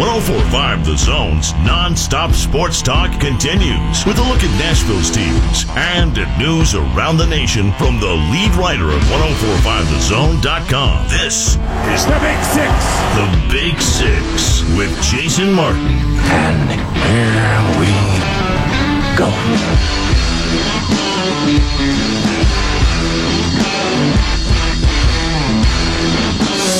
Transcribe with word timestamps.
1045 0.00 0.86
The 0.86 0.96
Zone's 0.96 1.52
non-stop 1.60 2.32
sports 2.32 2.80
talk 2.80 3.12
continues 3.20 4.06
with 4.06 4.16
a 4.16 4.22
look 4.22 4.42
at 4.42 4.48
Nashville's 4.58 5.10
teams 5.10 5.66
and 5.76 6.16
at 6.16 6.38
news 6.38 6.74
around 6.74 7.18
the 7.18 7.26
nation 7.26 7.70
from 7.72 8.00
the 8.00 8.08
lead 8.08 8.50
writer 8.56 8.88
of 8.88 9.02
1045thezone.com. 9.12 11.06
This 11.08 11.60
is 11.92 12.06
the 12.08 12.16
Big 12.24 12.40
Six. 12.48 12.72
The 13.12 13.28
Big 13.52 13.76
Six 13.76 14.64
with 14.72 14.88
Jason 15.04 15.52
Martin. 15.52 15.84
And 16.32 16.70
here 17.04 17.60
we 17.76 17.92
go. 19.20 19.28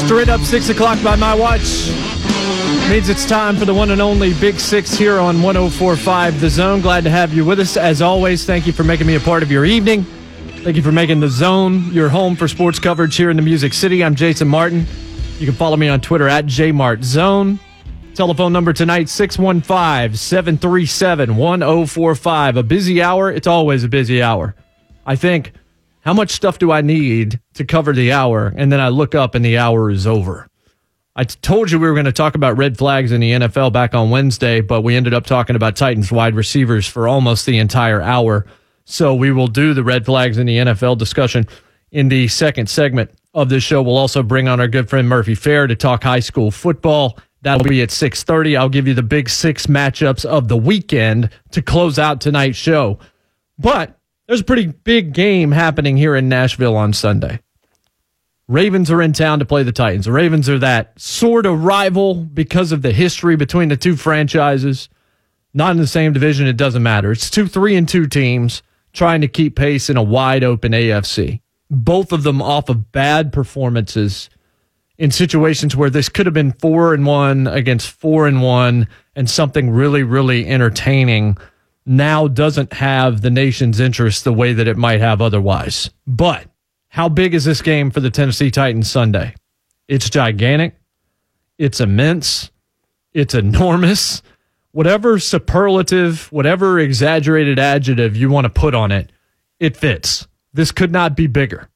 Straight 0.06 0.30
up 0.30 0.40
six 0.40 0.70
o'clock 0.70 1.02
by 1.04 1.16
my 1.16 1.34
watch. 1.34 1.90
Means 2.90 3.08
it's 3.08 3.24
time 3.24 3.54
for 3.54 3.64
the 3.64 3.72
one 3.72 3.92
and 3.92 4.02
only 4.02 4.34
Big 4.40 4.58
Six 4.58 4.90
here 4.90 5.20
on 5.20 5.40
1045 5.42 6.40
The 6.40 6.50
Zone. 6.50 6.80
Glad 6.80 7.04
to 7.04 7.10
have 7.10 7.32
you 7.32 7.44
with 7.44 7.60
us. 7.60 7.76
As 7.76 8.02
always, 8.02 8.44
thank 8.44 8.66
you 8.66 8.72
for 8.72 8.82
making 8.82 9.06
me 9.06 9.14
a 9.14 9.20
part 9.20 9.44
of 9.44 9.50
your 9.52 9.64
evening. 9.64 10.02
Thank 10.64 10.74
you 10.74 10.82
for 10.82 10.90
making 10.90 11.20
The 11.20 11.28
Zone 11.28 11.92
your 11.92 12.08
home 12.08 12.34
for 12.34 12.48
sports 12.48 12.80
coverage 12.80 13.14
here 13.14 13.30
in 13.30 13.36
the 13.36 13.44
Music 13.44 13.74
City. 13.74 14.02
I'm 14.02 14.16
Jason 14.16 14.48
Martin. 14.48 14.86
You 15.38 15.46
can 15.46 15.54
follow 15.54 15.76
me 15.76 15.86
on 15.86 16.00
Twitter 16.00 16.26
at 16.26 16.46
JMartZone. 16.46 17.60
Telephone 18.16 18.52
number 18.52 18.72
tonight 18.72 19.08
615 19.08 20.16
737 20.16 21.36
1045. 21.36 22.56
A 22.56 22.62
busy 22.64 23.00
hour. 23.00 23.30
It's 23.30 23.46
always 23.46 23.84
a 23.84 23.88
busy 23.88 24.20
hour. 24.20 24.56
I 25.06 25.14
think, 25.14 25.52
how 26.00 26.12
much 26.12 26.32
stuff 26.32 26.58
do 26.58 26.72
I 26.72 26.80
need 26.80 27.38
to 27.54 27.64
cover 27.64 27.92
the 27.92 28.10
hour? 28.10 28.52
And 28.56 28.72
then 28.72 28.80
I 28.80 28.88
look 28.88 29.14
up 29.14 29.36
and 29.36 29.44
the 29.44 29.58
hour 29.58 29.92
is 29.92 30.08
over. 30.08 30.49
I 31.16 31.24
told 31.24 31.70
you 31.70 31.78
we 31.78 31.88
were 31.88 31.94
going 31.94 32.06
to 32.06 32.12
talk 32.12 32.34
about 32.34 32.56
red 32.56 32.78
flags 32.78 33.10
in 33.10 33.20
the 33.20 33.32
NFL 33.32 33.72
back 33.72 33.94
on 33.94 34.10
Wednesday, 34.10 34.60
but 34.60 34.82
we 34.82 34.94
ended 34.94 35.12
up 35.12 35.26
talking 35.26 35.56
about 35.56 35.76
Titans 35.76 36.12
wide 36.12 36.34
receivers 36.34 36.86
for 36.86 37.08
almost 37.08 37.46
the 37.46 37.58
entire 37.58 38.00
hour. 38.00 38.46
So 38.84 39.14
we 39.14 39.32
will 39.32 39.48
do 39.48 39.74
the 39.74 39.84
red 39.84 40.06
flags 40.06 40.38
in 40.38 40.46
the 40.46 40.56
NFL 40.58 40.98
discussion 40.98 41.46
in 41.90 42.08
the 42.08 42.28
second 42.28 42.70
segment 42.70 43.10
of 43.34 43.48
this 43.48 43.64
show. 43.64 43.82
We'll 43.82 43.96
also 43.96 44.22
bring 44.22 44.48
on 44.48 44.60
our 44.60 44.68
good 44.68 44.88
friend 44.88 45.08
Murphy 45.08 45.34
Fair 45.34 45.66
to 45.66 45.74
talk 45.74 46.04
high 46.04 46.20
school 46.20 46.50
football. 46.50 47.18
That'll 47.42 47.68
be 47.68 47.82
at 47.82 47.90
6:30. 47.90 48.56
I'll 48.56 48.68
give 48.68 48.86
you 48.86 48.94
the 48.94 49.02
big 49.02 49.28
6 49.28 49.66
matchups 49.66 50.24
of 50.24 50.48
the 50.48 50.56
weekend 50.56 51.30
to 51.52 51.62
close 51.62 51.98
out 51.98 52.20
tonight's 52.20 52.58
show. 52.58 52.98
But 53.58 53.98
there's 54.26 54.42
a 54.42 54.44
pretty 54.44 54.66
big 54.66 55.12
game 55.12 55.50
happening 55.50 55.96
here 55.96 56.14
in 56.14 56.28
Nashville 56.28 56.76
on 56.76 56.92
Sunday. 56.92 57.40
Ravens 58.50 58.90
are 58.90 59.00
in 59.00 59.12
town 59.12 59.38
to 59.38 59.44
play 59.44 59.62
the 59.62 59.70
Titans. 59.70 60.06
The 60.06 60.12
Ravens 60.12 60.48
are 60.48 60.58
that 60.58 60.98
sort 61.00 61.46
of 61.46 61.62
rival 61.62 62.16
because 62.16 62.72
of 62.72 62.82
the 62.82 62.90
history 62.90 63.36
between 63.36 63.68
the 63.68 63.76
two 63.76 63.94
franchises. 63.94 64.88
Not 65.54 65.70
in 65.70 65.76
the 65.76 65.86
same 65.86 66.12
division, 66.12 66.48
it 66.48 66.56
doesn't 66.56 66.82
matter. 66.82 67.12
It's 67.12 67.30
two 67.30 67.46
three 67.46 67.76
and 67.76 67.88
two 67.88 68.08
teams 68.08 68.64
trying 68.92 69.20
to 69.20 69.28
keep 69.28 69.54
pace 69.54 69.88
in 69.88 69.96
a 69.96 70.02
wide 70.02 70.42
open 70.42 70.72
AFC. 70.72 71.40
Both 71.70 72.10
of 72.10 72.24
them 72.24 72.42
off 72.42 72.68
of 72.68 72.90
bad 72.90 73.32
performances 73.32 74.28
in 74.98 75.12
situations 75.12 75.76
where 75.76 75.88
this 75.88 76.08
could 76.08 76.26
have 76.26 76.34
been 76.34 76.50
four 76.54 76.92
and 76.92 77.06
one 77.06 77.46
against 77.46 77.92
four 77.92 78.26
and 78.26 78.42
one 78.42 78.88
and 79.14 79.30
something 79.30 79.70
really, 79.70 80.02
really 80.02 80.48
entertaining 80.48 81.38
now 81.86 82.26
doesn't 82.26 82.72
have 82.72 83.20
the 83.20 83.30
nation's 83.30 83.78
interest 83.78 84.24
the 84.24 84.32
way 84.32 84.52
that 84.52 84.66
it 84.66 84.76
might 84.76 85.00
have 85.00 85.22
otherwise. 85.22 85.88
But 86.04 86.48
how 86.90 87.08
big 87.08 87.34
is 87.34 87.44
this 87.44 87.62
game 87.62 87.90
for 87.92 88.00
the 88.00 88.10
Tennessee 88.10 88.50
Titans 88.50 88.90
Sunday? 88.90 89.34
It's 89.86 90.10
gigantic. 90.10 90.74
It's 91.56 91.80
immense. 91.80 92.50
It's 93.14 93.32
enormous. 93.32 94.22
Whatever 94.72 95.20
superlative, 95.20 96.30
whatever 96.32 96.80
exaggerated 96.80 97.60
adjective 97.60 98.16
you 98.16 98.28
want 98.28 98.44
to 98.44 98.50
put 98.50 98.74
on 98.74 98.90
it, 98.90 99.12
it 99.60 99.76
fits. 99.76 100.26
This 100.52 100.72
could 100.72 100.90
not 100.90 101.16
be 101.16 101.28
bigger. 101.28 101.68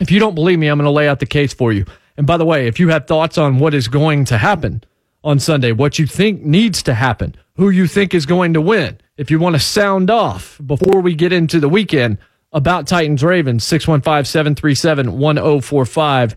If 0.00 0.10
you 0.10 0.18
don't 0.18 0.34
believe 0.34 0.58
me, 0.58 0.68
I'm 0.68 0.78
going 0.78 0.86
to 0.86 0.90
lay 0.90 1.08
out 1.08 1.20
the 1.20 1.26
case 1.26 1.52
for 1.52 1.70
you. 1.70 1.84
And 2.16 2.26
by 2.26 2.38
the 2.38 2.46
way, 2.46 2.66
if 2.66 2.80
you 2.80 2.88
have 2.88 3.06
thoughts 3.06 3.36
on 3.36 3.58
what 3.58 3.74
is 3.74 3.86
going 3.88 4.24
to 4.26 4.38
happen 4.38 4.82
on 5.22 5.38
Sunday, 5.40 5.72
what 5.72 5.98
you 5.98 6.06
think 6.06 6.42
needs 6.42 6.82
to 6.84 6.94
happen, 6.94 7.34
who 7.56 7.68
you 7.68 7.86
think 7.86 8.14
is 8.14 8.24
going 8.24 8.54
to 8.54 8.62
win, 8.62 8.98
if 9.18 9.30
you 9.30 9.38
want 9.38 9.56
to 9.56 9.60
sound 9.60 10.10
off 10.10 10.58
before 10.64 11.02
we 11.02 11.14
get 11.14 11.34
into 11.34 11.60
the 11.60 11.68
weekend 11.68 12.16
about 12.52 12.86
Titans 12.86 13.22
Ravens, 13.22 13.64
615 13.64 14.24
737 14.24 15.18
1045 15.18 16.36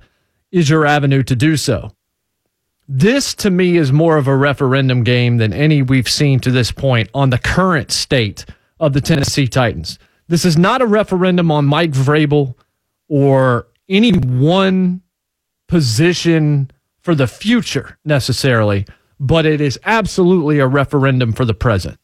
is 0.51 0.69
your 0.69 0.85
avenue 0.85 1.23
to 1.23 1.35
do 1.35 1.55
so. 1.55 1.91
This 2.87 3.33
to 3.35 3.49
me 3.49 3.77
is 3.77 3.93
more 3.93 4.17
of 4.17 4.27
a 4.27 4.35
referendum 4.35 5.03
game 5.03 5.37
than 5.37 5.53
any 5.53 5.81
we've 5.81 6.09
seen 6.09 6.39
to 6.41 6.51
this 6.51 6.71
point 6.71 7.09
on 7.13 7.29
the 7.29 7.37
current 7.37 7.91
state 7.91 8.45
of 8.79 8.93
the 8.93 8.99
Tennessee 8.99 9.47
Titans. 9.47 9.97
This 10.27 10.43
is 10.43 10.57
not 10.57 10.81
a 10.81 10.87
referendum 10.87 11.51
on 11.51 11.65
Mike 11.65 11.91
Vrabel 11.91 12.55
or 13.07 13.67
any 13.87 14.11
one 14.11 15.01
position 15.67 16.69
for 17.01 17.15
the 17.15 17.27
future 17.27 17.97
necessarily, 18.03 18.85
but 19.19 19.45
it 19.45 19.61
is 19.61 19.79
absolutely 19.85 20.59
a 20.59 20.67
referendum 20.67 21.31
for 21.31 21.45
the 21.45 21.53
present. 21.53 21.97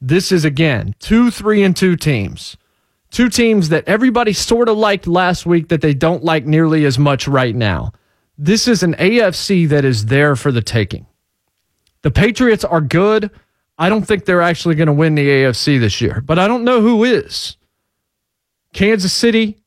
This 0.00 0.30
is 0.30 0.44
again 0.44 0.94
two, 0.98 1.30
three, 1.30 1.62
and 1.62 1.74
two 1.74 1.96
teams. 1.96 2.56
Two 3.10 3.28
teams 3.28 3.68
that 3.68 3.88
everybody 3.88 4.32
sort 4.32 4.68
of 4.68 4.76
liked 4.76 5.06
last 5.06 5.46
week 5.46 5.68
that 5.68 5.80
they 5.80 5.94
don't 5.94 6.24
like 6.24 6.44
nearly 6.44 6.84
as 6.84 6.98
much 6.98 7.28
right 7.28 7.54
now. 7.54 7.92
This 8.38 8.68
is 8.68 8.82
an 8.82 8.94
AFC 8.94 9.68
that 9.68 9.84
is 9.84 10.06
there 10.06 10.36
for 10.36 10.52
the 10.52 10.60
taking. 10.60 11.06
The 12.02 12.10
Patriots 12.10 12.64
are 12.64 12.80
good. 12.80 13.30
I 13.78 13.88
don't 13.88 14.06
think 14.06 14.24
they're 14.24 14.42
actually 14.42 14.74
going 14.74 14.86
to 14.86 14.92
win 14.92 15.14
the 15.14 15.26
AFC 15.26 15.80
this 15.80 16.00
year, 16.00 16.22
but 16.24 16.38
I 16.38 16.48
don't 16.48 16.64
know 16.64 16.80
who 16.80 17.04
is. 17.04 17.56
Kansas 18.72 19.12
City, 19.12 19.58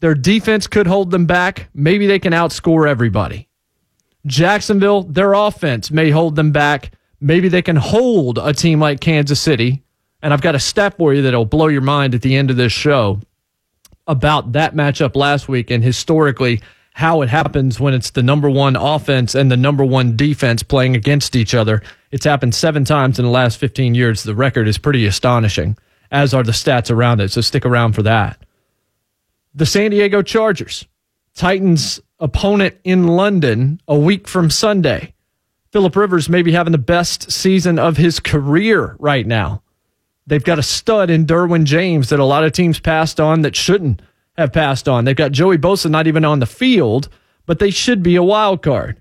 their 0.00 0.14
defense 0.14 0.66
could 0.66 0.86
hold 0.86 1.10
them 1.10 1.26
back. 1.26 1.68
Maybe 1.74 2.06
they 2.06 2.18
can 2.18 2.32
outscore 2.32 2.88
everybody. 2.88 3.48
Jacksonville, 4.26 5.04
their 5.04 5.32
offense 5.32 5.90
may 5.90 6.10
hold 6.10 6.36
them 6.36 6.52
back. 6.52 6.92
Maybe 7.20 7.48
they 7.48 7.62
can 7.62 7.76
hold 7.76 8.38
a 8.38 8.52
team 8.52 8.80
like 8.80 9.00
Kansas 9.00 9.40
City. 9.40 9.82
And 10.22 10.32
I've 10.32 10.42
got 10.42 10.54
a 10.54 10.60
stat 10.60 10.96
for 10.96 11.14
you 11.14 11.22
that'll 11.22 11.44
blow 11.44 11.68
your 11.68 11.80
mind 11.80 12.14
at 12.14 12.22
the 12.22 12.36
end 12.36 12.50
of 12.50 12.56
this 12.56 12.72
show 12.72 13.20
about 14.06 14.52
that 14.52 14.74
matchup 14.74 15.16
last 15.16 15.48
week 15.48 15.70
and 15.70 15.82
historically 15.82 16.60
how 16.92 17.22
it 17.22 17.28
happens 17.28 17.78
when 17.78 17.94
it's 17.94 18.10
the 18.10 18.22
number 18.22 18.50
one 18.50 18.76
offense 18.76 19.34
and 19.34 19.50
the 19.50 19.56
number 19.56 19.84
one 19.84 20.16
defense 20.16 20.62
playing 20.62 20.96
against 20.96 21.36
each 21.36 21.54
other. 21.54 21.82
It's 22.10 22.24
happened 22.24 22.54
seven 22.54 22.84
times 22.84 23.18
in 23.18 23.24
the 23.24 23.30
last 23.30 23.58
15 23.58 23.94
years. 23.94 24.22
The 24.22 24.34
record 24.34 24.68
is 24.68 24.78
pretty 24.78 25.06
astonishing, 25.06 25.78
as 26.10 26.34
are 26.34 26.42
the 26.42 26.52
stats 26.52 26.90
around 26.90 27.20
it. 27.20 27.30
So 27.30 27.40
stick 27.40 27.64
around 27.64 27.92
for 27.92 28.02
that. 28.02 28.44
The 29.54 29.66
San 29.66 29.92
Diego 29.92 30.22
Chargers, 30.22 30.86
Titans 31.34 32.00
opponent 32.18 32.76
in 32.84 33.06
London 33.06 33.80
a 33.88 33.98
week 33.98 34.28
from 34.28 34.50
Sunday. 34.50 35.14
Philip 35.72 35.94
Rivers 35.94 36.28
may 36.28 36.42
be 36.42 36.52
having 36.52 36.72
the 36.72 36.78
best 36.78 37.30
season 37.30 37.78
of 37.78 37.96
his 37.96 38.20
career 38.20 38.96
right 38.98 39.26
now. 39.26 39.62
They've 40.26 40.44
got 40.44 40.58
a 40.58 40.62
stud 40.62 41.10
in 41.10 41.26
Derwin 41.26 41.64
James 41.64 42.08
that 42.10 42.20
a 42.20 42.24
lot 42.24 42.44
of 42.44 42.52
teams 42.52 42.78
passed 42.78 43.20
on 43.20 43.42
that 43.42 43.56
shouldn't 43.56 44.02
have 44.36 44.52
passed 44.52 44.88
on. 44.88 45.04
They've 45.04 45.16
got 45.16 45.32
Joey 45.32 45.58
Bosa 45.58 45.90
not 45.90 46.06
even 46.06 46.24
on 46.24 46.40
the 46.40 46.46
field, 46.46 47.08
but 47.46 47.58
they 47.58 47.70
should 47.70 48.02
be 48.02 48.16
a 48.16 48.22
wild 48.22 48.62
card. 48.62 49.00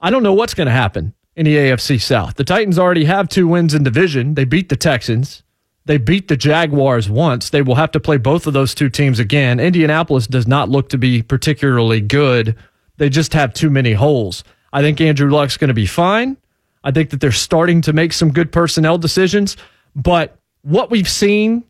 I 0.00 0.10
don't 0.10 0.22
know 0.22 0.34
what's 0.34 0.54
going 0.54 0.66
to 0.66 0.72
happen 0.72 1.14
in 1.34 1.46
the 1.46 1.56
AFC 1.56 2.00
South. 2.00 2.34
The 2.34 2.44
Titans 2.44 2.78
already 2.78 3.04
have 3.04 3.28
two 3.28 3.48
wins 3.48 3.74
in 3.74 3.82
division. 3.82 4.34
They 4.34 4.44
beat 4.44 4.68
the 4.68 4.76
Texans. 4.76 5.42
They 5.86 5.98
beat 5.98 6.28
the 6.28 6.36
Jaguars 6.36 7.10
once. 7.10 7.50
They 7.50 7.62
will 7.62 7.74
have 7.74 7.90
to 7.92 8.00
play 8.00 8.16
both 8.16 8.46
of 8.46 8.52
those 8.52 8.74
two 8.74 8.88
teams 8.88 9.18
again. 9.18 9.60
Indianapolis 9.60 10.26
does 10.26 10.46
not 10.46 10.70
look 10.70 10.88
to 10.90 10.98
be 10.98 11.22
particularly 11.22 12.00
good. 12.00 12.56
They 12.96 13.08
just 13.10 13.34
have 13.34 13.52
too 13.52 13.70
many 13.70 13.92
holes. 13.92 14.44
I 14.72 14.80
think 14.80 15.00
Andrew 15.00 15.30
Luck's 15.30 15.56
going 15.56 15.68
to 15.68 15.74
be 15.74 15.86
fine. 15.86 16.36
I 16.84 16.90
think 16.90 17.10
that 17.10 17.20
they're 17.20 17.32
starting 17.32 17.80
to 17.82 17.92
make 17.92 18.12
some 18.12 18.32
good 18.32 18.52
personnel 18.52 18.98
decisions. 18.98 19.56
But 19.94 20.38
what 20.62 20.90
we've 20.90 21.08
seen 21.08 21.64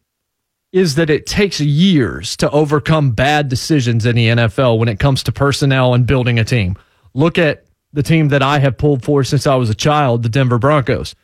is 0.73 0.97
that 0.97 1.11
it 1.11 1.27
takes 1.27 1.61
years 1.61 2.37
to 2.39 2.51
overcome 2.51 3.13
bad 3.13 3.49
decisions 3.49 4.07
in 4.07 4.17
the 4.17 4.29
NFL 4.29 4.79
when 4.79 4.89
it 4.89 4.99
comes 4.99 5.23
to 5.23 5.33
personnel 5.33 5.95
and 5.95 6.07
building 6.07 6.39
a 6.39 6.45
team. 6.45 6.77
Look 7.13 7.39
at 7.39 7.65
the 7.93 8.03
team 8.03 8.29
that 8.29 8.43
I 8.43 8.59
have 8.59 8.77
pulled 8.77 9.05
for 9.05 9.23
since 9.23 9.47
I 9.47 9.55
was 9.55 9.71
a 9.71 9.75
child, 9.75 10.23
the 10.23 10.29
Denver 10.29 10.59
Broncos. 10.59 11.15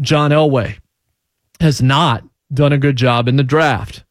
John 0.00 0.30
Elway 0.30 0.78
has 1.58 1.82
not 1.82 2.24
done 2.52 2.72
a 2.72 2.78
good 2.78 2.96
job 2.96 3.26
in 3.26 3.36
the 3.36 3.42
draft. 3.42 4.04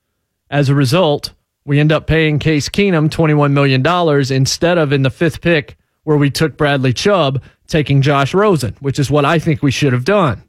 As 0.49 0.67
a 0.67 0.75
result, 0.75 1.31
we 1.63 1.79
end 1.79 1.91
up 1.91 2.07
paying 2.07 2.39
Case 2.39 2.67
Keenum 2.67 3.09
$21 3.09 3.53
million 3.53 3.85
instead 4.33 4.77
of 4.77 4.91
in 4.91 5.03
the 5.03 5.09
fifth 5.09 5.41
pick 5.41 5.77
where 6.03 6.17
we 6.17 6.29
took 6.29 6.57
Bradley 6.57 6.91
Chubb, 6.91 7.41
taking 7.67 8.01
Josh 8.01 8.33
Rosen, 8.33 8.75
which 8.79 8.99
is 8.99 9.11
what 9.11 9.23
I 9.23 9.39
think 9.39 9.61
we 9.61 9.71
should 9.71 9.93
have 9.93 10.05
done. 10.05 10.43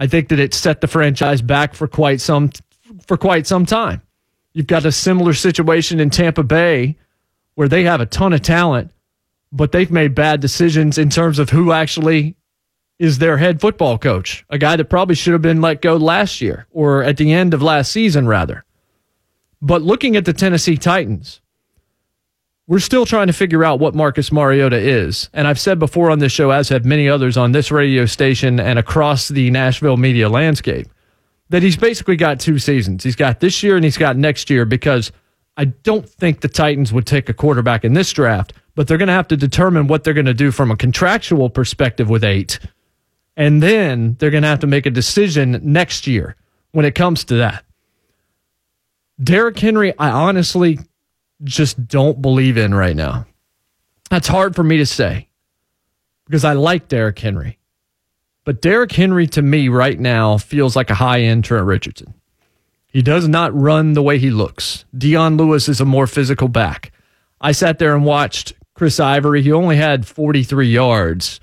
I 0.00 0.06
think 0.06 0.30
that 0.30 0.40
it 0.40 0.54
set 0.54 0.80
the 0.80 0.88
franchise 0.88 1.42
back 1.42 1.74
for 1.74 1.86
quite 1.86 2.20
some 2.22 2.50
for 3.06 3.18
quite 3.18 3.46
some 3.46 3.66
time. 3.66 4.00
You've 4.54 4.66
got 4.66 4.86
a 4.86 4.90
similar 4.90 5.34
situation 5.34 6.00
in 6.00 6.10
Tampa 6.10 6.42
Bay 6.42 6.96
where 7.54 7.68
they 7.68 7.84
have 7.84 8.00
a 8.00 8.06
ton 8.06 8.32
of 8.32 8.42
talent, 8.42 8.90
but 9.52 9.70
they've 9.70 9.90
made 9.90 10.14
bad 10.14 10.40
decisions 10.40 10.98
in 10.98 11.10
terms 11.10 11.38
of 11.38 11.50
who 11.50 11.70
actually 11.70 12.34
is 12.98 13.18
their 13.18 13.36
head 13.36 13.60
football 13.60 13.98
coach, 13.98 14.44
a 14.48 14.58
guy 14.58 14.76
that 14.76 14.86
probably 14.86 15.14
should 15.14 15.34
have 15.34 15.42
been 15.42 15.60
let 15.60 15.82
go 15.82 15.96
last 15.96 16.40
year 16.40 16.66
or 16.70 17.02
at 17.02 17.16
the 17.16 17.32
end 17.32 17.54
of 17.54 17.62
last 17.62 17.92
season, 17.92 18.26
rather. 18.26 18.64
But 19.62 19.82
looking 19.82 20.16
at 20.16 20.24
the 20.24 20.32
Tennessee 20.32 20.76
Titans, 20.76 21.40
we're 22.70 22.78
still 22.78 23.04
trying 23.04 23.26
to 23.26 23.32
figure 23.32 23.64
out 23.64 23.80
what 23.80 23.96
Marcus 23.96 24.30
Mariota 24.30 24.78
is. 24.78 25.28
And 25.32 25.48
I've 25.48 25.58
said 25.58 25.80
before 25.80 26.08
on 26.08 26.20
this 26.20 26.30
show, 26.30 26.52
as 26.52 26.68
have 26.68 26.84
many 26.84 27.08
others 27.08 27.36
on 27.36 27.50
this 27.50 27.72
radio 27.72 28.06
station 28.06 28.60
and 28.60 28.78
across 28.78 29.26
the 29.26 29.50
Nashville 29.50 29.96
media 29.96 30.28
landscape, 30.28 30.86
that 31.48 31.64
he's 31.64 31.76
basically 31.76 32.14
got 32.14 32.38
two 32.38 32.60
seasons. 32.60 33.02
He's 33.02 33.16
got 33.16 33.40
this 33.40 33.64
year 33.64 33.74
and 33.74 33.84
he's 33.84 33.98
got 33.98 34.16
next 34.16 34.50
year 34.50 34.64
because 34.64 35.10
I 35.56 35.64
don't 35.64 36.08
think 36.08 36.42
the 36.42 36.48
Titans 36.48 36.92
would 36.92 37.08
take 37.08 37.28
a 37.28 37.34
quarterback 37.34 37.84
in 37.84 37.94
this 37.94 38.12
draft, 38.12 38.52
but 38.76 38.86
they're 38.86 38.98
going 38.98 39.08
to 39.08 39.14
have 39.14 39.26
to 39.28 39.36
determine 39.36 39.88
what 39.88 40.04
they're 40.04 40.14
going 40.14 40.26
to 40.26 40.32
do 40.32 40.52
from 40.52 40.70
a 40.70 40.76
contractual 40.76 41.50
perspective 41.50 42.08
with 42.08 42.22
eight. 42.22 42.60
And 43.36 43.60
then 43.60 44.14
they're 44.20 44.30
going 44.30 44.44
to 44.44 44.48
have 44.48 44.60
to 44.60 44.68
make 44.68 44.86
a 44.86 44.90
decision 44.90 45.60
next 45.64 46.06
year 46.06 46.36
when 46.70 46.84
it 46.84 46.94
comes 46.94 47.24
to 47.24 47.34
that. 47.38 47.64
Derrick 49.20 49.58
Henry, 49.58 49.92
I 49.98 50.10
honestly 50.10 50.78
just 51.44 51.86
don't 51.88 52.20
believe 52.20 52.56
in 52.56 52.74
right 52.74 52.96
now. 52.96 53.26
That's 54.10 54.28
hard 54.28 54.54
for 54.54 54.62
me 54.62 54.78
to 54.78 54.86
say 54.86 55.28
because 56.26 56.44
I 56.44 56.52
like 56.52 56.88
Derrick 56.88 57.18
Henry. 57.18 57.58
But 58.44 58.62
Derrick 58.62 58.92
Henry 58.92 59.26
to 59.28 59.42
me 59.42 59.68
right 59.68 59.98
now 59.98 60.38
feels 60.38 60.74
like 60.74 60.90
a 60.90 60.94
high 60.94 61.20
end 61.20 61.44
Trent 61.44 61.66
Richardson. 61.66 62.14
He 62.86 63.02
does 63.02 63.28
not 63.28 63.54
run 63.54 63.92
the 63.92 64.02
way 64.02 64.18
he 64.18 64.30
looks. 64.30 64.84
Dion 64.96 65.36
Lewis 65.36 65.68
is 65.68 65.80
a 65.80 65.84
more 65.84 66.06
physical 66.06 66.48
back. 66.48 66.92
I 67.40 67.52
sat 67.52 67.78
there 67.78 67.94
and 67.94 68.04
watched 68.04 68.54
Chris 68.74 68.98
Ivory. 68.98 69.42
He 69.42 69.52
only 69.52 69.76
had 69.76 70.06
43 70.06 70.68
yards 70.68 71.40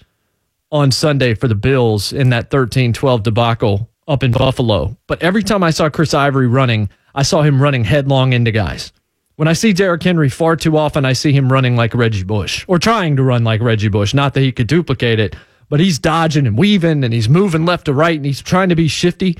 on 0.71 0.91
Sunday 0.91 1.33
for 1.33 1.47
the 1.47 1.55
Bills 1.55 2.11
in 2.11 2.29
that 2.29 2.49
13 2.49 2.91
12 2.93 3.23
debacle 3.23 3.89
up 4.07 4.23
in 4.23 4.31
Buffalo. 4.31 4.97
But 5.07 5.21
every 5.21 5.43
time 5.43 5.63
I 5.63 5.69
saw 5.69 5.89
Chris 5.89 6.13
Ivory 6.13 6.47
running, 6.47 6.89
I 7.15 7.23
saw 7.23 7.41
him 7.41 7.61
running 7.61 7.83
headlong 7.83 8.33
into 8.33 8.51
guys. 8.51 8.91
When 9.37 9.47
I 9.47 9.53
see 9.53 9.71
Derrick 9.71 10.01
Henry, 10.01 10.29
far 10.29 10.55
too 10.55 10.77
often 10.77 11.05
I 11.05 11.13
see 11.13 11.31
him 11.31 11.53
running 11.53 11.75
like 11.75 11.93
Reggie 11.93 12.23
Bush 12.23 12.65
or 12.67 12.79
trying 12.79 13.15
to 13.17 13.23
run 13.23 13.43
like 13.43 13.61
Reggie 13.61 13.87
Bush. 13.87 14.15
Not 14.15 14.33
that 14.33 14.41
he 14.41 14.51
could 14.51 14.65
duplicate 14.65 15.19
it, 15.19 15.35
but 15.69 15.79
he's 15.79 15.99
dodging 15.99 16.47
and 16.47 16.57
weaving 16.57 17.03
and 17.03 17.13
he's 17.13 17.29
moving 17.29 17.63
left 17.63 17.85
to 17.85 17.93
right 17.93 18.15
and 18.15 18.25
he's 18.25 18.41
trying 18.41 18.69
to 18.69 18.75
be 18.75 18.87
shifty. 18.87 19.37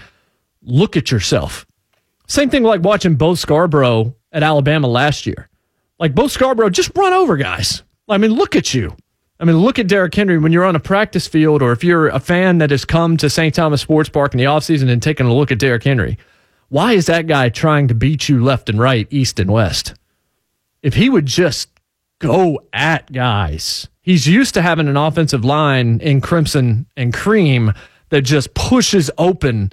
Look 0.61 0.97
at 0.97 1.09
yourself. 1.09 1.65
Same 2.27 2.51
thing 2.51 2.61
like 2.61 2.83
watching 2.83 3.15
Bo 3.15 3.33
Scarborough 3.33 4.15
at 4.31 4.44
Alabama 4.44 4.88
last 4.88 5.25
year. 5.25 5.49
Like 5.97 6.13
Bo 6.13 6.27
Scarborough, 6.27 6.69
just 6.69 6.91
run 6.95 7.13
over 7.13 7.35
guys. 7.35 7.81
I 8.07 8.19
mean, 8.19 8.33
look 8.33 8.55
at 8.55 8.75
you. 8.75 8.95
I 9.39 9.45
mean, 9.45 9.57
look 9.57 9.79
at 9.79 9.88
Derrick 9.88 10.13
Henry 10.13 10.38
when 10.38 10.51
you're 10.51 10.63
on 10.63 10.75
a 10.75 10.79
practice 10.79 11.27
field 11.27 11.63
or 11.63 11.71
if 11.71 11.83
you're 11.83 12.09
a 12.09 12.19
fan 12.19 12.59
that 12.59 12.69
has 12.69 12.85
come 12.85 13.17
to 13.17 13.31
St. 13.31 13.53
Thomas 13.53 13.81
Sports 13.81 14.09
Park 14.09 14.35
in 14.35 14.38
the 14.38 14.44
offseason 14.44 14.89
and 14.89 15.01
taken 15.01 15.25
a 15.25 15.33
look 15.33 15.51
at 15.51 15.57
Derrick 15.57 15.83
Henry. 15.83 16.19
Why 16.69 16.93
is 16.93 17.05
that 17.05 17.27
guy 17.27 17.49
trying 17.49 17.87
to 17.87 17.95
beat 17.95 18.27
you 18.27 18.43
left 18.43 18.69
and 18.69 18.79
right, 18.79 19.07
east 19.09 19.39
and 19.39 19.49
west? 19.49 19.93
If 20.81 20.95
he 20.95 21.09
would 21.09 21.25
just 21.25 21.69
go 22.19 22.59
at 22.73 23.11
guys, 23.11 23.87
he's 24.01 24.27
used 24.27 24.53
to 24.55 24.61
having 24.61 24.87
an 24.87 24.97
offensive 24.97 25.45
line 25.45 25.99
in 26.01 26.19
crimson 26.21 26.85
and 26.97 27.13
cream 27.13 27.73
that 28.09 28.21
just 28.21 28.53
pushes 28.53 29.09
open 29.17 29.71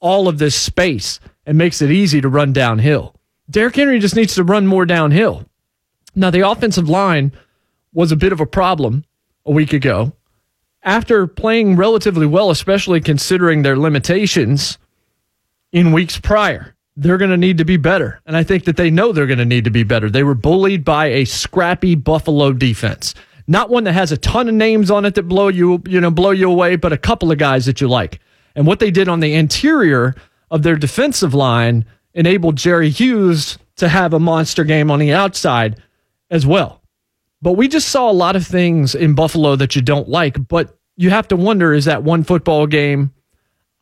all 0.00 0.28
of 0.28 0.38
this 0.38 0.54
space 0.54 1.20
and 1.44 1.58
makes 1.58 1.82
it 1.82 1.90
easy 1.90 2.20
to 2.20 2.28
run 2.28 2.52
downhill. 2.52 3.14
Derrick 3.50 3.76
Henry 3.76 3.98
just 3.98 4.16
needs 4.16 4.34
to 4.36 4.44
run 4.44 4.66
more 4.66 4.86
downhill. 4.86 5.44
Now, 6.14 6.30
the 6.30 6.48
offensive 6.48 6.88
line 6.88 7.32
was 7.92 8.12
a 8.12 8.16
bit 8.16 8.32
of 8.32 8.40
a 8.40 8.46
problem 8.46 9.04
a 9.44 9.50
week 9.50 9.72
ago. 9.72 10.12
After 10.82 11.26
playing 11.26 11.76
relatively 11.76 12.26
well, 12.26 12.50
especially 12.50 13.00
considering 13.00 13.62
their 13.62 13.76
limitations, 13.76 14.78
in 15.72 15.92
weeks 15.92 16.18
prior. 16.18 16.74
They're 16.96 17.18
going 17.18 17.30
to 17.30 17.36
need 17.36 17.58
to 17.58 17.64
be 17.64 17.76
better. 17.76 18.20
And 18.26 18.36
I 18.36 18.42
think 18.42 18.64
that 18.64 18.76
they 18.76 18.90
know 18.90 19.12
they're 19.12 19.26
going 19.26 19.38
to 19.38 19.44
need 19.44 19.64
to 19.64 19.70
be 19.70 19.84
better. 19.84 20.10
They 20.10 20.22
were 20.22 20.34
bullied 20.34 20.84
by 20.84 21.06
a 21.06 21.24
scrappy 21.24 21.94
Buffalo 21.94 22.52
defense. 22.52 23.14
Not 23.46 23.70
one 23.70 23.84
that 23.84 23.92
has 23.92 24.12
a 24.12 24.16
ton 24.16 24.48
of 24.48 24.54
names 24.54 24.90
on 24.90 25.04
it 25.04 25.14
that 25.14 25.24
blow 25.24 25.48
you, 25.48 25.82
you 25.86 26.00
know, 26.00 26.10
blow 26.10 26.30
you 26.30 26.50
away, 26.50 26.76
but 26.76 26.92
a 26.92 26.98
couple 26.98 27.32
of 27.32 27.38
guys 27.38 27.66
that 27.66 27.80
you 27.80 27.88
like. 27.88 28.20
And 28.54 28.66
what 28.66 28.80
they 28.80 28.90
did 28.90 29.08
on 29.08 29.20
the 29.20 29.34
interior 29.34 30.14
of 30.50 30.62
their 30.62 30.76
defensive 30.76 31.34
line 31.34 31.84
enabled 32.14 32.56
Jerry 32.56 32.90
Hughes 32.90 33.58
to 33.76 33.88
have 33.88 34.12
a 34.12 34.20
monster 34.20 34.64
game 34.64 34.90
on 34.90 34.98
the 34.98 35.12
outside 35.12 35.80
as 36.30 36.46
well. 36.46 36.82
But 37.42 37.54
we 37.54 37.68
just 37.68 37.88
saw 37.88 38.10
a 38.10 38.12
lot 38.12 38.36
of 38.36 38.46
things 38.46 38.94
in 38.94 39.14
Buffalo 39.14 39.56
that 39.56 39.74
you 39.74 39.82
don't 39.82 40.08
like, 40.08 40.48
but 40.48 40.76
you 40.96 41.10
have 41.10 41.28
to 41.28 41.36
wonder 41.36 41.72
is 41.72 41.86
that 41.86 42.02
one 42.02 42.24
football 42.24 42.66
game 42.66 43.12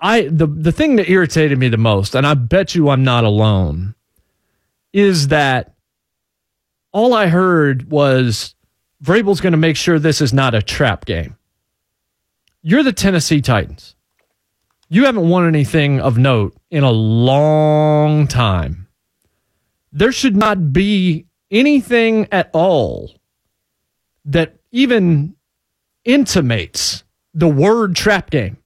I 0.01 0.23
the 0.23 0.47
the 0.47 0.73
thing 0.73 0.97
that 0.97 1.11
irritated 1.11 1.59
me 1.59 1.69
the 1.69 1.77
most, 1.77 2.15
and 2.15 2.27
I 2.27 2.35
bet 2.35 2.75
you 2.75 2.89
I'm 2.89 3.05
not 3.05 3.25
alone, 3.25 3.95
is 4.93 5.29
that 5.29 5.75
all 6.93 7.15
I 7.15 7.27
heard 7.27 7.91
was 7.91 8.55
Vrabel's 9.03 9.41
going 9.41 9.53
to 9.53 9.59
make 9.59 9.77
sure 9.77 9.99
this 9.99 10.21
is 10.21 10.33
not 10.33 10.55
a 10.55 10.63
trap 10.63 11.05
game. 11.05 11.37
You're 12.63 12.83
the 12.83 12.93
Tennessee 12.93 13.41
Titans. 13.41 13.95
You 14.89 15.05
haven't 15.05 15.29
won 15.29 15.47
anything 15.47 16.01
of 16.01 16.17
note 16.17 16.57
in 16.71 16.83
a 16.83 16.91
long 16.91 18.27
time. 18.27 18.89
There 19.93 20.13
should 20.13 20.37
not 20.37 20.73
be 20.73 21.27
anything 21.51 22.27
at 22.33 22.51
all 22.53 23.13
that 24.25 24.57
even 24.71 25.35
intimates 26.05 27.05
the 27.35 27.49
word 27.49 27.97
trap 27.97 28.31
game. 28.31 28.59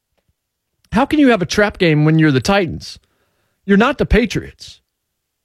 How 0.93 1.07
can 1.07 1.19
you 1.19 1.29
have 1.29 1.43
a 1.43 1.47
trap 1.47 1.79
game 1.79 2.05
when 2.05 2.19
you're 2.19 2.31
the 2.31 2.41
Titans? 2.41 2.99
You're 3.65 3.79
not 3.79 3.97
the 3.97 4.07
Patriots. 4.07 4.83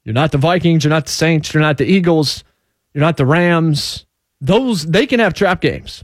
You're 0.03 0.13
not 0.13 0.31
the 0.31 0.37
Vikings. 0.37 0.83
You're 0.83 0.89
not 0.89 1.05
the 1.05 1.11
Saints. 1.11 1.53
You're 1.53 1.61
not 1.61 1.77
the 1.77 1.85
Eagles. 1.85 2.43
You're 2.93 3.03
not 3.03 3.17
the 3.17 3.25
Rams. 3.25 4.05
Those, 4.41 4.85
they 4.85 5.07
can 5.07 5.19
have 5.19 5.33
trap 5.33 5.61
games. 5.61 6.03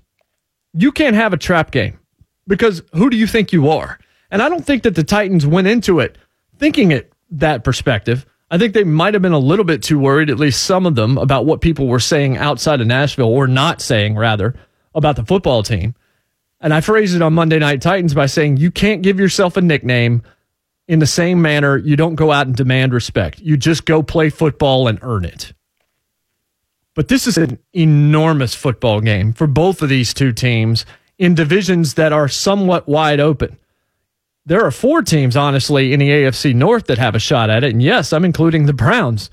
You 0.73 0.91
can't 0.91 1.15
have 1.15 1.33
a 1.33 1.37
trap 1.37 1.71
game 1.71 1.99
because 2.47 2.81
who 2.93 3.09
do 3.09 3.17
you 3.17 3.27
think 3.27 3.51
you 3.51 3.69
are? 3.69 3.99
And 4.31 4.41
I 4.41 4.49
don't 4.49 4.65
think 4.65 4.83
that 4.83 4.95
the 4.95 5.03
Titans 5.03 5.45
went 5.45 5.67
into 5.67 5.99
it 5.99 6.17
thinking 6.57 6.91
it 6.91 7.11
that 7.31 7.63
perspective. 7.63 8.25
I 8.49 8.57
think 8.57 8.73
they 8.73 8.83
might 8.83 9.13
have 9.13 9.21
been 9.21 9.33
a 9.33 9.39
little 9.39 9.65
bit 9.65 9.83
too 9.83 9.99
worried, 9.99 10.29
at 10.29 10.39
least 10.39 10.63
some 10.63 10.85
of 10.85 10.95
them, 10.95 11.17
about 11.17 11.45
what 11.45 11.61
people 11.61 11.87
were 11.87 11.99
saying 11.99 12.37
outside 12.37 12.79
of 12.79 12.87
Nashville 12.87 13.27
or 13.27 13.47
not 13.47 13.81
saying, 13.81 14.15
rather, 14.15 14.55
about 14.95 15.15
the 15.15 15.25
football 15.25 15.63
team. 15.63 15.95
And 16.63 16.73
I 16.73 16.79
phrased 16.79 17.13
it 17.13 17.21
on 17.21 17.33
Monday 17.33 17.59
Night 17.59 17.81
Titans 17.81 18.13
by 18.13 18.25
saying 18.25 18.55
you 18.55 18.71
can't 18.71 19.01
give 19.01 19.19
yourself 19.19 19.57
a 19.57 19.61
nickname 19.61 20.23
in 20.87 20.99
the 20.99 21.05
same 21.05 21.41
manner 21.41 21.77
you 21.77 21.97
don't 21.97 22.15
go 22.15 22.31
out 22.31 22.47
and 22.47 22.55
demand 22.55 22.93
respect. 22.93 23.39
You 23.41 23.57
just 23.57 23.85
go 23.85 24.01
play 24.01 24.29
football 24.29 24.87
and 24.87 24.97
earn 25.01 25.25
it. 25.25 25.51
But 26.95 27.09
this 27.09 27.27
is 27.27 27.37
an 27.37 27.59
enormous 27.73 28.55
football 28.55 29.01
game 29.01 29.33
for 29.33 29.45
both 29.45 29.81
of 29.81 29.89
these 29.89 30.13
two 30.13 30.31
teams 30.31 30.85
in 31.17 31.35
divisions 31.35 31.95
that 31.95 32.13
are 32.13 32.29
somewhat 32.29 32.87
wide 32.87 33.19
open. 33.19 33.57
There 34.45 34.63
are 34.63 34.71
four 34.71 35.01
teams, 35.01 35.35
honestly, 35.35 35.91
in 35.91 35.99
the 35.99 36.09
AFC 36.09 36.55
North 36.55 36.85
that 36.87 36.97
have 36.97 37.15
a 37.15 37.19
shot 37.19 37.49
at 37.49 37.65
it. 37.65 37.73
And 37.73 37.83
yes, 37.83 38.13
I'm 38.13 38.25
including 38.25 38.67
the 38.67 38.73
Browns. 38.73 39.29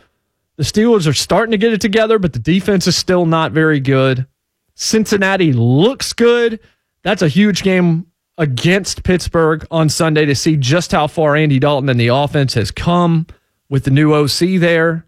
The 0.57 0.65
Steelers 0.65 1.07
are 1.07 1.13
starting 1.13 1.53
to 1.53 1.59
get 1.59 1.73
it 1.73 1.81
together, 1.81 2.19
but 2.19 2.33
the 2.33 2.39
defense 2.41 2.89
is 2.89 2.97
still 2.97 3.25
not 3.25 3.53
very 3.53 3.79
good. 3.79 4.27
Cincinnati 4.75 5.53
looks 5.53 6.13
good. 6.13 6.59
That's 7.03 7.23
a 7.23 7.29
huge 7.29 7.63
game 7.63 8.07
against 8.39 9.03
Pittsburgh 9.03 9.67
on 9.71 9.89
Sunday 9.89 10.25
to 10.27 10.35
see 10.35 10.57
just 10.57 10.93
how 10.93 11.07
far 11.07 11.37
Andy 11.37 11.59
Dalton 11.59 11.89
and 11.89 12.01
the 12.01 12.09
offense 12.09 12.55
has 12.55 12.71
come 12.71 13.27
with 13.69 13.85
the 13.85 13.91
new 13.91 14.13
OC 14.15 14.61
there. 14.61 15.07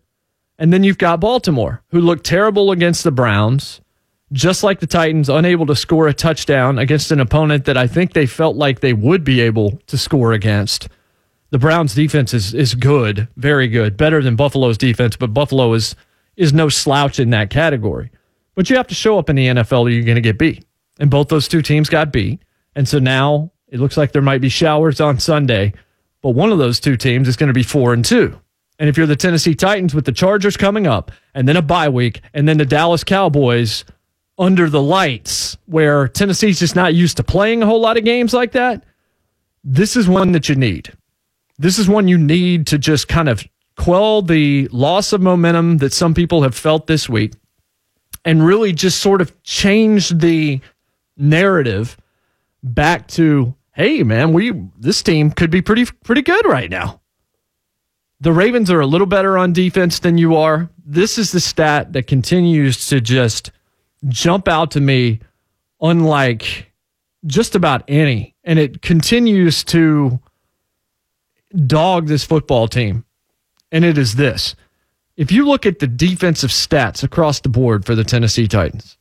And 0.58 0.72
then 0.72 0.84
you've 0.84 0.98
got 0.98 1.20
Baltimore, 1.20 1.82
who 1.88 2.00
looked 2.00 2.24
terrible 2.24 2.70
against 2.70 3.04
the 3.04 3.10
Browns, 3.10 3.80
just 4.32 4.62
like 4.62 4.80
the 4.80 4.86
Titans, 4.86 5.28
unable 5.28 5.66
to 5.66 5.74
score 5.74 6.08
a 6.08 6.14
touchdown 6.14 6.78
against 6.78 7.10
an 7.10 7.20
opponent 7.20 7.64
that 7.64 7.76
I 7.76 7.86
think 7.86 8.12
they 8.12 8.26
felt 8.26 8.56
like 8.56 8.80
they 8.80 8.92
would 8.92 9.24
be 9.24 9.40
able 9.40 9.78
to 9.86 9.98
score 9.98 10.32
against. 10.32 10.88
The 11.50 11.58
Browns 11.58 11.94
defense 11.94 12.32
is 12.32 12.54
is 12.54 12.74
good, 12.74 13.28
very 13.36 13.68
good, 13.68 13.96
better 13.96 14.22
than 14.22 14.36
Buffalo's 14.36 14.78
defense, 14.78 15.16
but 15.16 15.34
Buffalo 15.34 15.74
is 15.74 15.94
is 16.36 16.52
no 16.52 16.68
slouch 16.68 17.18
in 17.18 17.30
that 17.30 17.50
category. 17.50 18.10
But 18.54 18.70
you 18.70 18.76
have 18.76 18.86
to 18.86 18.94
show 18.94 19.18
up 19.18 19.28
in 19.28 19.36
the 19.36 19.48
NFL 19.48 19.82
or 19.82 19.90
you're 19.90 20.04
going 20.04 20.14
to 20.14 20.22
get 20.22 20.38
beat. 20.38 20.64
And 20.98 21.10
both 21.10 21.28
those 21.28 21.48
two 21.48 21.62
teams 21.62 21.88
got 21.88 22.12
beat. 22.12 22.42
And 22.74 22.88
so 22.88 22.98
now 22.98 23.52
it 23.68 23.80
looks 23.80 23.96
like 23.96 24.12
there 24.12 24.22
might 24.22 24.40
be 24.40 24.48
showers 24.48 25.00
on 25.00 25.18
Sunday, 25.18 25.72
but 26.20 26.30
one 26.30 26.52
of 26.52 26.58
those 26.58 26.80
two 26.80 26.96
teams 26.96 27.28
is 27.28 27.36
going 27.36 27.48
to 27.48 27.54
be 27.54 27.62
four 27.62 27.92
and 27.92 28.04
two. 28.04 28.38
And 28.78 28.88
if 28.88 28.96
you're 28.96 29.06
the 29.06 29.16
Tennessee 29.16 29.54
Titans 29.54 29.94
with 29.94 30.04
the 30.04 30.12
Chargers 30.12 30.56
coming 30.56 30.86
up, 30.86 31.12
and 31.34 31.46
then 31.46 31.56
a 31.56 31.62
bye 31.62 31.88
week, 31.88 32.20
and 32.34 32.48
then 32.48 32.58
the 32.58 32.64
Dallas 32.64 33.04
Cowboys 33.04 33.84
under 34.38 34.68
the 34.68 34.82
lights, 34.82 35.56
where 35.66 36.08
Tennessee's 36.08 36.58
just 36.58 36.74
not 36.74 36.94
used 36.94 37.16
to 37.18 37.22
playing 37.22 37.62
a 37.62 37.66
whole 37.66 37.80
lot 37.80 37.96
of 37.96 38.04
games 38.04 38.32
like 38.32 38.52
that, 38.52 38.84
this 39.62 39.96
is 39.96 40.08
one 40.08 40.32
that 40.32 40.48
you 40.48 40.54
need. 40.54 40.92
This 41.58 41.78
is 41.78 41.88
one 41.88 42.08
you 42.08 42.18
need 42.18 42.66
to 42.68 42.78
just 42.78 43.08
kind 43.08 43.28
of 43.28 43.46
quell 43.76 44.22
the 44.22 44.68
loss 44.68 45.12
of 45.12 45.20
momentum 45.20 45.78
that 45.78 45.92
some 45.92 46.14
people 46.14 46.42
have 46.42 46.54
felt 46.54 46.86
this 46.86 47.08
week 47.08 47.34
and 48.24 48.44
really 48.44 48.72
just 48.72 49.00
sort 49.00 49.20
of 49.20 49.42
change 49.42 50.08
the 50.10 50.60
narrative 51.22 51.96
back 52.62 53.08
to 53.08 53.54
hey 53.72 54.02
man 54.02 54.32
we 54.32 54.52
this 54.78 55.02
team 55.02 55.30
could 55.30 55.50
be 55.50 55.62
pretty 55.62 55.86
pretty 56.04 56.22
good 56.22 56.44
right 56.46 56.70
now. 56.70 57.00
The 58.20 58.32
ravens 58.32 58.70
are 58.70 58.80
a 58.80 58.86
little 58.86 59.06
better 59.06 59.36
on 59.36 59.52
defense 59.52 59.98
than 59.98 60.16
you 60.16 60.36
are. 60.36 60.70
This 60.84 61.18
is 61.18 61.32
the 61.32 61.40
stat 61.40 61.92
that 61.92 62.06
continues 62.06 62.86
to 62.86 63.00
just 63.00 63.50
jump 64.08 64.46
out 64.46 64.70
to 64.72 64.80
me 64.80 65.18
unlike 65.80 66.72
just 67.26 67.54
about 67.54 67.82
any. 67.88 68.36
And 68.44 68.58
it 68.58 68.82
continues 68.82 69.64
to 69.64 70.20
dog 71.66 72.06
this 72.06 72.24
football 72.24 72.68
team. 72.68 73.04
And 73.70 73.84
it 73.84 73.98
is 73.98 74.14
this. 74.14 74.54
If 75.16 75.30
you 75.30 75.46
look 75.46 75.66
at 75.66 75.78
the 75.78 75.86
defensive 75.86 76.50
stats 76.50 77.02
across 77.02 77.40
the 77.40 77.48
board 77.48 77.84
for 77.84 77.94
the 77.94 78.04
Tennessee 78.04 78.48
Titans, 78.48 78.96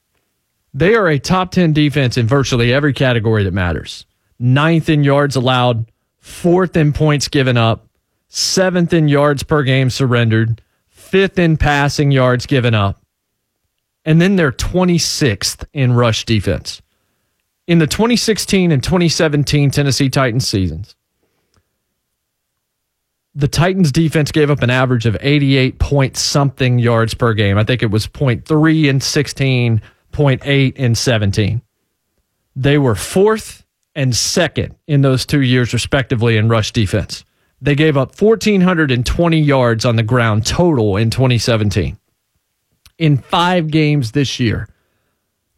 they 0.74 0.96
are 0.96 1.08
a 1.08 1.20
top 1.20 1.52
10 1.52 1.74
defense 1.74 2.18
in 2.18 2.28
virtually 2.28 2.74
every 2.74 2.94
category 2.94 3.44
that 3.44 3.54
matters. 3.54 4.06
Ninth 4.40 4.90
in 4.90 5.04
yards 5.04 5.36
allowed, 5.36 5.92
fourth 6.20 6.76
in 6.76 6.94
points 6.94 7.28
given 7.28 7.58
up, 7.58 7.88
seventh 8.28 8.94
in 8.94 9.08
yards 9.08 9.44
per 9.44 9.64
game 9.64 9.90
surrendered, 9.90 10.62
fifth 10.88 11.38
in 11.38 11.58
passing 11.58 12.12
yards 12.12 12.46
given 12.46 12.74
up, 12.74 13.02
and 14.06 14.22
then 14.22 14.36
they're 14.36 14.52
26th 14.52 15.66
in 15.74 15.94
rush 15.94 16.26
defense. 16.26 16.82
In 17.68 17.80
the 17.80 17.88
2016 17.88 18.72
and 18.72 18.84
2017 18.84 19.72
Tennessee 19.72 20.10
Titans 20.10 20.48
seasons, 20.48 20.96
the 23.36 23.48
Titans 23.48 23.92
defense 23.92 24.32
gave 24.32 24.50
up 24.50 24.62
an 24.62 24.70
average 24.70 25.06
of 25.06 25.16
88 25.22 25.80
point 25.80 26.18
something 26.18 26.80
yards 26.80 27.14
per 27.14 27.34
game. 27.34 27.58
I 27.58 27.64
think 27.64 27.82
it 27.84 27.92
was 27.92 28.08
0.3 28.08 28.86
in 28.90 29.00
16, 29.00 29.82
0.8 30.12 30.76
in 30.76 30.96
17. 30.96 31.62
They 32.56 32.78
were 32.78 32.96
fourth 32.96 33.66
and 33.96 34.16
second 34.16 34.76
in 34.88 35.02
those 35.02 35.26
two 35.26 35.42
years, 35.42 35.74
respectively, 35.74 36.38
in 36.38 36.50
rush 36.50 36.72
defense. 36.72 37.26
They 37.62 37.76
gave 37.76 37.98
up 37.98 38.20
1,420 38.20 39.40
yards 39.40 39.86
on 39.86 39.96
the 39.96 40.04
ground 40.04 40.46
total 40.46 40.98
in 40.98 41.10
2017. 41.10 41.98
In 42.98 43.18
five 43.18 43.68
games 43.70 44.12
this 44.12 44.40
year, 44.40 44.68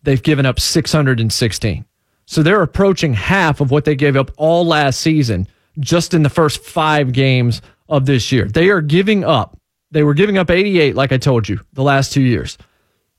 they've 0.03 0.21
given 0.21 0.45
up 0.45 0.59
616. 0.59 1.85
So 2.25 2.43
they're 2.43 2.61
approaching 2.61 3.13
half 3.13 3.61
of 3.61 3.71
what 3.71 3.85
they 3.85 3.95
gave 3.95 4.15
up 4.15 4.31
all 4.37 4.65
last 4.65 4.99
season 4.99 5.47
just 5.79 6.13
in 6.13 6.23
the 6.23 6.29
first 6.29 6.63
five 6.63 7.11
games 7.11 7.61
of 7.89 8.05
this 8.05 8.31
year. 8.31 8.45
They 8.45 8.69
are 8.69 8.81
giving 8.81 9.23
up. 9.23 9.57
They 9.91 10.03
were 10.03 10.13
giving 10.13 10.37
up 10.37 10.49
88, 10.49 10.95
like 10.95 11.11
I 11.11 11.17
told 11.17 11.47
you, 11.47 11.59
the 11.73 11.83
last 11.83 12.11
two 12.11 12.21
years. 12.21 12.57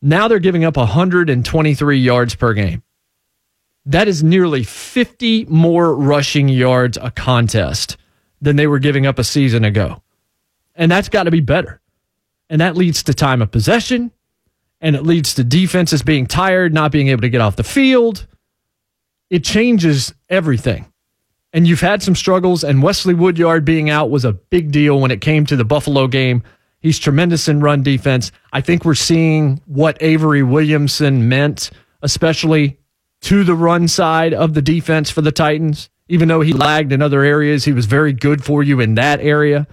Now 0.04 0.28
they're 0.28 0.38
giving 0.38 0.64
up 0.64 0.76
123 0.76 1.98
yards 1.98 2.34
per 2.34 2.52
game. 2.52 2.82
That 3.86 4.06
is 4.06 4.22
nearly 4.22 4.62
50 4.62 5.46
more 5.46 5.94
rushing 5.94 6.48
yards 6.48 6.98
a 7.00 7.10
contest 7.10 7.96
than 8.40 8.56
they 8.56 8.66
were 8.66 8.78
giving 8.78 9.06
up 9.06 9.18
a 9.18 9.24
season 9.24 9.64
ago. 9.64 10.02
And 10.74 10.90
that's 10.90 11.08
got 11.08 11.24
to 11.24 11.30
be 11.30 11.40
better. 11.40 11.80
And 12.50 12.60
that 12.60 12.76
leads 12.76 13.02
to 13.04 13.14
time 13.14 13.40
of 13.40 13.50
possession, 13.50 14.12
and 14.80 14.94
it 14.94 15.04
leads 15.04 15.34
to 15.34 15.44
defenses 15.44 16.02
being 16.02 16.26
tired, 16.26 16.74
not 16.74 16.92
being 16.92 17.08
able 17.08 17.22
to 17.22 17.30
get 17.30 17.40
off 17.40 17.56
the 17.56 17.64
field. 17.64 18.26
It 19.30 19.42
changes 19.42 20.14
everything 20.28 20.92
and 21.54 21.68
you've 21.68 21.80
had 21.80 22.02
some 22.02 22.16
struggles, 22.16 22.64
and 22.64 22.82
Wesley 22.82 23.14
Woodyard 23.14 23.64
being 23.64 23.88
out 23.88 24.10
was 24.10 24.24
a 24.24 24.32
big 24.32 24.72
deal 24.72 24.98
when 24.98 25.12
it 25.12 25.20
came 25.20 25.46
to 25.46 25.54
the 25.54 25.64
Buffalo 25.64 26.08
game. 26.08 26.42
He's 26.84 26.98
tremendous 26.98 27.48
in 27.48 27.60
run 27.60 27.82
defense. 27.82 28.30
I 28.52 28.60
think 28.60 28.84
we're 28.84 28.94
seeing 28.94 29.58
what 29.64 29.96
Avery 30.02 30.42
Williamson 30.42 31.30
meant, 31.30 31.70
especially 32.02 32.78
to 33.22 33.42
the 33.42 33.54
run 33.54 33.88
side 33.88 34.34
of 34.34 34.52
the 34.52 34.60
defense 34.60 35.08
for 35.08 35.22
the 35.22 35.32
Titans. 35.32 35.88
Even 36.10 36.28
though 36.28 36.42
he 36.42 36.52
lagged 36.52 36.92
in 36.92 37.00
other 37.00 37.22
areas, 37.22 37.64
he 37.64 37.72
was 37.72 37.86
very 37.86 38.12
good 38.12 38.44
for 38.44 38.62
you 38.62 38.80
in 38.80 38.96
that 38.96 39.20
area. 39.20 39.66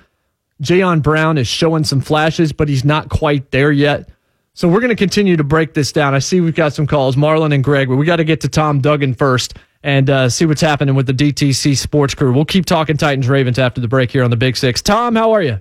Jayon 0.64 1.04
Brown 1.04 1.38
is 1.38 1.50
showing 1.50 1.84
some 1.84 2.00
flashes, 2.00 2.54
but 2.54 2.70
he's 2.70 2.86
not 2.86 3.10
quite 3.10 3.52
there 3.52 3.74
yet. 3.74 4.08
So 4.54 4.70
we're 4.70 4.80
going 4.80 4.88
to 4.88 4.96
continue 4.96 5.36
to 5.36 5.44
break 5.44 5.74
this 5.74 5.92
down. 5.92 6.16
I 6.16 6.20
see 6.20 6.40
we've 6.40 6.56
got 6.56 6.72
some 6.72 6.88
calls, 6.88 7.18
Marlon 7.18 7.54
and 7.54 7.62
Greg, 7.62 7.90
but 7.90 7.98
we 7.98 8.06
got 8.06 8.18
to 8.18 8.24
get 8.24 8.40
to 8.40 8.48
Tom 8.48 8.80
Duggan 8.80 9.16
first 9.16 9.58
and 9.84 10.10
uh, 10.10 10.30
see 10.30 10.46
what's 10.46 10.62
happening 10.62 10.96
with 10.96 11.08
the 11.08 11.14
DTC 11.14 11.76
Sports 11.76 12.16
Crew. 12.16 12.32
We'll 12.32 12.46
keep 12.46 12.66
talking 12.66 12.96
Titans 12.96 13.28
Ravens 13.28 13.60
after 13.60 13.82
the 13.82 13.90
break 13.90 14.12
here 14.12 14.24
on 14.24 14.30
the 14.30 14.38
Big 14.38 14.56
Six. 14.56 14.82
Tom, 14.82 15.18
how 15.18 15.34
are 15.34 15.44
you? 15.44 15.60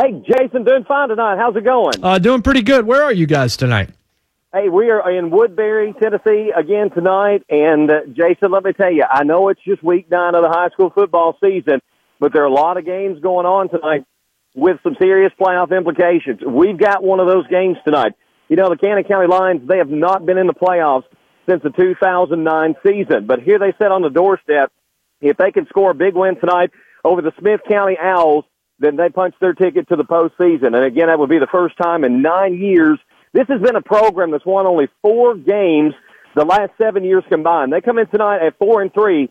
Hey, 0.00 0.12
Jason, 0.12 0.64
doing 0.64 0.84
fine 0.84 1.10
tonight. 1.10 1.36
How's 1.36 1.54
it 1.56 1.64
going? 1.64 2.02
Uh, 2.02 2.18
doing 2.18 2.40
pretty 2.40 2.62
good. 2.62 2.86
Where 2.86 3.02
are 3.02 3.12
you 3.12 3.26
guys 3.26 3.54
tonight? 3.54 3.90
Hey, 4.50 4.70
we 4.70 4.88
are 4.88 5.10
in 5.10 5.28
Woodbury, 5.30 5.92
Tennessee 6.00 6.50
again 6.56 6.88
tonight. 6.88 7.42
And 7.50 7.90
uh, 7.90 8.00
Jason, 8.06 8.50
let 8.50 8.64
me 8.64 8.72
tell 8.72 8.90
you, 8.90 9.04
I 9.10 9.24
know 9.24 9.50
it's 9.50 9.60
just 9.62 9.82
week 9.82 10.10
nine 10.10 10.34
of 10.34 10.42
the 10.42 10.48
high 10.48 10.70
school 10.70 10.88
football 10.88 11.36
season, 11.44 11.82
but 12.18 12.32
there 12.32 12.40
are 12.42 12.46
a 12.46 12.52
lot 12.52 12.78
of 12.78 12.86
games 12.86 13.20
going 13.20 13.44
on 13.44 13.68
tonight 13.68 14.06
with 14.54 14.78
some 14.82 14.96
serious 14.98 15.32
playoff 15.38 15.76
implications. 15.76 16.40
We've 16.48 16.78
got 16.78 17.02
one 17.02 17.20
of 17.20 17.26
those 17.26 17.46
games 17.48 17.76
tonight. 17.84 18.14
You 18.48 18.56
know, 18.56 18.70
the 18.70 18.78
Cannon 18.78 19.04
County 19.04 19.26
Lions, 19.26 19.68
they 19.68 19.76
have 19.76 19.90
not 19.90 20.24
been 20.24 20.38
in 20.38 20.46
the 20.46 20.54
playoffs 20.54 21.04
since 21.46 21.62
the 21.62 21.70
2009 21.70 22.74
season. 22.86 23.26
But 23.26 23.40
here 23.40 23.58
they 23.58 23.74
sit 23.76 23.92
on 23.92 24.00
the 24.00 24.08
doorstep. 24.08 24.72
If 25.20 25.36
they 25.36 25.50
can 25.50 25.66
score 25.66 25.90
a 25.90 25.94
big 25.94 26.14
win 26.14 26.40
tonight 26.40 26.70
over 27.04 27.20
the 27.20 27.32
Smith 27.38 27.60
County 27.68 27.98
Owls, 28.00 28.46
then 28.80 28.96
they 28.96 29.08
punch 29.08 29.34
their 29.40 29.52
ticket 29.52 29.88
to 29.88 29.96
the 29.96 30.04
postseason. 30.04 30.74
And 30.74 30.84
again, 30.84 31.06
that 31.06 31.18
would 31.18 31.30
be 31.30 31.38
the 31.38 31.46
first 31.46 31.76
time 31.76 32.04
in 32.04 32.22
nine 32.22 32.58
years. 32.58 32.98
This 33.32 33.46
has 33.48 33.60
been 33.60 33.76
a 33.76 33.82
program 33.82 34.32
that's 34.32 34.44
won 34.44 34.66
only 34.66 34.88
four 35.02 35.36
games 35.36 35.94
the 36.34 36.44
last 36.44 36.72
seven 36.78 37.04
years 37.04 37.22
combined. 37.28 37.72
They 37.72 37.80
come 37.80 37.98
in 37.98 38.06
tonight 38.08 38.44
at 38.44 38.58
four 38.58 38.82
and 38.82 38.92
three. 38.92 39.30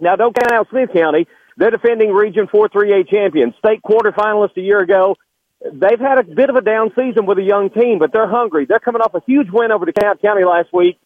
Now, 0.00 0.16
don't 0.16 0.34
count 0.34 0.52
out 0.52 0.68
Smith 0.70 0.90
County. 0.92 1.26
They're 1.56 1.70
defending 1.70 2.12
Region 2.12 2.46
4-3A 2.46 3.08
champions, 3.08 3.54
state 3.58 3.80
quarterfinalists 3.82 4.56
a 4.56 4.60
year 4.60 4.80
ago. 4.80 5.16
They've 5.60 5.98
had 5.98 6.18
a 6.18 6.22
bit 6.22 6.50
of 6.50 6.56
a 6.56 6.60
down 6.60 6.92
season 6.94 7.26
with 7.26 7.38
a 7.38 7.42
young 7.42 7.70
team, 7.70 7.98
but 7.98 8.12
they're 8.12 8.28
hungry. 8.28 8.66
They're 8.66 8.78
coming 8.78 9.02
off 9.02 9.14
a 9.14 9.22
huge 9.26 9.48
win 9.50 9.72
over 9.72 9.86
DeKalb 9.86 10.22
County 10.22 10.44
last 10.44 10.72
week 10.72 10.98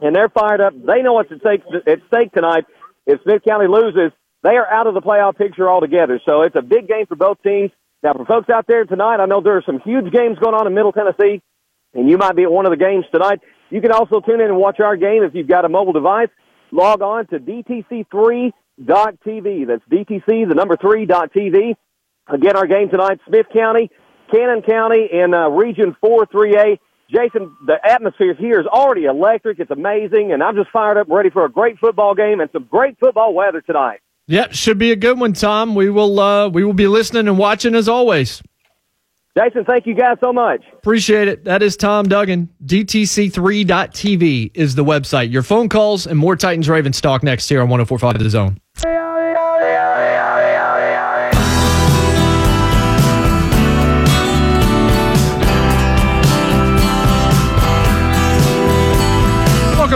and 0.00 0.14
they're 0.14 0.28
fired 0.28 0.60
up. 0.60 0.74
They 0.74 1.02
know 1.02 1.14
what's 1.14 1.32
at 1.32 1.40
stake, 1.40 1.62
at 1.86 2.00
stake 2.08 2.32
tonight. 2.32 2.64
If 3.06 3.22
Smith 3.22 3.42
County 3.46 3.66
loses, 3.68 4.12
they 4.46 4.56
are 4.56 4.70
out 4.72 4.86
of 4.86 4.94
the 4.94 5.00
playoff 5.00 5.36
picture 5.36 5.68
altogether. 5.68 6.20
So 6.24 6.42
it's 6.42 6.54
a 6.54 6.62
big 6.62 6.86
game 6.86 7.06
for 7.06 7.16
both 7.16 7.42
teams. 7.42 7.72
Now, 8.04 8.12
for 8.12 8.24
folks 8.24 8.48
out 8.48 8.68
there 8.68 8.84
tonight, 8.84 9.16
I 9.16 9.26
know 9.26 9.40
there 9.40 9.56
are 9.56 9.62
some 9.66 9.80
huge 9.80 10.12
games 10.12 10.38
going 10.38 10.54
on 10.54 10.68
in 10.68 10.74
Middle 10.74 10.92
Tennessee, 10.92 11.42
and 11.94 12.08
you 12.08 12.16
might 12.16 12.36
be 12.36 12.44
at 12.44 12.52
one 12.52 12.64
of 12.64 12.70
the 12.70 12.76
games 12.76 13.04
tonight. 13.10 13.40
You 13.70 13.80
can 13.80 13.90
also 13.90 14.20
tune 14.20 14.40
in 14.40 14.46
and 14.46 14.56
watch 14.56 14.78
our 14.78 14.96
game 14.96 15.24
if 15.24 15.34
you've 15.34 15.48
got 15.48 15.64
a 15.64 15.68
mobile 15.68 15.92
device. 15.92 16.28
Log 16.70 17.02
on 17.02 17.26
to 17.28 17.40
DTC3.tv. 17.40 18.52
That's 19.66 19.82
DTC, 19.90 20.48
the 20.48 20.54
number 20.54 20.76
3.tv. 20.76 21.74
Again, 22.28 22.56
our 22.56 22.68
game 22.68 22.88
tonight, 22.88 23.18
Smith 23.26 23.46
County, 23.52 23.90
Cannon 24.30 24.62
County, 24.62 25.08
and 25.12 25.34
uh, 25.34 25.50
Region 25.50 25.96
4 26.00 26.26
3A. 26.26 26.78
Jason, 27.10 27.56
the 27.66 27.78
atmosphere 27.84 28.34
here 28.34 28.60
is 28.60 28.66
already 28.66 29.06
electric. 29.06 29.58
It's 29.58 29.70
amazing, 29.72 30.32
and 30.32 30.42
I'm 30.42 30.54
just 30.54 30.70
fired 30.70 30.98
up, 30.98 31.08
ready 31.08 31.30
for 31.30 31.44
a 31.44 31.50
great 31.50 31.78
football 31.78 32.14
game 32.14 32.38
and 32.40 32.48
some 32.52 32.68
great 32.70 32.98
football 33.00 33.34
weather 33.34 33.60
tonight. 33.60 34.00
Yep, 34.28 34.54
should 34.54 34.78
be 34.78 34.90
a 34.90 34.96
good 34.96 35.20
one, 35.20 35.32
Tom. 35.32 35.74
We 35.74 35.88
will 35.88 36.18
uh, 36.18 36.48
we 36.48 36.64
will 36.64 36.72
be 36.72 36.88
listening 36.88 37.28
and 37.28 37.38
watching 37.38 37.74
as 37.74 37.88
always. 37.88 38.42
Jason, 39.38 39.64
thank 39.66 39.86
you 39.86 39.94
guys 39.94 40.16
so 40.20 40.32
much. 40.32 40.64
Appreciate 40.72 41.28
it. 41.28 41.44
That 41.44 41.62
is 41.62 41.76
Tom 41.76 42.08
Duggan. 42.08 42.48
DTC3.tv 42.64 44.50
is 44.54 44.74
the 44.74 44.84
website. 44.84 45.30
Your 45.30 45.42
phone 45.42 45.68
calls 45.68 46.06
and 46.06 46.18
more 46.18 46.36
Titans 46.36 46.70
Ravens 46.70 47.02
talk 47.02 47.22
next 47.22 47.48
here 47.48 47.60
on 47.60 47.68
1045 47.68 48.18
The 48.18 48.30
Zone. 48.30 48.58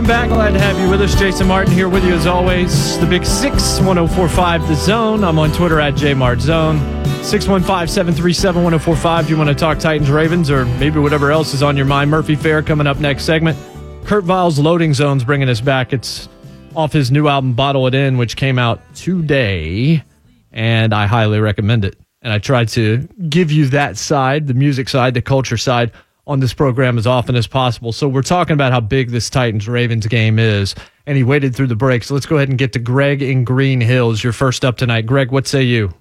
Welcome 0.01 0.17
back. 0.17 0.29
Glad 0.31 0.53
to 0.55 0.59
have 0.59 0.81
you 0.81 0.89
with 0.89 1.03
us. 1.03 1.15
Jason 1.15 1.47
Martin 1.47 1.75
here 1.75 1.87
with 1.87 2.07
you 2.07 2.15
as 2.15 2.27
always. 2.27 2.99
The 3.01 3.05
Big 3.05 3.23
Six, 3.23 3.81
1045 3.81 4.67
The 4.67 4.75
Zone. 4.75 5.23
I'm 5.23 5.39
on 5.39 5.53
Twitter 5.53 5.79
at 5.79 5.93
JMartZone. 5.93 6.79
615 7.23 7.87
737 7.87 8.63
1045. 8.63 9.29
You 9.29 9.37
want 9.37 9.51
to 9.51 9.55
talk 9.55 9.79
Titans 9.79 10.11
Ravens 10.11 10.51
or 10.51 10.65
maybe 10.65 10.99
whatever 11.01 11.31
else 11.31 11.53
is 11.53 11.63
on 11.63 11.77
your 11.77 11.85
mind. 11.85 12.11
Murphy 12.11 12.35
Fair 12.35 12.63
coming 12.63 12.87
up 12.87 12.99
next 12.99 13.25
segment. 13.25 13.59
Kurt 14.07 14.25
Vile's 14.25 14.59
Loading 14.59 14.95
Zone's 14.95 15.23
bringing 15.23 15.51
us 15.51 15.61
back. 15.61 15.93
It's 15.93 16.31
off 16.75 16.95
his 16.95 17.11
new 17.11 17.29
album, 17.29 17.53
Bottle 17.53 17.87
It 17.87 17.95
In, 17.95 18.17
which 18.17 18.37
came 18.37 18.59
out 18.59 18.81
today, 18.95 20.03
and 20.51 20.95
I 20.95 21.09
highly 21.09 21.41
recommend 21.41 21.85
it. 21.85 21.99
And 22.23 22.33
I 22.33 22.39
tried 22.39 22.69
to 22.69 23.07
give 23.29 23.53
you 23.53 23.67
that 23.67 23.99
side, 23.99 24.47
the 24.47 24.55
music 24.55 24.89
side, 24.89 25.13
the 25.13 25.21
culture 25.21 25.59
side, 25.59 25.93
on 26.27 26.41
this 26.41 26.55
program 26.55 26.99
as 26.99 27.07
often 27.07 27.37
as 27.37 27.47
possible. 27.47 27.93
So 27.93 28.09
we're 28.09 28.23
talking 28.23 28.55
about 28.55 28.73
how 28.73 28.81
big 28.81 29.11
this 29.11 29.31
Titans 29.31 29.69
Ravens 29.69 30.07
game 30.07 30.39
is, 30.39 30.75
and 31.07 31.17
he 31.17 31.25
waited 31.25 31.55
through 31.55 31.69
the 31.69 31.77
break. 31.77 32.05
So 32.05 32.15
let's 32.15 32.27
go 32.27 32.37
ahead 32.37 32.49
and 32.49 32.59
get 32.59 32.73
to 32.75 32.79
Greg 32.79 33.23
in 33.23 33.45
Green 33.45 33.81
Hills. 33.81 34.23
You're 34.23 34.33
first 34.33 34.65
up 34.65 34.77
tonight. 34.77 35.07
Greg, 35.07 35.31
what 35.31 35.47
say 35.47 35.63
you? 35.63 35.93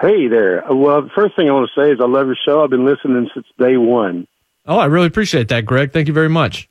Hey 0.00 0.28
there. 0.28 0.62
Well, 0.70 1.02
the 1.02 1.10
first 1.14 1.36
thing 1.36 1.48
I 1.48 1.52
want 1.52 1.70
to 1.74 1.80
say 1.80 1.90
is 1.90 2.00
I 2.00 2.06
love 2.06 2.26
your 2.26 2.36
show. 2.46 2.62
I've 2.62 2.70
been 2.70 2.84
listening 2.84 3.30
since 3.32 3.46
day 3.58 3.76
one. 3.76 4.26
Oh, 4.66 4.78
I 4.78 4.86
really 4.86 5.06
appreciate 5.06 5.48
that, 5.48 5.64
Greg. 5.64 5.92
Thank 5.92 6.08
you 6.08 6.12
very 6.14 6.28
much. 6.28 6.68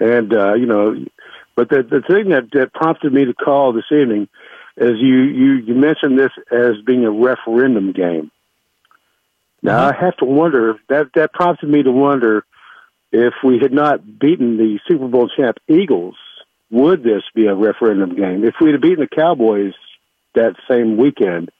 And, 0.00 0.32
uh, 0.32 0.54
you 0.54 0.66
know, 0.66 1.04
but 1.54 1.68
the, 1.68 1.82
the 1.82 2.02
thing 2.02 2.30
that, 2.30 2.50
that 2.52 2.72
prompted 2.72 3.12
me 3.12 3.24
to 3.26 3.34
call 3.34 3.72
this 3.72 3.84
evening 3.92 4.28
is 4.76 4.92
you, 4.98 5.22
you, 5.22 5.52
you 5.54 5.74
mentioned 5.74 6.18
this 6.18 6.30
as 6.50 6.80
being 6.86 7.04
a 7.04 7.10
referendum 7.10 7.92
game. 7.92 8.30
Now, 9.62 9.90
mm-hmm. 9.90 10.02
I 10.02 10.04
have 10.04 10.16
to 10.18 10.24
wonder, 10.24 10.74
that, 10.88 11.06
that 11.14 11.32
prompted 11.32 11.68
me 11.68 11.82
to 11.82 11.90
wonder 11.90 12.44
if 13.12 13.34
we 13.42 13.58
had 13.60 13.72
not 13.72 14.18
beaten 14.18 14.56
the 14.56 14.78
Super 14.86 15.08
Bowl 15.08 15.28
champ 15.28 15.58
Eagles, 15.68 16.16
would 16.70 17.02
this 17.02 17.22
be 17.34 17.46
a 17.46 17.54
referendum 17.54 18.14
game? 18.14 18.44
If 18.44 18.54
we'd 18.60 18.72
have 18.72 18.82
beaten 18.82 19.00
the 19.00 19.16
Cowboys 19.16 19.74
that 20.34 20.54
same 20.70 20.96
weekend, 20.96 21.50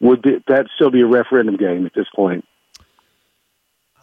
would 0.00 0.22
that 0.48 0.66
still 0.74 0.90
be 0.90 1.00
a 1.00 1.06
referendum 1.06 1.56
game 1.56 1.86
at 1.86 1.94
this 1.94 2.06
point? 2.14 2.44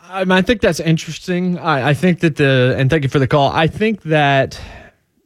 I, 0.02 0.26
mean, 0.26 0.32
I 0.32 0.42
think 0.42 0.62
that's 0.62 0.80
interesting. 0.80 1.58
I, 1.58 1.90
I 1.90 1.94
think 1.94 2.20
that 2.22 2.36
the 2.36 2.76
and 2.78 2.90
thank 2.90 3.04
you 3.04 3.10
for 3.10 3.20
the 3.20 3.28
call. 3.28 3.50
I 3.50 3.68
think 3.68 4.04
that 4.04 4.60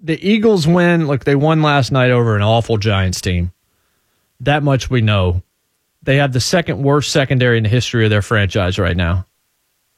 the 0.02 0.20
Eagles 0.28 0.68
win. 0.68 1.08
Look, 1.08 1.24
they 1.24 1.36
won 1.36 1.62
last 1.62 1.92
night 1.92 2.12
over 2.12 2.36
an 2.36 2.44
awful 2.44 2.78
Giants 2.78 3.22
team. 3.22 3.52
That 4.40 4.62
much 4.62 4.90
we 4.90 5.02
know. 5.02 5.42
They 6.08 6.16
have 6.16 6.32
the 6.32 6.40
second 6.40 6.82
worst 6.84 7.12
secondary 7.12 7.58
in 7.58 7.64
the 7.64 7.70
history 7.70 8.06
of 8.06 8.10
their 8.10 8.22
franchise 8.22 8.80
right 8.80 8.96
now. 8.96 9.26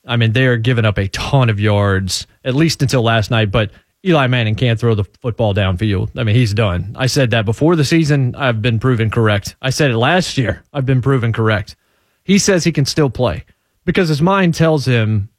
I 0.08 0.18
mean, 0.18 0.34
they 0.34 0.48
are 0.48 0.58
giving 0.58 0.84
up 0.84 0.98
a 0.98 1.08
ton 1.10 1.52
of 1.52 1.60
yards, 1.60 2.26
at 2.44 2.56
least 2.56 2.82
until 2.82 3.04
last 3.04 3.30
night. 3.30 3.52
But 3.52 3.70
Eli 4.04 4.26
Manning 4.26 4.56
can't 4.56 4.80
throw 4.80 4.96
the 4.96 5.04
football 5.04 5.54
downfield. 5.54 6.10
I 6.18 6.24
mean, 6.24 6.36
he's 6.36 6.52
done. 6.52 6.96
I 6.98 7.06
said 7.06 7.30
that 7.30 7.46
before 7.46 7.76
the 7.76 7.86
season. 7.86 8.34
I've 8.36 8.60
been 8.60 8.80
proven 8.80 9.12
correct. 9.12 9.56
I 9.62 9.70
said 9.70 9.92
it 9.92 10.00
last 10.00 10.36
year. 10.36 10.64
I've 10.74 10.88
been 10.88 11.04
proven 11.04 11.32
correct. 11.32 11.76
He 12.24 12.40
says 12.40 12.64
he 12.64 12.72
can 12.72 12.86
still 12.86 13.12
play 13.12 13.46
because 13.86 14.10
his 14.10 14.20
mind 14.20 14.56
tells 14.56 14.86
him, 14.86 15.30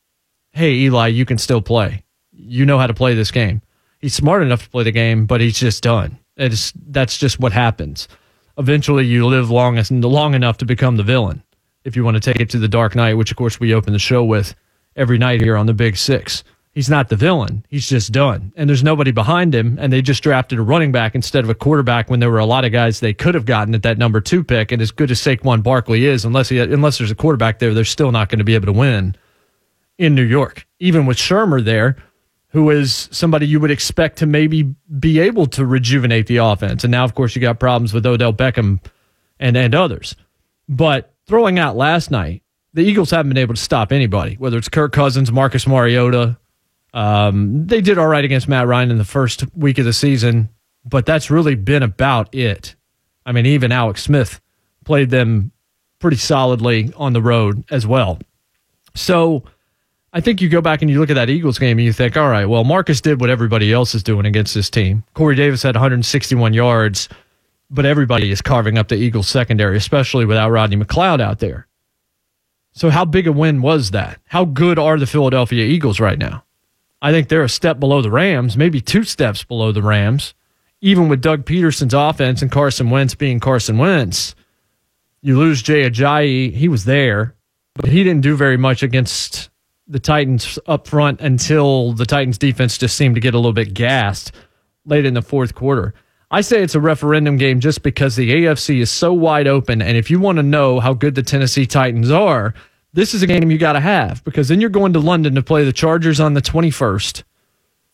hey, 0.52 0.74
Eli, 0.74 1.08
you 1.08 1.24
can 1.24 1.38
still 1.38 1.62
play. 1.62 2.04
You 2.30 2.64
know 2.64 2.78
how 2.78 2.86
to 2.86 2.94
play 2.94 3.16
this 3.16 3.32
game. 3.32 3.60
He's 3.98 4.14
smart 4.14 4.40
enough 4.40 4.62
to 4.62 4.70
play 4.70 4.84
the 4.84 4.92
game, 4.92 5.26
but 5.26 5.40
he's 5.40 5.58
just 5.58 5.82
done. 5.82 6.20
It's, 6.36 6.72
that's 6.86 7.18
just 7.18 7.40
what 7.40 7.52
happens. 7.52 8.06
Eventually, 8.60 9.06
you 9.06 9.26
live 9.26 9.50
long, 9.50 9.82
long 9.90 10.34
enough 10.34 10.58
to 10.58 10.66
become 10.66 10.96
the 10.96 11.02
villain 11.02 11.42
if 11.84 11.96
you 11.96 12.04
want 12.04 12.14
to 12.14 12.20
take 12.20 12.40
it 12.40 12.50
to 12.50 12.58
the 12.58 12.68
Dark 12.68 12.94
Knight, 12.94 13.14
which, 13.14 13.30
of 13.30 13.38
course, 13.38 13.58
we 13.58 13.72
open 13.72 13.94
the 13.94 13.98
show 13.98 14.22
with 14.22 14.54
every 14.96 15.16
night 15.16 15.40
here 15.40 15.56
on 15.56 15.64
the 15.64 15.72
Big 15.72 15.96
Six. 15.96 16.44
He's 16.72 16.90
not 16.90 17.08
the 17.08 17.16
villain. 17.16 17.64
He's 17.70 17.88
just 17.88 18.12
done. 18.12 18.52
And 18.56 18.68
there's 18.68 18.84
nobody 18.84 19.12
behind 19.12 19.54
him. 19.54 19.78
And 19.80 19.90
they 19.90 20.02
just 20.02 20.22
drafted 20.22 20.58
a 20.58 20.62
running 20.62 20.92
back 20.92 21.14
instead 21.14 21.42
of 21.42 21.48
a 21.48 21.54
quarterback 21.54 22.10
when 22.10 22.20
there 22.20 22.30
were 22.30 22.38
a 22.38 22.44
lot 22.44 22.66
of 22.66 22.70
guys 22.70 23.00
they 23.00 23.14
could 23.14 23.34
have 23.34 23.46
gotten 23.46 23.74
at 23.74 23.82
that 23.82 23.96
number 23.96 24.20
two 24.20 24.44
pick. 24.44 24.70
And 24.72 24.82
as 24.82 24.90
good 24.90 25.10
as 25.10 25.18
Saquon 25.18 25.62
Barkley 25.62 26.04
is, 26.04 26.26
unless 26.26 26.50
he 26.50 26.58
unless 26.58 26.98
there's 26.98 27.10
a 27.10 27.16
quarterback 27.16 27.60
there, 27.60 27.72
they're 27.72 27.84
still 27.84 28.12
not 28.12 28.28
going 28.28 28.40
to 28.40 28.44
be 28.44 28.54
able 28.54 28.66
to 28.66 28.72
win 28.72 29.16
in 29.98 30.14
New 30.14 30.22
York. 30.22 30.66
Even 30.78 31.06
with 31.06 31.16
Shurmur 31.16 31.64
there, 31.64 31.96
who 32.50 32.70
is 32.70 33.08
somebody 33.12 33.46
you 33.46 33.60
would 33.60 33.70
expect 33.70 34.18
to 34.18 34.26
maybe 34.26 34.74
be 34.98 35.20
able 35.20 35.46
to 35.46 35.64
rejuvenate 35.64 36.26
the 36.26 36.38
offense. 36.38 36.84
And 36.84 36.90
now, 36.90 37.04
of 37.04 37.14
course, 37.14 37.34
you 37.34 37.40
got 37.40 37.60
problems 37.60 37.94
with 37.94 38.04
Odell 38.04 38.32
Beckham 38.32 38.80
and, 39.38 39.56
and 39.56 39.74
others. 39.74 40.16
But 40.68 41.14
throwing 41.26 41.58
out 41.58 41.76
last 41.76 42.10
night, 42.10 42.42
the 42.74 42.82
Eagles 42.82 43.10
haven't 43.10 43.30
been 43.30 43.38
able 43.38 43.54
to 43.54 43.60
stop 43.60 43.92
anybody, 43.92 44.34
whether 44.36 44.58
it's 44.58 44.68
Kirk 44.68 44.92
Cousins, 44.92 45.30
Marcus 45.30 45.66
Mariota. 45.66 46.38
Um, 46.92 47.66
they 47.66 47.80
did 47.80 47.98
all 47.98 48.06
right 48.08 48.24
against 48.24 48.48
Matt 48.48 48.66
Ryan 48.66 48.90
in 48.90 48.98
the 48.98 49.04
first 49.04 49.44
week 49.54 49.78
of 49.78 49.84
the 49.84 49.92
season, 49.92 50.48
but 50.84 51.06
that's 51.06 51.30
really 51.30 51.54
been 51.54 51.82
about 51.82 52.34
it. 52.34 52.74
I 53.24 53.32
mean, 53.32 53.46
even 53.46 53.70
Alex 53.70 54.02
Smith 54.02 54.40
played 54.84 55.10
them 55.10 55.52
pretty 56.00 56.16
solidly 56.16 56.92
on 56.96 57.12
the 57.12 57.22
road 57.22 57.64
as 57.70 57.86
well. 57.86 58.18
So, 58.94 59.44
I 60.12 60.20
think 60.20 60.40
you 60.40 60.48
go 60.48 60.60
back 60.60 60.82
and 60.82 60.90
you 60.90 60.98
look 60.98 61.10
at 61.10 61.14
that 61.14 61.30
Eagles 61.30 61.58
game 61.58 61.78
and 61.78 61.84
you 61.84 61.92
think, 61.92 62.16
all 62.16 62.28
right, 62.28 62.46
well, 62.46 62.64
Marcus 62.64 63.00
did 63.00 63.20
what 63.20 63.30
everybody 63.30 63.72
else 63.72 63.94
is 63.94 64.02
doing 64.02 64.26
against 64.26 64.54
this 64.54 64.68
team. 64.68 65.04
Corey 65.14 65.36
Davis 65.36 65.62
had 65.62 65.76
161 65.76 66.52
yards, 66.52 67.08
but 67.70 67.86
everybody 67.86 68.32
is 68.32 68.42
carving 68.42 68.76
up 68.76 68.88
the 68.88 68.96
Eagles 68.96 69.28
secondary, 69.28 69.76
especially 69.76 70.24
without 70.24 70.50
Rodney 70.50 70.76
McLeod 70.76 71.20
out 71.20 71.38
there. 71.38 71.68
So, 72.72 72.90
how 72.90 73.04
big 73.04 73.26
a 73.26 73.32
win 73.32 73.62
was 73.62 73.92
that? 73.92 74.18
How 74.26 74.44
good 74.44 74.78
are 74.78 74.98
the 74.98 75.06
Philadelphia 75.06 75.64
Eagles 75.64 76.00
right 76.00 76.18
now? 76.18 76.44
I 77.02 77.12
think 77.12 77.28
they're 77.28 77.42
a 77.42 77.48
step 77.48 77.80
below 77.80 78.02
the 78.02 78.10
Rams, 78.10 78.56
maybe 78.56 78.80
two 78.80 79.04
steps 79.04 79.44
below 79.44 79.72
the 79.72 79.82
Rams, 79.82 80.34
even 80.80 81.08
with 81.08 81.20
Doug 81.20 81.44
Pederson's 81.44 81.94
offense 81.94 82.42
and 82.42 82.50
Carson 82.50 82.90
Wentz 82.90 83.14
being 83.14 83.40
Carson 83.40 83.78
Wentz. 83.78 84.34
You 85.22 85.38
lose 85.38 85.62
Jay 85.62 85.88
Ajayi. 85.88 86.52
He 86.52 86.68
was 86.68 86.84
there, 86.84 87.34
but 87.74 87.90
he 87.90 88.04
didn't 88.04 88.22
do 88.22 88.36
very 88.36 88.56
much 88.56 88.82
against 88.82 89.49
the 89.90 89.98
Titans 89.98 90.58
up 90.66 90.86
front 90.86 91.20
until 91.20 91.92
the 91.92 92.06
Titans 92.06 92.38
defense 92.38 92.78
just 92.78 92.96
seemed 92.96 93.16
to 93.16 93.20
get 93.20 93.34
a 93.34 93.38
little 93.38 93.52
bit 93.52 93.74
gassed 93.74 94.32
late 94.86 95.04
in 95.04 95.14
the 95.14 95.22
fourth 95.22 95.54
quarter. 95.54 95.94
I 96.30 96.42
say 96.42 96.62
it's 96.62 96.76
a 96.76 96.80
referendum 96.80 97.36
game 97.36 97.58
just 97.58 97.82
because 97.82 98.14
the 98.14 98.30
AFC 98.30 98.80
is 98.80 98.88
so 98.88 99.12
wide 99.12 99.48
open. 99.48 99.82
And 99.82 99.96
if 99.96 100.10
you 100.10 100.20
want 100.20 100.36
to 100.36 100.44
know 100.44 100.78
how 100.78 100.94
good 100.94 101.16
the 101.16 101.24
Tennessee 101.24 101.66
Titans 101.66 102.10
are, 102.10 102.54
this 102.92 103.14
is 103.14 103.22
a 103.22 103.26
game 103.26 103.50
you 103.50 103.58
got 103.58 103.72
to 103.72 103.80
have 103.80 104.22
because 104.22 104.48
then 104.48 104.60
you're 104.60 104.70
going 104.70 104.92
to 104.92 105.00
London 105.00 105.34
to 105.34 105.42
play 105.42 105.64
the 105.64 105.72
Chargers 105.72 106.20
on 106.20 106.34
the 106.34 106.42
21st. 106.42 107.24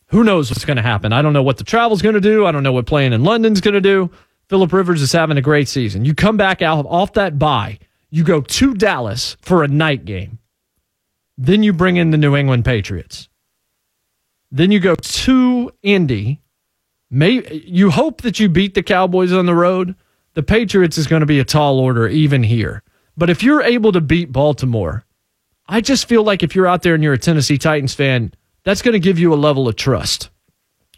Who 0.09 0.23
knows 0.23 0.51
what's 0.51 0.65
going 0.65 0.77
to 0.77 0.83
happen? 0.83 1.13
I 1.13 1.23
don't 1.23 1.33
know 1.33 1.43
what 1.43 1.57
the 1.57 1.63
travel's 1.63 2.03
going 2.03 2.15
to 2.15 2.21
do. 2.21 2.45
I 2.45 2.51
don't 2.51 2.63
know 2.63 2.71
what 2.71 2.85
playing 2.85 3.11
in 3.11 3.23
London's 3.23 3.59
going 3.59 3.73
to 3.73 3.81
do. 3.81 4.11
Philip 4.49 4.71
Rivers 4.71 5.01
is 5.01 5.11
having 5.11 5.37
a 5.37 5.41
great 5.41 5.67
season. 5.67 6.05
You 6.05 6.13
come 6.13 6.37
back 6.37 6.61
out 6.61 6.85
off 6.87 7.13
that 7.13 7.39
bye, 7.39 7.79
you 8.11 8.23
go 8.23 8.41
to 8.41 8.73
Dallas 8.75 9.35
for 9.41 9.63
a 9.63 9.67
night 9.67 10.05
game. 10.05 10.39
Then 11.37 11.61
you 11.61 11.71
bring 11.71 11.97
in 11.97 12.11
the 12.11 12.17
New 12.17 12.35
England 12.35 12.65
Patriots. 12.65 13.29
Then 14.51 14.71
you 14.71 14.79
go 14.79 14.95
to 14.95 15.71
Indy. 15.83 16.41
May, 17.09 17.63
you 17.65 17.91
hope 17.91 18.21
that 18.21 18.39
you 18.39 18.49
beat 18.49 18.73
the 18.73 18.83
Cowboys 18.83 19.31
on 19.31 19.45
the 19.45 19.55
road. 19.55 19.95
The 20.33 20.43
Patriots 20.43 20.97
is 20.97 21.07
going 21.07 21.19
to 21.19 21.25
be 21.25 21.39
a 21.39 21.45
tall 21.45 21.79
order 21.79 22.07
even 22.07 22.43
here. 22.43 22.83
But 23.15 23.29
if 23.29 23.43
you're 23.43 23.61
able 23.61 23.91
to 23.91 24.01
beat 24.01 24.31
Baltimore, 24.31 25.05
I 25.67 25.81
just 25.81 26.07
feel 26.07 26.23
like 26.23 26.43
if 26.43 26.55
you're 26.55 26.67
out 26.67 26.81
there 26.81 26.95
and 26.95 27.03
you're 27.03 27.13
a 27.13 27.17
Tennessee 27.17 27.57
Titans 27.57 27.93
fan, 27.93 28.33
that's 28.63 28.81
going 28.81 28.93
to 28.93 28.99
give 28.99 29.19
you 29.19 29.33
a 29.33 29.35
level 29.35 29.67
of 29.67 29.75
trust. 29.75 30.29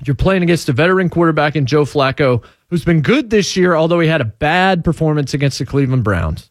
You're 0.06 0.16
playing 0.16 0.44
against 0.44 0.70
a 0.70 0.74
veteran 0.74 1.10
quarterback 1.10 1.56
in 1.56 1.66
Joe 1.66 1.84
Flacco, 1.84 2.44
who's 2.70 2.86
been 2.86 3.02
good 3.02 3.30
this 3.30 3.58
year, 3.58 3.76
although 3.76 4.00
he 4.00 4.08
had 4.08 4.22
a 4.22 4.26
bad 4.26 4.84
performance 4.84 5.34
against 5.34 5.60
the 5.60 5.66
Cleveland 5.66 6.04
Browns 6.04 6.50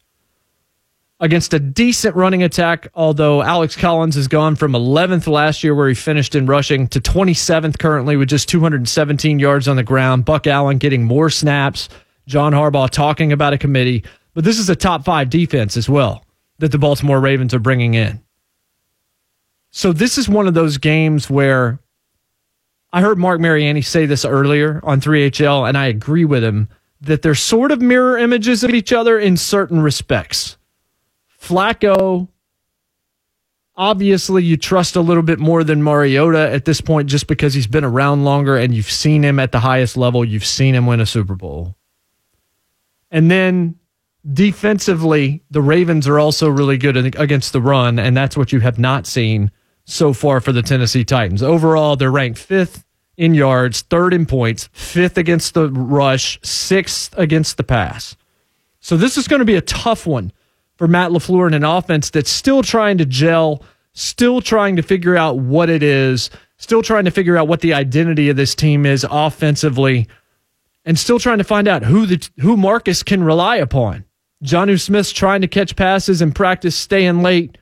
against 1.19 1.53
a 1.53 1.59
decent 1.59 2.15
running 2.15 2.43
attack, 2.43 2.87
although 2.95 3.41
Alex 3.41 3.75
Collins 3.75 4.15
has 4.15 4.27
gone 4.27 4.55
from 4.55 4.71
11th 4.71 5.27
last 5.27 5.63
year, 5.63 5.75
where 5.75 5.89
he 5.89 5.95
finished 5.95 6.33
in 6.35 6.45
rushing, 6.45 6.87
to 6.87 7.01
27th 7.01 7.77
currently 7.77 8.15
with 8.15 8.29
just 8.29 8.47
217 8.47 9.39
yards 9.39 9.67
on 9.67 9.75
the 9.75 9.83
ground. 9.83 10.25
Buck 10.25 10.47
Allen 10.47 10.77
getting 10.77 11.03
more 11.03 11.29
snaps. 11.29 11.89
John 12.25 12.53
Harbaugh 12.53 12.89
talking 12.89 13.31
about 13.31 13.53
a 13.53 13.57
committee. 13.57 14.03
But 14.33 14.43
this 14.43 14.59
is 14.59 14.69
a 14.69 14.75
top 14.75 15.03
five 15.03 15.29
defense 15.29 15.75
as 15.75 15.89
well 15.89 16.23
that 16.59 16.71
the 16.71 16.77
Baltimore 16.77 17.19
Ravens 17.19 17.53
are 17.53 17.59
bringing 17.59 17.95
in. 17.95 18.21
So 19.71 19.93
this 19.93 20.17
is 20.17 20.29
one 20.29 20.47
of 20.47 20.53
those 20.53 20.77
games 20.77 21.29
where 21.29 21.79
I 22.91 23.01
heard 23.01 23.17
Mark 23.17 23.39
Mariani 23.39 23.81
say 23.81 24.05
this 24.05 24.25
earlier 24.25 24.79
on 24.83 24.99
3HL, 24.99 25.67
and 25.67 25.77
I 25.77 25.87
agree 25.87 26.25
with 26.25 26.43
him 26.43 26.69
that 27.01 27.21
they're 27.21 27.35
sort 27.35 27.71
of 27.71 27.81
mirror 27.81 28.17
images 28.17 28.63
of 28.63 28.71
each 28.71 28.91
other 28.91 29.19
in 29.19 29.37
certain 29.37 29.81
respects. 29.81 30.57
Flacco, 31.41 32.27
obviously, 33.75 34.43
you 34.43 34.57
trust 34.57 34.95
a 34.95 35.01
little 35.01 35.23
bit 35.23 35.39
more 35.39 35.63
than 35.63 35.81
Mariota 35.81 36.51
at 36.51 36.65
this 36.65 36.81
point 36.81 37.09
just 37.09 37.27
because 37.27 37.53
he's 37.53 37.67
been 37.67 37.85
around 37.85 38.25
longer 38.25 38.57
and 38.57 38.73
you've 38.73 38.91
seen 38.91 39.23
him 39.23 39.39
at 39.39 39.51
the 39.51 39.59
highest 39.59 39.97
level. 39.97 40.25
You've 40.25 40.45
seen 40.45 40.75
him 40.75 40.85
win 40.85 40.99
a 40.99 41.05
Super 41.05 41.35
Bowl. 41.35 41.75
And 43.09 43.31
then 43.31 43.75
defensively, 44.31 45.43
the 45.49 45.61
Ravens 45.61 46.07
are 46.07 46.19
also 46.19 46.49
really 46.49 46.77
good 46.77 46.97
against 47.17 47.53
the 47.53 47.61
run, 47.61 47.97
and 47.97 48.15
that's 48.15 48.37
what 48.37 48.51
you 48.51 48.59
have 48.59 48.77
not 48.77 49.07
seen 49.07 49.51
so 49.85 50.13
far 50.13 50.39
for 50.39 50.51
the 50.51 50.61
Tennessee 50.61 51.03
Titans. 51.03 51.41
Overall, 51.41 51.95
they're 51.95 52.11
ranked 52.11 52.37
fifth 52.37 52.85
in 53.17 53.33
yards, 53.33 53.81
third 53.81 54.13
in 54.13 54.25
points, 54.25 54.69
fifth 54.71 55.17
against 55.17 55.53
the 55.53 55.69
rush, 55.69 56.39
sixth 56.43 57.17
against 57.17 57.57
the 57.57 57.63
pass. 57.63 58.15
So 58.79 58.95
this 58.95 59.17
is 59.17 59.27
going 59.27 59.39
to 59.39 59.45
be 59.45 59.55
a 59.55 59.61
tough 59.61 60.05
one 60.05 60.31
for 60.79 60.87
Matt 60.87 61.11
LaFleur 61.11 61.45
and 61.45 61.55
an 61.55 61.65
offense 61.65 62.09
that's 62.09 62.31
still 62.31 62.63
trying 62.63 62.97
to 62.99 63.05
gel, 63.05 63.61
still 63.91 64.39
trying 64.39 64.77
to 64.77 64.81
figure 64.81 65.17
out 65.17 65.37
what 65.37 65.69
it 65.69 65.83
is, 65.83 66.29
still 66.55 66.81
trying 66.81 67.03
to 67.03 67.11
figure 67.11 67.35
out 67.35 67.49
what 67.49 67.59
the 67.59 67.73
identity 67.73 68.29
of 68.29 68.37
this 68.37 68.55
team 68.55 68.85
is 68.85 69.05
offensively, 69.11 70.07
and 70.85 70.97
still 70.97 71.19
trying 71.19 71.37
to 71.37 71.43
find 71.43 71.67
out 71.67 71.83
who 71.83 72.05
the 72.05 72.29
who 72.39 72.55
Marcus 72.55 73.03
can 73.03 73.21
rely 73.21 73.57
upon. 73.57 74.05
Jonnu 74.45 74.79
Smith's 74.79 75.11
trying 75.11 75.41
to 75.41 75.49
catch 75.49 75.75
passes 75.75 76.21
and 76.21 76.33
practice 76.33 76.77
staying 76.77 77.21
late. 77.21 77.57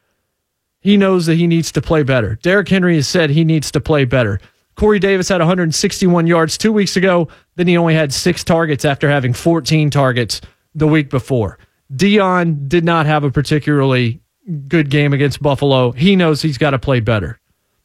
He 0.79 0.95
knows 0.95 1.25
that 1.25 1.37
he 1.37 1.47
needs 1.47 1.71
to 1.71 1.81
play 1.81 2.03
better. 2.03 2.35
Derrick 2.43 2.69
Henry 2.69 2.97
has 2.97 3.07
said 3.07 3.31
he 3.31 3.43
needs 3.43 3.71
to 3.71 3.81
play 3.81 4.05
better. 4.05 4.39
Corey 4.75 4.99
Davis 4.99 5.29
had 5.29 5.41
161 5.41 6.27
yards 6.27 6.55
two 6.55 6.71
weeks 6.71 6.95
ago. 6.95 7.29
Then 7.55 7.65
he 7.65 7.77
only 7.77 7.95
had 7.95 8.13
six 8.13 8.43
targets 8.43 8.85
after 8.85 9.09
having 9.09 9.33
14 9.33 9.89
targets 9.89 10.39
the 10.75 10.87
week 10.87 11.09
before. 11.09 11.57
Dion 11.95 12.67
did 12.67 12.83
not 12.83 13.05
have 13.05 13.23
a 13.23 13.31
particularly 13.31 14.21
good 14.67 14.89
game 14.89 15.13
against 15.13 15.41
Buffalo. 15.41 15.91
He 15.91 16.15
knows 16.15 16.41
he's 16.41 16.57
got 16.57 16.71
to 16.71 16.79
play 16.79 16.99
better. 16.99 17.39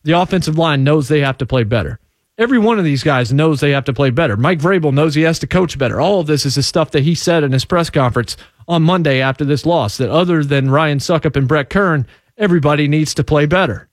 The 0.04 0.12
offensive 0.12 0.58
line 0.58 0.84
knows 0.84 1.08
they 1.08 1.20
have 1.20 1.38
to 1.38 1.46
play 1.46 1.64
better. 1.64 1.98
Every 2.38 2.58
one 2.58 2.78
of 2.78 2.84
these 2.84 3.02
guys 3.02 3.32
knows 3.32 3.60
they 3.60 3.70
have 3.70 3.84
to 3.84 3.92
play 3.92 4.10
better. 4.10 4.36
Mike 4.36 4.58
Vrabel 4.58 4.92
knows 4.92 5.14
he 5.14 5.22
has 5.22 5.38
to 5.40 5.46
coach 5.46 5.78
better. 5.78 6.00
All 6.00 6.20
of 6.20 6.26
this 6.26 6.46
is 6.46 6.54
the 6.54 6.62
stuff 6.62 6.90
that 6.92 7.02
he 7.02 7.14
said 7.14 7.44
in 7.44 7.52
his 7.52 7.64
press 7.64 7.90
conference 7.90 8.36
on 8.66 8.82
Monday 8.82 9.20
after 9.20 9.44
this 9.44 9.66
loss. 9.66 9.98
That 9.98 10.10
other 10.10 10.42
than 10.42 10.70
Ryan 10.70 10.98
Succop 10.98 11.36
and 11.36 11.46
Brett 11.46 11.70
Kern, 11.70 12.06
everybody 12.36 12.88
needs 12.88 13.14
to 13.14 13.24
play 13.24 13.46
better. 13.46 13.88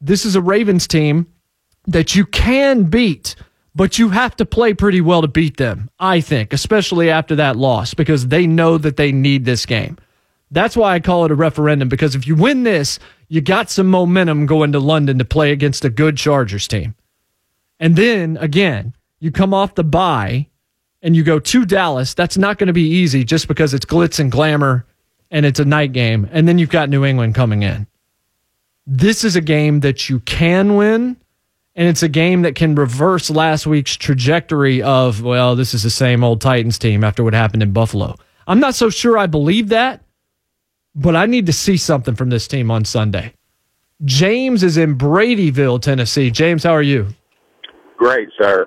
This 0.00 0.26
is 0.26 0.34
a 0.34 0.40
Ravens 0.40 0.86
team 0.88 1.26
that 1.86 2.14
you 2.14 2.26
can 2.26 2.84
beat, 2.84 3.36
but 3.74 3.98
you 3.98 4.10
have 4.10 4.36
to 4.36 4.44
play 4.44 4.74
pretty 4.74 5.00
well 5.00 5.22
to 5.22 5.28
beat 5.28 5.56
them, 5.56 5.90
I 5.98 6.20
think, 6.20 6.52
especially 6.52 7.10
after 7.10 7.36
that 7.36 7.56
loss, 7.56 7.94
because 7.94 8.28
they 8.28 8.46
know 8.46 8.78
that 8.78 8.96
they 8.96 9.12
need 9.12 9.44
this 9.44 9.66
game. 9.66 9.98
That's 10.50 10.76
why 10.76 10.94
I 10.94 11.00
call 11.00 11.24
it 11.24 11.30
a 11.30 11.36
referendum, 11.36 11.88
because 11.88 12.14
if 12.14 12.26
you 12.26 12.34
win 12.34 12.64
this, 12.64 12.98
you 13.28 13.40
got 13.40 13.70
some 13.70 13.86
momentum 13.86 14.46
going 14.46 14.72
to 14.72 14.80
London 14.80 15.18
to 15.18 15.24
play 15.24 15.52
against 15.52 15.84
a 15.84 15.90
good 15.90 16.16
Chargers 16.16 16.66
team. 16.66 16.96
And 17.78 17.94
then 17.94 18.36
again, 18.38 18.94
you 19.20 19.30
come 19.30 19.54
off 19.54 19.76
the 19.76 19.84
bye 19.84 20.48
and 21.02 21.14
you 21.14 21.22
go 21.22 21.38
to 21.38 21.64
Dallas. 21.64 22.14
That's 22.14 22.36
not 22.36 22.58
going 22.58 22.66
to 22.66 22.72
be 22.72 22.88
easy 22.88 23.24
just 23.24 23.46
because 23.46 23.72
it's 23.72 23.86
glitz 23.86 24.18
and 24.18 24.32
glamour 24.32 24.84
and 25.30 25.46
it's 25.46 25.60
a 25.60 25.64
night 25.64 25.92
game. 25.92 26.28
And 26.32 26.48
then 26.48 26.58
you've 26.58 26.70
got 26.70 26.88
New 26.88 27.04
England 27.04 27.36
coming 27.36 27.62
in. 27.62 27.86
This 28.86 29.22
is 29.22 29.36
a 29.36 29.40
game 29.40 29.80
that 29.80 30.08
you 30.08 30.18
can 30.20 30.74
win. 30.74 31.16
And 31.76 31.86
it's 31.86 32.02
a 32.02 32.08
game 32.08 32.42
that 32.42 32.56
can 32.56 32.74
reverse 32.74 33.30
last 33.30 33.66
week's 33.66 33.94
trajectory 33.94 34.82
of, 34.82 35.22
well, 35.22 35.54
this 35.54 35.72
is 35.72 35.84
the 35.84 35.90
same 35.90 36.24
old 36.24 36.40
Titans 36.40 36.78
team 36.78 37.04
after 37.04 37.22
what 37.22 37.32
happened 37.32 37.62
in 37.62 37.72
Buffalo. 37.72 38.16
I'm 38.46 38.58
not 38.58 38.74
so 38.74 38.90
sure 38.90 39.16
I 39.16 39.26
believe 39.26 39.68
that, 39.68 40.02
but 40.94 41.14
I 41.14 41.26
need 41.26 41.46
to 41.46 41.52
see 41.52 41.76
something 41.76 42.16
from 42.16 42.30
this 42.30 42.48
team 42.48 42.70
on 42.70 42.84
Sunday. 42.84 43.34
James 44.04 44.62
is 44.64 44.76
in 44.76 44.98
Bradyville, 44.98 45.80
Tennessee. 45.80 46.30
James, 46.30 46.64
how 46.64 46.72
are 46.72 46.82
you? 46.82 47.06
Great, 47.96 48.28
sir. 48.40 48.66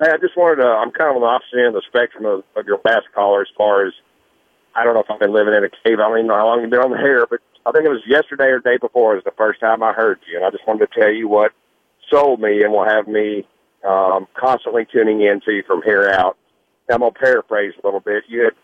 Hey, 0.00 0.10
I 0.10 0.16
just 0.16 0.36
wanted 0.36 0.62
to, 0.62 0.68
I'm 0.68 0.90
kind 0.90 1.10
of 1.10 1.16
on 1.16 1.22
the 1.22 1.28
opposite 1.28 1.58
end 1.58 1.68
of 1.68 1.74
the 1.74 1.82
spectrum 1.86 2.24
of, 2.24 2.42
of 2.56 2.66
your 2.66 2.80
last 2.84 3.06
caller 3.14 3.42
as 3.42 3.48
far 3.56 3.86
as, 3.86 3.92
I 4.74 4.82
don't 4.82 4.94
know 4.94 5.00
if 5.00 5.10
I've 5.10 5.20
been 5.20 5.34
living 5.34 5.54
in 5.54 5.62
a 5.62 5.68
cave. 5.68 6.00
I 6.00 6.08
don't 6.08 6.18
even 6.18 6.26
know 6.26 6.34
how 6.34 6.46
long 6.46 6.62
you've 6.62 6.70
been 6.70 6.80
on 6.80 6.90
the 6.90 6.98
air, 6.98 7.26
but 7.28 7.40
I 7.66 7.70
think 7.70 7.84
it 7.84 7.90
was 7.90 8.02
yesterday 8.08 8.46
or 8.46 8.58
day 8.58 8.78
before 8.80 9.14
was 9.14 9.24
the 9.24 9.36
first 9.36 9.60
time 9.60 9.82
I 9.82 9.92
heard 9.92 10.18
you. 10.26 10.38
And 10.38 10.46
I 10.46 10.50
just 10.50 10.66
wanted 10.66 10.88
to 10.90 11.00
tell 11.00 11.12
you 11.12 11.28
what 11.28 11.52
sold 12.10 12.40
me 12.40 12.62
and 12.62 12.72
will 12.72 12.84
have 12.84 13.08
me 13.08 13.46
um, 13.86 14.26
constantly 14.38 14.86
tuning 14.90 15.22
in 15.22 15.40
to 15.42 15.52
you 15.52 15.62
from 15.66 15.82
here 15.82 16.08
out. 16.08 16.36
Now, 16.88 16.96
I'm 16.96 17.00
going 17.00 17.12
to 17.12 17.18
paraphrase 17.18 17.72
a 17.82 17.86
little 17.86 18.00
bit. 18.00 18.24
You 18.28 18.44
had 18.44 18.54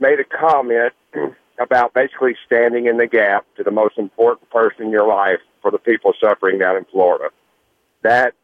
made 0.00 0.20
a 0.20 0.24
comment 0.24 0.92
about 1.60 1.92
basically 1.92 2.36
standing 2.46 2.86
in 2.86 2.96
the 2.96 3.06
gap 3.06 3.44
to 3.56 3.62
the 3.62 3.70
most 3.70 3.98
important 3.98 4.48
person 4.50 4.86
in 4.86 4.90
your 4.90 5.08
life 5.08 5.40
for 5.60 5.70
the 5.70 5.78
people 5.78 6.12
suffering 6.22 6.58
down 6.58 6.76
in 6.76 6.84
Florida. 6.86 7.30
That 8.02 8.34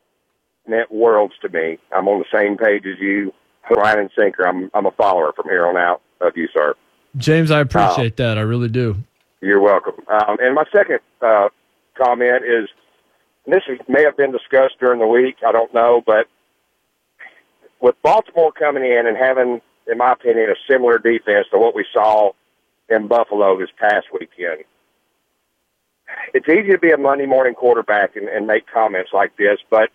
meant 0.66 0.90
worlds 0.90 1.34
to 1.42 1.48
me. 1.48 1.78
I'm 1.92 2.08
on 2.08 2.18
the 2.18 2.38
same 2.38 2.56
page 2.56 2.84
as 2.86 2.98
you, 3.00 3.32
line 3.74 3.98
and 3.98 4.10
sinker. 4.16 4.46
I'm 4.46 4.70
I'm 4.74 4.86
a 4.86 4.90
follower 4.90 5.32
from 5.34 5.48
here 5.48 5.66
on 5.66 5.76
out 5.76 6.02
of 6.20 6.36
you, 6.36 6.48
sir. 6.52 6.74
James, 7.16 7.50
I 7.50 7.60
appreciate 7.60 8.20
uh, 8.20 8.28
that. 8.28 8.38
I 8.38 8.42
really 8.42 8.68
do. 8.68 8.96
You're 9.40 9.60
welcome. 9.60 9.94
Um, 10.08 10.38
and 10.40 10.54
my 10.54 10.64
second 10.74 11.00
uh, 11.20 11.48
comment 11.96 12.44
is, 12.44 12.68
this 13.46 13.62
is, 13.68 13.78
may 13.88 14.02
have 14.02 14.16
been 14.16 14.33
discussed 14.33 14.78
during 14.80 15.00
the 15.00 15.07
week. 15.07 15.37
I 15.46 15.52
don't 15.52 15.72
know, 15.74 16.02
but 16.04 16.26
with 17.80 18.00
Baltimore 18.02 18.52
coming 18.52 18.85
in 18.85 19.07
and 19.07 19.16
having, 19.16 19.61
in 19.90 19.98
my 19.98 20.12
opinion, 20.12 20.50
a 20.50 20.72
similar 20.72 20.98
defense 20.98 21.46
to 21.50 21.59
what 21.59 21.74
we 21.74 21.85
saw 21.92 22.33
in 22.88 23.09
Buffalo 23.09 23.59
this 23.59 23.70
past 23.78 24.07
weekend. 24.12 24.64
It's 26.33 26.48
easy 26.48 26.72
to 26.72 26.78
be 26.78 26.90
a 26.90 26.98
Monday 26.98 27.26
morning 27.26 27.54
quarterback 27.54 28.16
and, 28.16 28.28
and 28.28 28.46
make 28.46 28.66
comments 28.66 29.11
like 29.12 29.37
this, 29.37 29.59
but 29.70 29.90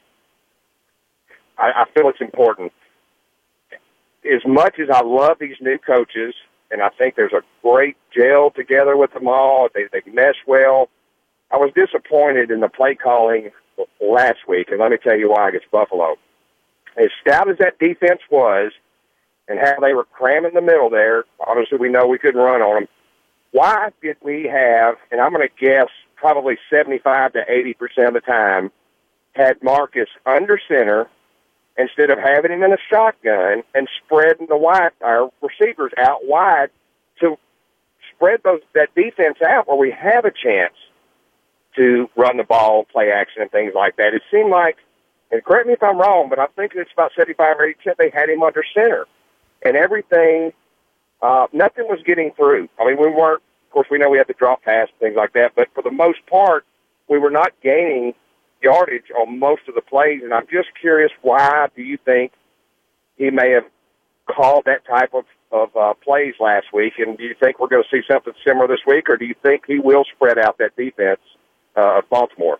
I, 1.57 1.83
I 1.83 1.85
feel 1.93 2.09
it's 2.09 2.21
important. 2.21 2.71
As 4.25 4.41
much 4.45 4.79
as 4.79 4.89
I 4.89 5.01
love 5.01 5.37
these 5.39 5.55
new 5.61 5.77
coaches, 5.77 6.33
and 6.71 6.81
I 6.81 6.89
think 6.89 7.15
there's 7.15 7.33
a 7.33 7.41
great 7.63 7.97
gel 8.15 8.51
together 8.51 8.95
with 8.97 9.13
them 9.13 9.27
all, 9.27 9.69
they, 9.73 9.85
they 9.91 10.11
mesh 10.11 10.35
well. 10.45 10.89
I 11.51 11.57
was 11.57 11.71
disappointed 11.75 12.51
in 12.51 12.59
the 12.59 12.69
play 12.69 12.95
calling 12.95 13.51
last 14.01 14.47
week, 14.47 14.69
and 14.69 14.79
let 14.79 14.91
me 14.91 14.97
tell 14.97 15.17
you 15.17 15.29
why 15.29 15.49
against 15.49 15.71
Buffalo. 15.71 16.17
As 16.97 17.09
stout 17.21 17.49
as 17.49 17.57
that 17.57 17.79
defense 17.79 18.21
was, 18.29 18.71
and 19.49 19.59
how 19.59 19.79
they 19.81 19.93
were 19.93 20.05
cramming 20.05 20.53
the 20.53 20.61
middle 20.61 20.89
there. 20.89 21.25
Obviously, 21.39 21.79
we 21.79 21.89
know 21.89 22.07
we 22.07 22.19
couldn't 22.19 22.39
run 22.39 22.61
on 22.61 22.75
them. 22.75 22.87
Why 23.51 23.89
did 24.01 24.17
we 24.21 24.43
have, 24.43 24.95
and 25.11 25.19
I'm 25.19 25.33
going 25.33 25.47
to 25.47 25.65
guess 25.65 25.87
probably 26.15 26.57
75 26.69 27.33
to 27.33 27.39
80% 27.49 28.07
of 28.07 28.13
the 28.13 28.21
time, 28.21 28.71
had 29.33 29.61
Marcus 29.63 30.09
under 30.25 30.59
center 30.67 31.09
instead 31.77 32.11
of 32.11 32.19
having 32.19 32.51
him 32.51 32.61
in 32.61 32.73
a 32.73 32.77
shotgun 32.89 33.63
and 33.73 33.87
spreading 34.03 34.47
the 34.47 34.57
wide, 34.57 34.91
our 35.01 35.31
receivers 35.41 35.91
out 35.97 36.25
wide 36.25 36.69
to 37.21 37.37
spread 38.13 38.41
those, 38.43 38.59
that 38.75 38.93
defense 38.95 39.37
out 39.41 39.67
where 39.67 39.77
we 39.77 39.91
have 39.91 40.25
a 40.25 40.31
chance 40.31 40.75
to 41.75 42.09
run 42.15 42.37
the 42.37 42.43
ball, 42.43 42.85
play 42.91 43.11
action, 43.11 43.41
and 43.41 43.51
things 43.51 43.73
like 43.75 43.95
that. 43.97 44.13
It 44.13 44.21
seemed 44.31 44.49
like, 44.49 44.77
and 45.31 45.43
correct 45.43 45.67
me 45.67 45.73
if 45.73 45.83
I'm 45.83 45.97
wrong, 45.97 46.29
but 46.29 46.39
I 46.39 46.47
think 46.55 46.73
it's 46.75 46.91
about 46.93 47.11
75 47.17 47.57
or 47.59 47.67
80% 47.67 47.97
they 47.97 48.09
had 48.09 48.29
him 48.29 48.41
under 48.43 48.63
center 48.73 49.05
and 49.63 49.75
everything. 49.75 50.51
Uh, 51.21 51.47
nothing 51.53 51.85
was 51.87 51.99
getting 52.05 52.31
through. 52.35 52.69
I 52.79 52.85
mean, 52.85 52.97
we 52.99 53.09
weren't. 53.09 53.41
Of 53.67 53.73
course, 53.73 53.87
we 53.91 53.99
know 53.99 54.09
we 54.09 54.17
had 54.17 54.27
to 54.27 54.33
drop 54.33 54.63
pass 54.63 54.87
things 54.99 55.15
like 55.15 55.33
that, 55.33 55.51
but 55.55 55.67
for 55.75 55.83
the 55.83 55.91
most 55.91 56.25
part, 56.25 56.65
we 57.07 57.19
were 57.19 57.29
not 57.29 57.51
gaining 57.61 58.13
yardage 58.63 59.11
on 59.15 59.37
most 59.37 59.61
of 59.67 59.75
the 59.75 59.81
plays. 59.81 60.21
And 60.23 60.33
I'm 60.33 60.47
just 60.51 60.69
curious, 60.79 61.11
why 61.21 61.67
do 61.75 61.83
you 61.83 61.97
think 62.03 62.31
he 63.17 63.29
may 63.29 63.51
have 63.51 63.65
called 64.25 64.63
that 64.65 64.85
type 64.85 65.13
of 65.13 65.25
of 65.51 65.75
uh, 65.75 65.93
plays 66.03 66.33
last 66.39 66.67
week? 66.73 66.93
And 66.97 67.17
do 67.17 67.23
you 67.23 67.35
think 67.39 67.59
we're 67.59 67.67
going 67.67 67.83
to 67.83 67.89
see 67.95 68.03
something 68.11 68.33
similar 68.45 68.67
this 68.67 68.81
week, 68.87 69.07
or 69.07 69.17
do 69.17 69.25
you 69.25 69.35
think 69.43 69.65
he 69.67 69.79
will 69.79 70.05
spread 70.15 70.39
out 70.39 70.57
that 70.57 70.75
defense 70.75 71.19
uh, 71.79 72.01
Baltimore? 72.09 72.59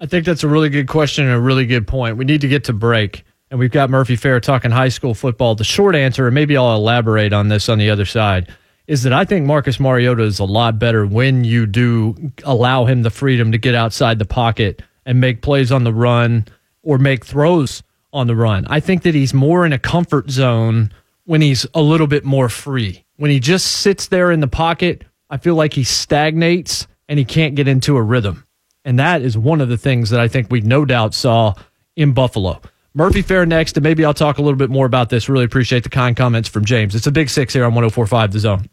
I 0.00 0.06
think 0.06 0.24
that's 0.24 0.42
a 0.42 0.48
really 0.48 0.68
good 0.68 0.88
question 0.88 1.26
and 1.26 1.34
a 1.34 1.40
really 1.40 1.66
good 1.66 1.86
point. 1.86 2.16
We 2.16 2.24
need 2.24 2.40
to 2.40 2.48
get 2.48 2.64
to 2.64 2.72
break 2.72 3.24
and 3.52 3.58
we've 3.58 3.70
got 3.70 3.90
Murphy 3.90 4.16
Fair 4.16 4.40
talking 4.40 4.70
high 4.70 4.88
school 4.88 5.12
football. 5.12 5.54
The 5.54 5.62
short 5.62 5.94
answer, 5.94 6.26
and 6.26 6.34
maybe 6.34 6.56
I'll 6.56 6.74
elaborate 6.74 7.34
on 7.34 7.48
this 7.48 7.68
on 7.68 7.76
the 7.76 7.90
other 7.90 8.06
side, 8.06 8.50
is 8.86 9.02
that 9.02 9.12
I 9.12 9.26
think 9.26 9.44
Marcus 9.44 9.78
Mariota 9.78 10.22
is 10.22 10.38
a 10.38 10.44
lot 10.44 10.78
better 10.78 11.04
when 11.04 11.44
you 11.44 11.66
do 11.66 12.32
allow 12.44 12.86
him 12.86 13.02
the 13.02 13.10
freedom 13.10 13.52
to 13.52 13.58
get 13.58 13.74
outside 13.74 14.18
the 14.18 14.24
pocket 14.24 14.80
and 15.04 15.20
make 15.20 15.42
plays 15.42 15.70
on 15.70 15.84
the 15.84 15.92
run 15.92 16.46
or 16.82 16.96
make 16.96 17.26
throws 17.26 17.82
on 18.10 18.26
the 18.26 18.34
run. 18.34 18.64
I 18.70 18.80
think 18.80 19.02
that 19.02 19.14
he's 19.14 19.34
more 19.34 19.66
in 19.66 19.74
a 19.74 19.78
comfort 19.78 20.30
zone 20.30 20.90
when 21.24 21.42
he's 21.42 21.66
a 21.74 21.82
little 21.82 22.06
bit 22.06 22.24
more 22.24 22.48
free. 22.48 23.04
When 23.16 23.30
he 23.30 23.38
just 23.38 23.66
sits 23.66 24.06
there 24.06 24.30
in 24.30 24.40
the 24.40 24.48
pocket, 24.48 25.04
I 25.28 25.36
feel 25.36 25.56
like 25.56 25.74
he 25.74 25.84
stagnates 25.84 26.86
and 27.06 27.18
he 27.18 27.26
can't 27.26 27.54
get 27.54 27.68
into 27.68 27.98
a 27.98 28.02
rhythm. 28.02 28.46
And 28.84 28.98
that 28.98 29.22
is 29.22 29.38
one 29.38 29.60
of 29.60 29.68
the 29.68 29.76
things 29.76 30.10
that 30.10 30.20
I 30.20 30.28
think 30.28 30.50
we 30.50 30.60
no 30.60 30.84
doubt 30.84 31.14
saw 31.14 31.54
in 31.96 32.12
Buffalo. 32.12 32.60
Murphy 32.94 33.22
Fair 33.22 33.46
next, 33.46 33.76
and 33.76 33.84
maybe 33.84 34.04
I'll 34.04 34.12
talk 34.12 34.38
a 34.38 34.42
little 34.42 34.58
bit 34.58 34.70
more 34.70 34.86
about 34.86 35.08
this. 35.08 35.28
Really 35.28 35.44
appreciate 35.44 35.82
the 35.82 35.88
kind 35.88 36.16
comments 36.16 36.48
from 36.48 36.64
James. 36.64 36.94
It's 36.94 37.06
a 37.06 37.12
big 37.12 37.30
six 37.30 37.54
here 37.54 37.64
on 37.64 37.74
1045 37.74 38.32
The 38.32 38.38
Zone. 38.38 38.68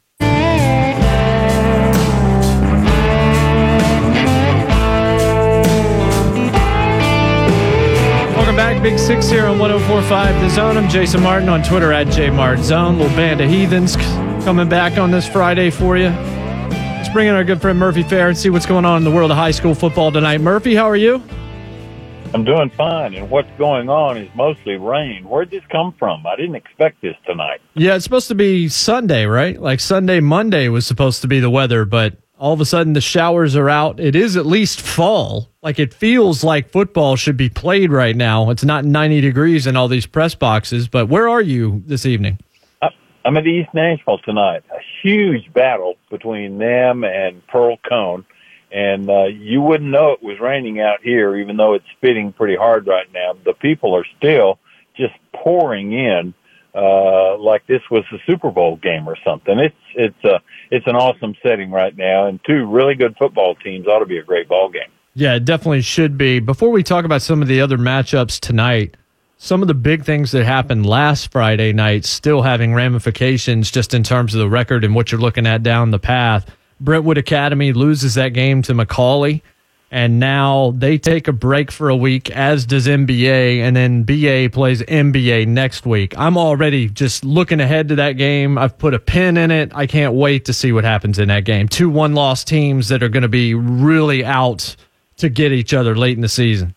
Welcome 8.36 8.56
back, 8.56 8.82
Big 8.82 8.98
Six 8.98 9.30
here 9.30 9.45
on 9.45 9.60
1045 9.60 10.41
The 10.41 10.50
Zone. 10.50 10.76
I'm 10.76 10.89
Jason 10.89 11.22
Martin 11.22 11.48
on 11.48 11.63
Twitter 11.63 11.93
at 11.93 12.08
JMartZone. 12.08 12.98
Little 12.98 13.15
band 13.15 13.41
of 13.41 13.50
heathens 13.50 13.95
coming 14.43 14.67
back 14.67 14.98
on 14.98 15.12
this 15.12 15.28
Friday 15.30 15.69
for 15.69 15.98
you. 15.98 16.10
Let's 17.10 17.15
bring 17.15 17.28
in 17.28 17.34
our 17.34 17.43
good 17.43 17.60
friend 17.60 17.80
Murphy 17.80 18.04
Fair 18.04 18.28
and 18.28 18.38
see 18.38 18.52
what's 18.52 18.67
going 18.67 18.86
on 18.86 18.98
in 18.98 19.04
the 19.04 19.10
world 19.10 19.32
of 19.32 19.38
high 19.38 19.50
school 19.50 19.74
football 19.74 20.12
tonight. 20.12 20.41
Murphy, 20.41 20.76
how 20.76 20.88
are 20.88 20.95
you? 20.95 21.24
I'm 22.36 22.43
doing 22.43 22.69
fine, 22.78 23.15
and 23.15 23.32
what's 23.32 23.50
going 23.58 23.89
on 23.89 24.15
is 24.15 24.30
mostly 24.36 24.76
rain. 24.76 25.28
Where'd 25.28 25.50
this 25.50 25.63
come 25.72 25.91
from? 25.98 26.24
I 26.28 26.36
didn't 26.36 26.54
expect 26.54 27.02
this 27.02 27.15
tonight. 27.26 27.62
Yeah, 27.74 27.95
it's 27.95 28.04
supposed 28.04 28.28
to 28.28 28.36
be 28.36 28.67
Sunday, 28.69 29.26
right? 29.26 29.60
Like 29.60 29.80
Sunday, 29.80 30.19
Monday 30.19 30.67
was 30.67 30.86
supposed 30.86 31.24
to 31.24 31.28
be 31.28 31.39
the 31.39 31.50
weather, 31.50 31.84
but 31.84 32.19
All 32.38 32.54
of 32.54 32.62
a 32.62 32.65
sudden, 32.65 32.93
the 32.93 33.02
showers 33.02 33.56
are 33.58 33.69
out. 33.69 34.00
It 34.00 34.15
is 34.15 34.38
at 34.38 34.45
least 34.45 34.80
fall. 34.80 35.50
Like 35.62 35.78
it 35.78 35.93
feels 35.93 36.41
like 36.41 36.69
football 36.72 37.17
should 37.17 37.36
be 37.36 37.50
played 37.50 37.91
right 37.91 38.15
now. 38.15 38.50
It's 38.50 38.63
not 38.63 38.86
90 38.86 39.19
degrees 39.19 39.67
in 39.67 39.76
all 39.76 39.89
these 39.89 40.06
press 40.06 40.36
boxes, 40.36 40.88
but 40.88 41.10
where 41.10 41.28
are 41.28 41.41
you 41.41 41.84
this 41.86 42.06
evening? 42.06 42.39
I'm 43.25 43.38
at 43.38 43.45
East 43.45 43.69
Nashville 43.73 44.19
tonight. 44.19 44.63
A 44.71 44.79
huge 45.01 45.51
battle 45.53 45.95
between 46.10 46.58
them 46.58 47.03
and 47.03 47.45
Pearl 47.47 47.77
Cone. 47.88 48.25
And 48.71 49.10
uh, 49.10 49.25
you 49.25 49.62
wouldn't 49.62 49.89
know 49.89 50.12
it 50.12 50.23
was 50.23 50.39
raining 50.39 50.79
out 50.79 51.01
here, 51.01 51.36
even 51.38 51.58
though 51.58 51.73
it's 51.73 51.86
spitting 51.97 52.32
pretty 52.34 52.55
hard 52.55 52.86
right 52.88 53.12
now. 53.13 53.34
The 53.43 53.53
people 53.53 53.95
are 53.95 54.05
still 54.17 54.60
just 54.95 55.13
pouring 55.34 55.93
in 55.93 56.34
uh, 56.75 57.38
like 57.38 57.65
this 57.67 57.82
was 57.89 58.03
a 58.12 58.17
Super 58.27 58.51
Bowl 58.51 58.77
game 58.77 59.08
or 59.08 59.17
something. 59.25 59.58
It's 59.60 59.75
it's 59.95 60.23
a 60.23 60.39
it's 60.69 60.86
an 60.88 60.95
awesome 60.95 61.36
setting 61.41 61.71
right 61.71 61.95
now, 61.97 62.27
and 62.27 62.39
two 62.45 62.67
really 62.67 62.95
good 62.95 63.15
football 63.17 63.55
teams 63.55 63.88
ought 63.88 63.99
to 63.99 64.05
be 64.05 64.17
a 64.17 64.23
great 64.23 64.47
ball 64.47 64.69
game. 64.69 64.91
Yeah, 65.15 65.36
it 65.36 65.45
definitely 65.45 65.82
should 65.82 66.17
be. 66.17 66.39
Before 66.39 66.69
we 66.69 66.84
talk 66.84 67.05
about 67.05 67.21
some 67.21 67.41
of 67.41 67.47
the 67.47 67.60
other 67.60 67.77
matchups 67.77 68.39
tonight, 68.39 68.95
some 69.41 69.62
of 69.62 69.69
the 69.69 69.73
big 69.73 70.04
things 70.04 70.32
that 70.32 70.43
happened 70.43 70.86
last 70.86 71.32
Friday 71.32 71.71
night 71.71 72.04
still 72.04 72.41
having 72.41 72.73
ramifications 72.73 73.71
just 73.71 73.93
in 73.93 74.04
terms 74.04 74.36
of 74.36 74.39
the 74.39 74.49
record 74.49 74.84
and 74.84 74.93
what 74.93 75.12
you're 75.12 75.21
looking 75.21 75.47
at 75.47 75.63
down 75.63 75.91
the 75.91 75.97
path. 75.97 76.45
Brentwood 76.82 77.17
Academy 77.17 77.71
loses 77.71 78.15
that 78.15 78.30
game 78.30 78.62
to 78.63 78.73
McCallie 78.73 79.41
and 79.91 80.19
now 80.19 80.73
they 80.75 80.97
take 80.97 81.30
a 81.30 81.32
break 81.32 81.71
for 81.71 81.89
a 81.89 81.95
week, 81.95 82.30
as 82.30 82.65
does 82.65 82.86
MBA, 82.86 83.60
and 83.60 83.75
then 83.75 84.04
BA 84.04 84.49
plays 84.54 84.84
MBA 84.84 85.47
next 85.47 85.86
week. 85.86 86.13
I'm 86.17 86.38
already 86.38 86.89
just 86.89 87.23
looking 87.23 87.60
ahead 87.60 87.88
to 87.88 87.95
that 87.95 88.13
game. 88.13 88.58
I've 88.58 88.78
put 88.78 88.93
a 88.93 88.99
pin 88.99 89.38
in 89.38 89.52
it. 89.52 89.71
I 89.73 89.88
can't 89.88 90.13
wait 90.13 90.45
to 90.45 90.54
see 90.54 90.71
what 90.73 90.84
happens 90.84 91.17
in 91.17 91.30
that 91.30 91.45
game. 91.45 91.69
Two 91.69 91.89
one 91.89 92.13
loss 92.13 92.43
teams 92.43 92.89
that 92.89 93.02
are 93.02 93.10
going 93.10 93.23
to 93.23 93.30
be 93.30 93.56
really 93.56 94.23
out 94.23 94.75
to 95.17 95.30
get 95.30 95.54
each 95.54 95.73
other 95.73 95.95
late 95.95 96.17
in 96.17 96.21
the 96.21 96.30
season. 96.30 96.75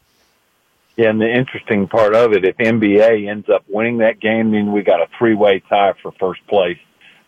And 0.98 1.20
the 1.20 1.30
interesting 1.30 1.88
part 1.88 2.14
of 2.14 2.32
it, 2.32 2.44
if 2.44 2.56
MBA 2.56 3.30
ends 3.30 3.48
up 3.48 3.64
winning 3.68 3.98
that 3.98 4.20
game, 4.20 4.52
then 4.52 4.72
we 4.72 4.82
got 4.82 5.00
a 5.00 5.06
three 5.18 5.34
way 5.34 5.62
tie 5.68 5.94
for 6.02 6.12
first 6.20 6.46
place 6.48 6.78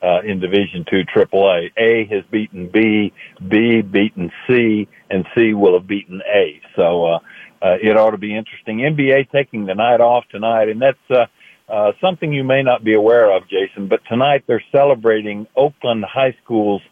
uh, 0.02 0.20
in 0.20 0.38
Division 0.38 0.84
Two 0.88 1.02
AAA. 1.04 1.70
A 1.78 2.06
has 2.14 2.24
beaten 2.30 2.68
B, 2.68 3.12
B 3.48 3.80
beaten 3.80 4.30
C, 4.46 4.86
and 5.10 5.24
C 5.34 5.54
will 5.54 5.78
have 5.78 5.86
beaten 5.86 6.20
A. 6.30 6.60
So 6.76 7.06
uh, 7.06 7.18
uh, 7.62 7.76
it 7.82 7.96
ought 7.96 8.10
to 8.10 8.18
be 8.18 8.36
interesting. 8.36 8.78
MBA 8.78 9.30
taking 9.30 9.64
the 9.64 9.74
night 9.74 10.00
off 10.00 10.24
tonight, 10.30 10.68
and 10.68 10.82
that's 10.82 10.98
uh, 11.10 11.24
uh, 11.72 11.92
something 12.02 12.32
you 12.34 12.44
may 12.44 12.62
not 12.62 12.84
be 12.84 12.94
aware 12.94 13.34
of, 13.34 13.44
Jason. 13.48 13.88
But 13.88 14.00
tonight 14.06 14.44
they're 14.46 14.64
celebrating 14.70 15.46
Oakland 15.56 16.04
High 16.04 16.36
School's 16.44 16.82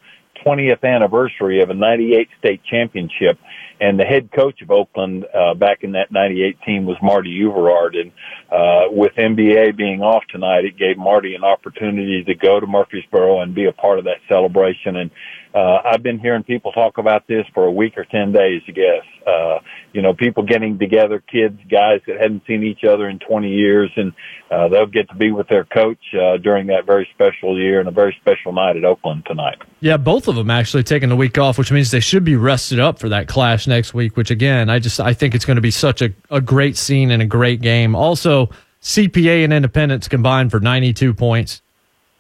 20th 0.44 0.82
anniversary 0.84 1.62
of 1.62 1.70
a 1.70 1.74
98 1.74 2.28
state 2.38 2.60
championship. 2.64 3.38
And 3.80 3.98
the 3.98 4.04
head 4.04 4.30
coach 4.30 4.62
of 4.62 4.70
Oakland 4.70 5.24
uh, 5.34 5.54
back 5.54 5.82
in 5.82 5.92
that 5.92 6.12
98 6.12 6.56
team 6.64 6.86
was 6.86 6.96
Marty 7.02 7.30
Euverard. 7.30 7.96
And 7.96 8.12
uh, 8.50 8.92
with 8.92 9.12
MBA 9.14 9.76
being 9.76 10.02
off 10.02 10.22
tonight, 10.30 10.64
it 10.64 10.76
gave 10.76 10.96
Marty 10.96 11.34
an 11.34 11.42
opportunity 11.42 12.22
to 12.24 12.34
go 12.34 12.60
to 12.60 12.66
Murfreesboro 12.66 13.40
and 13.40 13.54
be 13.54 13.66
a 13.66 13.72
part 13.72 13.98
of 13.98 14.04
that 14.04 14.18
celebration. 14.28 14.96
And 14.96 15.10
uh, 15.54 15.82
I've 15.84 16.02
been 16.02 16.18
hearing 16.18 16.44
people 16.44 16.72
talk 16.72 16.96
about 16.98 17.26
this 17.26 17.44
for 17.52 17.66
a 17.66 17.70
week 17.70 17.98
or 17.98 18.04
10 18.04 18.32
days, 18.32 18.62
I 18.66 18.70
guess. 18.70 19.04
Uh, 19.26 19.58
you 19.92 20.00
know, 20.00 20.14
people 20.14 20.42
getting 20.44 20.78
together, 20.78 21.20
kids, 21.20 21.58
guys 21.70 22.00
that 22.06 22.18
hadn't 22.18 22.42
seen 22.46 22.62
each 22.62 22.84
other 22.84 23.08
in 23.08 23.18
20 23.18 23.50
years, 23.50 23.90
and 23.96 24.12
uh, 24.50 24.68
they'll 24.68 24.86
get 24.86 25.08
to 25.10 25.14
be 25.14 25.30
with 25.30 25.48
their 25.48 25.64
coach 25.64 25.98
uh, 26.14 26.38
during 26.38 26.68
that 26.68 26.86
very 26.86 27.06
special 27.14 27.58
year 27.60 27.80
and 27.80 27.88
a 27.88 27.92
very 27.92 28.16
special 28.20 28.52
night 28.52 28.76
at 28.76 28.84
Oakland 28.84 29.24
tonight. 29.26 29.58
Yeah, 29.80 29.98
both 29.98 30.26
of 30.26 30.36
them 30.36 30.50
actually 30.50 30.84
taking 30.84 31.10
the 31.10 31.16
week 31.16 31.36
off, 31.36 31.58
which 31.58 31.70
means 31.70 31.90
they 31.90 32.00
should 32.00 32.24
be 32.24 32.36
rested 32.36 32.80
up 32.80 32.98
for 32.98 33.10
that 33.10 33.28
clash 33.28 33.66
next 33.66 33.92
week, 33.92 34.16
which 34.16 34.30
again, 34.30 34.70
I 34.70 34.78
just, 34.78 35.00
I 35.00 35.12
think 35.12 35.34
it's 35.34 35.44
going 35.44 35.56
to 35.56 35.62
be 35.62 35.70
such 35.70 36.00
a, 36.00 36.14
a 36.30 36.40
great 36.40 36.78
scene 36.78 37.10
and 37.10 37.20
a 37.20 37.26
great 37.26 37.60
game. 37.60 37.94
Also, 37.94 38.48
CPA 38.80 39.44
and 39.44 39.52
Independence 39.52 40.08
combined 40.08 40.50
for 40.50 40.60
92 40.60 41.12
points. 41.12 41.60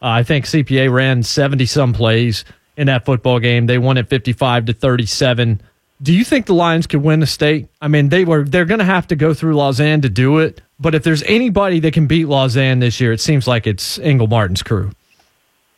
Uh, 0.02 0.08
I 0.08 0.22
think 0.22 0.44
CPA 0.44 0.92
ran 0.92 1.22
70 1.22 1.64
some 1.64 1.92
plays 1.92 2.44
in 2.76 2.86
that 2.86 3.04
football 3.04 3.38
game. 3.38 3.66
They 3.66 3.78
won 3.78 3.96
it 3.96 4.08
55 4.08 4.66
to 4.66 4.72
37. 4.72 5.60
Do 6.02 6.12
you 6.12 6.24
think 6.24 6.46
the 6.46 6.54
Lions 6.54 6.86
could 6.86 7.02
win 7.02 7.20
the 7.20 7.26
state? 7.26 7.68
I 7.80 7.88
mean, 7.88 8.08
they 8.08 8.24
were 8.24 8.44
they're 8.44 8.64
going 8.64 8.80
to 8.80 8.84
have 8.84 9.06
to 9.08 9.16
go 9.16 9.34
through 9.34 9.54
Lausanne 9.54 10.02
to 10.02 10.08
do 10.08 10.38
it. 10.38 10.60
But 10.80 10.96
if 10.96 11.04
there's 11.04 11.22
anybody 11.24 11.78
that 11.80 11.94
can 11.94 12.06
beat 12.06 12.26
Lausanne 12.26 12.80
this 12.80 13.00
year, 13.00 13.12
it 13.12 13.20
seems 13.20 13.46
like 13.46 13.66
it's 13.68 13.98
Ingle 14.00 14.26
Martin's 14.26 14.62
crew. 14.62 14.90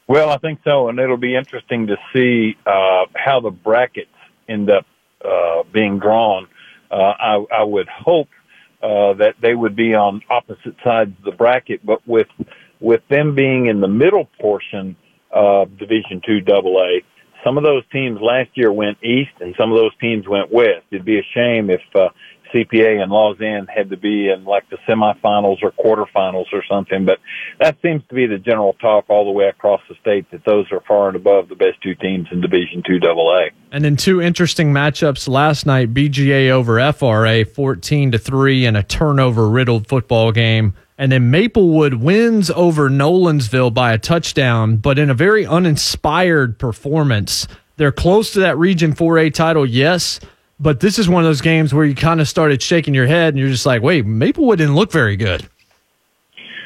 Well, 0.06 0.30
I 0.30 0.38
think 0.38 0.60
so, 0.64 0.88
and 0.88 0.98
it'll 0.98 1.16
be 1.16 1.34
interesting 1.34 1.86
to 1.86 1.96
see 2.14 2.56
uh, 2.66 3.04
how 3.14 3.40
the 3.40 3.50
brackets 3.50 4.10
end 4.48 4.70
up 4.70 4.86
uh, 5.24 5.62
being 5.72 5.98
drawn. 5.98 6.46
Uh, 6.90 6.94
I, 6.94 7.44
I 7.50 7.62
would 7.62 7.88
hope 7.88 8.28
uh, 8.82 9.14
that 9.14 9.36
they 9.40 9.54
would 9.54 9.74
be 9.74 9.94
on 9.94 10.20
opposite 10.28 10.76
sides 10.84 11.12
of 11.18 11.24
the 11.24 11.32
bracket, 11.32 11.84
but 11.84 12.06
with 12.06 12.28
with 12.80 13.00
them 13.08 13.34
being 13.34 13.66
in 13.66 13.80
the 13.80 13.88
middle 13.88 14.28
portion 14.38 14.94
uh, 15.34 15.64
Division 15.78 16.20
Two 16.24 16.40
AA. 16.46 17.02
Some 17.44 17.58
of 17.58 17.64
those 17.64 17.82
teams 17.92 18.20
last 18.22 18.50
year 18.54 18.72
went 18.72 18.96
east, 19.04 19.32
and 19.40 19.54
some 19.58 19.70
of 19.70 19.76
those 19.76 19.94
teams 20.00 20.26
went 20.26 20.50
west. 20.50 20.86
It'd 20.90 21.04
be 21.04 21.18
a 21.18 21.26
shame 21.34 21.68
if 21.68 21.82
uh, 21.94 22.08
CPA 22.54 23.02
and 23.02 23.10
Lausanne 23.10 23.66
had 23.66 23.90
to 23.90 23.96
be 23.96 24.28
in 24.28 24.44
like 24.44 24.68
the 24.70 24.78
semifinals 24.88 25.58
or 25.62 25.72
quarterfinals 25.72 26.46
or 26.52 26.62
something. 26.70 27.04
But 27.04 27.18
that 27.60 27.76
seems 27.82 28.02
to 28.08 28.14
be 28.14 28.26
the 28.26 28.38
general 28.38 28.74
talk 28.74 29.06
all 29.08 29.24
the 29.24 29.32
way 29.32 29.46
across 29.46 29.80
the 29.88 29.96
state 30.00 30.30
that 30.30 30.44
those 30.46 30.70
are 30.70 30.80
far 30.86 31.08
and 31.08 31.16
above 31.16 31.48
the 31.48 31.56
best 31.56 31.82
two 31.82 31.94
teams 31.96 32.28
in 32.30 32.40
Division 32.40 32.82
Two 32.86 32.98
AA. 33.04 33.48
And 33.72 33.84
then 33.84 33.96
two 33.96 34.22
interesting 34.22 34.72
matchups 34.72 35.28
last 35.28 35.66
night: 35.66 35.92
BGA 35.92 36.50
over 36.50 36.92
FRA, 36.92 37.44
fourteen 37.44 38.12
to 38.12 38.18
three, 38.18 38.64
in 38.64 38.76
a 38.76 38.82
turnover 38.82 39.48
riddled 39.48 39.88
football 39.88 40.32
game. 40.32 40.74
And 40.96 41.10
then 41.10 41.30
Maplewood 41.30 41.94
wins 41.94 42.50
over 42.50 42.88
Nolensville 42.88 43.74
by 43.74 43.92
a 43.92 43.98
touchdown, 43.98 44.76
but 44.76 44.98
in 44.98 45.10
a 45.10 45.14
very 45.14 45.44
uninspired 45.44 46.58
performance. 46.58 47.48
They're 47.76 47.92
close 47.92 48.32
to 48.32 48.40
that 48.40 48.56
Region 48.56 48.94
4A 48.94 49.34
title, 49.34 49.66
yes, 49.66 50.20
but 50.60 50.78
this 50.78 50.98
is 50.98 51.08
one 51.08 51.24
of 51.24 51.28
those 51.28 51.40
games 51.40 51.74
where 51.74 51.84
you 51.84 51.96
kind 51.96 52.20
of 52.20 52.28
started 52.28 52.62
shaking 52.62 52.94
your 52.94 53.06
head 53.06 53.34
and 53.34 53.38
you're 53.38 53.50
just 53.50 53.66
like, 53.66 53.82
wait, 53.82 54.06
Maplewood 54.06 54.58
didn't 54.58 54.76
look 54.76 54.92
very 54.92 55.16
good. 55.16 55.48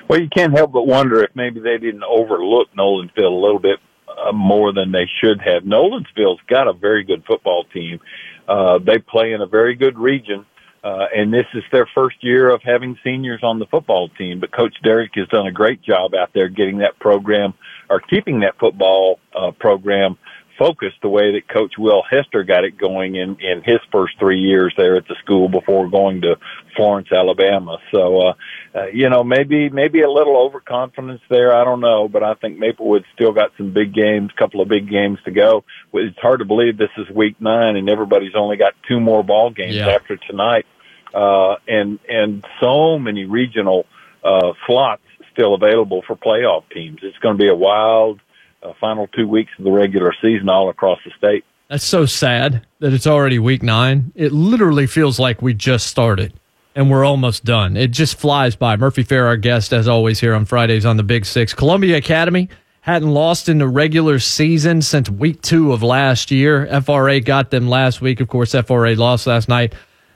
Well, 0.09 0.21
you 0.21 0.29
can't 0.29 0.55
help 0.55 0.73
but 0.73 0.87
wonder 0.87 1.23
if 1.23 1.31
maybe 1.35 1.61
they 1.61 1.79
didn't 1.79 2.05
overlook 2.05 2.69
Nolensville 2.77 3.33
a 3.33 3.43
little 3.43 3.59
bit 3.59 3.79
uh, 4.09 4.33
more 4.33 4.73
than 4.73 4.93
they 4.93 5.07
should 5.23 5.41
have. 5.41 5.63
Nolensville's 5.63 6.41
got 6.49 6.69
a 6.69 6.73
very 6.75 7.05
good 7.05 7.25
football 7.27 7.65
team. 7.73 8.01
Uh, 8.47 8.79
they 8.79 8.99
play 8.99 9.33
in 9.33 9.41
a 9.41 9.47
very 9.47 9.75
good 9.75 9.99
region. 9.99 10.47
Uh, 10.85 11.07
and 11.15 11.33
this 11.33 11.47
is 11.55 11.65
their 11.73 11.87
first 11.95 12.17
year 12.23 12.51
of 12.51 12.63
having 12.63 12.97
seniors 13.03 13.41
on 13.43 13.59
the 13.59 13.67
football 13.67 14.09
team. 14.11 14.41
But 14.41 14.53
Coach 14.53 14.77
Derrick 14.83 15.13
has 15.17 15.29
done 15.29 15.47
a 15.47 15.53
great 15.53 15.83
job 15.83 16.15
out 16.15 16.31
there 16.33 16.49
getting 16.49 16.79
that 16.79 16.99
program 16.99 17.55
or 17.91 18.01
keeping 18.01 18.41
that 18.41 18.59
football 18.59 19.19
uh, 19.35 19.51
program 19.53 20.17
focused 20.59 20.97
the 21.03 21.09
way 21.09 21.33
that 21.33 21.49
Coach 21.49 21.75
Will 21.79 22.03
Hester 22.11 22.43
got 22.45 22.65
it 22.65 22.77
going 22.77 23.15
in 23.15 23.37
in 23.41 23.63
his 23.65 23.79
first 23.93 24.19
three 24.19 24.41
years 24.41 24.75
there 24.77 24.97
at 24.97 25.07
the 25.07 25.15
school 25.23 25.49
before 25.49 25.89
going 25.89 26.23
to 26.23 26.37
Florence, 26.77 27.09
Alabama. 27.13 27.79
So, 27.93 28.21
uh, 28.21 28.35
uh, 28.75 28.87
you 28.93 29.09
know, 29.09 29.23
maybe 29.23 29.69
maybe 29.69 30.03
a 30.03 30.11
little 30.11 30.37
overconfidence 30.37 31.23
there. 31.31 31.55
I 31.55 31.65
don't 31.65 31.81
know, 31.81 32.09
but 32.09 32.23
I 32.23 32.35
think 32.35 32.59
Maplewood 32.59 33.05
still 33.15 33.33
got 33.33 33.53
some 33.57 33.73
big 33.73 33.95
games, 33.95 34.31
couple 34.39 34.61
of 34.61 34.69
big 34.69 34.91
games 34.91 35.19
to 35.25 35.31
go. 35.31 35.65
It's 35.95 36.19
hard 36.19 36.41
to 36.41 36.45
believe 36.45 36.77
this 36.77 36.91
is 36.99 37.09
week 37.15 37.41
nine 37.41 37.77
and 37.77 37.89
everybody's 37.89 38.35
only 38.37 38.57
got 38.57 38.75
two 38.89 39.01
more 39.01 39.23
ball 39.23 39.51
games 39.51 39.77
yeah. 39.77 39.89
after 39.89 40.17
tonight 40.17 40.67
uh, 41.15 41.57
and 41.67 41.99
and 42.09 42.45
so 42.61 42.99
many 42.99 43.25
regional 43.25 43.87
uh, 44.25 44.53
slots 44.67 45.03
still 45.33 45.55
available 45.55 46.03
for 46.07 46.17
playoff 46.17 46.65
teams. 46.73 46.99
It's 47.03 47.19
going 47.19 47.37
to 47.37 47.43
be 47.43 47.49
a 47.49 47.55
wild 47.55 48.21
uh, 48.63 48.73
final 48.81 49.07
two 49.09 49.27
weeks 49.29 49.51
of 49.59 49.65
the 49.65 49.71
regular 49.71 50.13
season 50.21 50.49
all 50.49 50.71
across 50.71 50.99
the 51.05 51.11
state. 51.17 51.45
That's 51.69 51.85
so 51.85 52.07
sad 52.07 52.67
that 52.79 52.93
it's 52.93 53.07
already 53.07 53.39
week 53.39 53.63
nine. 53.63 54.13
It 54.15 54.33
literally 54.33 54.87
feels 54.87 55.19
like 55.19 55.43
we 55.43 55.53
just 55.53 55.87
started 55.87 56.33
and 56.75 56.91
we're 56.91 57.05
almost 57.05 57.45
done. 57.45 57.77
It 57.77 57.89
just 57.89 58.19
flies 58.19 58.57
by. 58.57 58.77
Murphy 58.77 59.03
Fair, 59.03 59.27
our 59.27 59.37
guest, 59.37 59.73
as 59.73 59.89
always, 59.89 60.21
here 60.21 60.35
on 60.35 60.45
Fridays 60.45 60.87
on 60.87 60.97
the 60.97 61.03
Big 61.03 61.27
Six. 61.27 61.53
Columbia 61.53 61.97
Academy 61.97 62.49
hadn't 62.83 63.11
lost 63.11 63.49
in 63.49 63.59
the 63.59 63.69
regular 63.69 64.19
season 64.19 64.81
since 64.81 65.11
week 65.11 65.43
two 65.43 65.73
of 65.73 65.83
last 65.83 66.31
year. 66.31 66.67
FRA 66.81 67.21
got 67.21 67.51
them 67.51 67.69
last 67.69 68.01
week. 68.01 68.21
Of 68.21 68.29
course, 68.29 68.53
FRA 68.53 68.95
lost 68.95 69.27
last 69.27 69.49
night. 69.49 69.75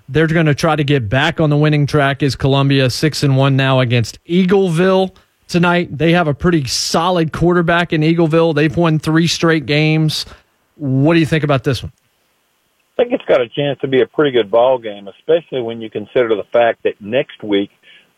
They're 0.09 0.27
going 0.27 0.47
to 0.47 0.55
try 0.55 0.77
to 0.77 0.85
get 0.85 1.09
back 1.09 1.41
on 1.41 1.51
the 1.51 1.57
winning 1.57 1.87
track. 1.87 2.23
Is 2.23 2.37
Columbia 2.37 2.91
six 2.91 3.23
and 3.23 3.37
one 3.37 3.57
now 3.57 3.81
against 3.81 4.25
Eagleville 4.25 5.15
tonight? 5.49 5.97
They 5.97 6.13
have 6.13 6.29
a 6.29 6.35
pretty 6.35 6.65
solid 6.67 7.33
quarterback 7.33 7.93
in 7.93 8.01
Eagleville. 8.01 8.55
They've 8.55 8.77
won 8.77 8.99
three 8.99 9.27
straight 9.27 9.67
games. 9.67 10.27
What 10.77 11.15
do 11.15 11.21
you 11.21 11.27
think 11.27 11.45
about 11.45 11.65
this 11.65 11.83
one? 11.83 11.93
I 12.99 13.03
think 13.03 13.15
it's 13.15 13.25
got 13.25 13.41
a 13.41 13.49
chance 13.49 13.81
to 13.81 13.89
be 13.89 14.01
a 14.01 14.07
pretty 14.07 14.31
good 14.31 14.51
ball 14.51 14.79
game, 14.79 15.09
especially 15.09 15.63
when 15.63 15.81
you 15.81 15.91
consider 15.91 16.37
the 16.37 16.45
fact 16.53 16.83
that 16.85 17.01
next 17.01 17.43
week 17.43 17.71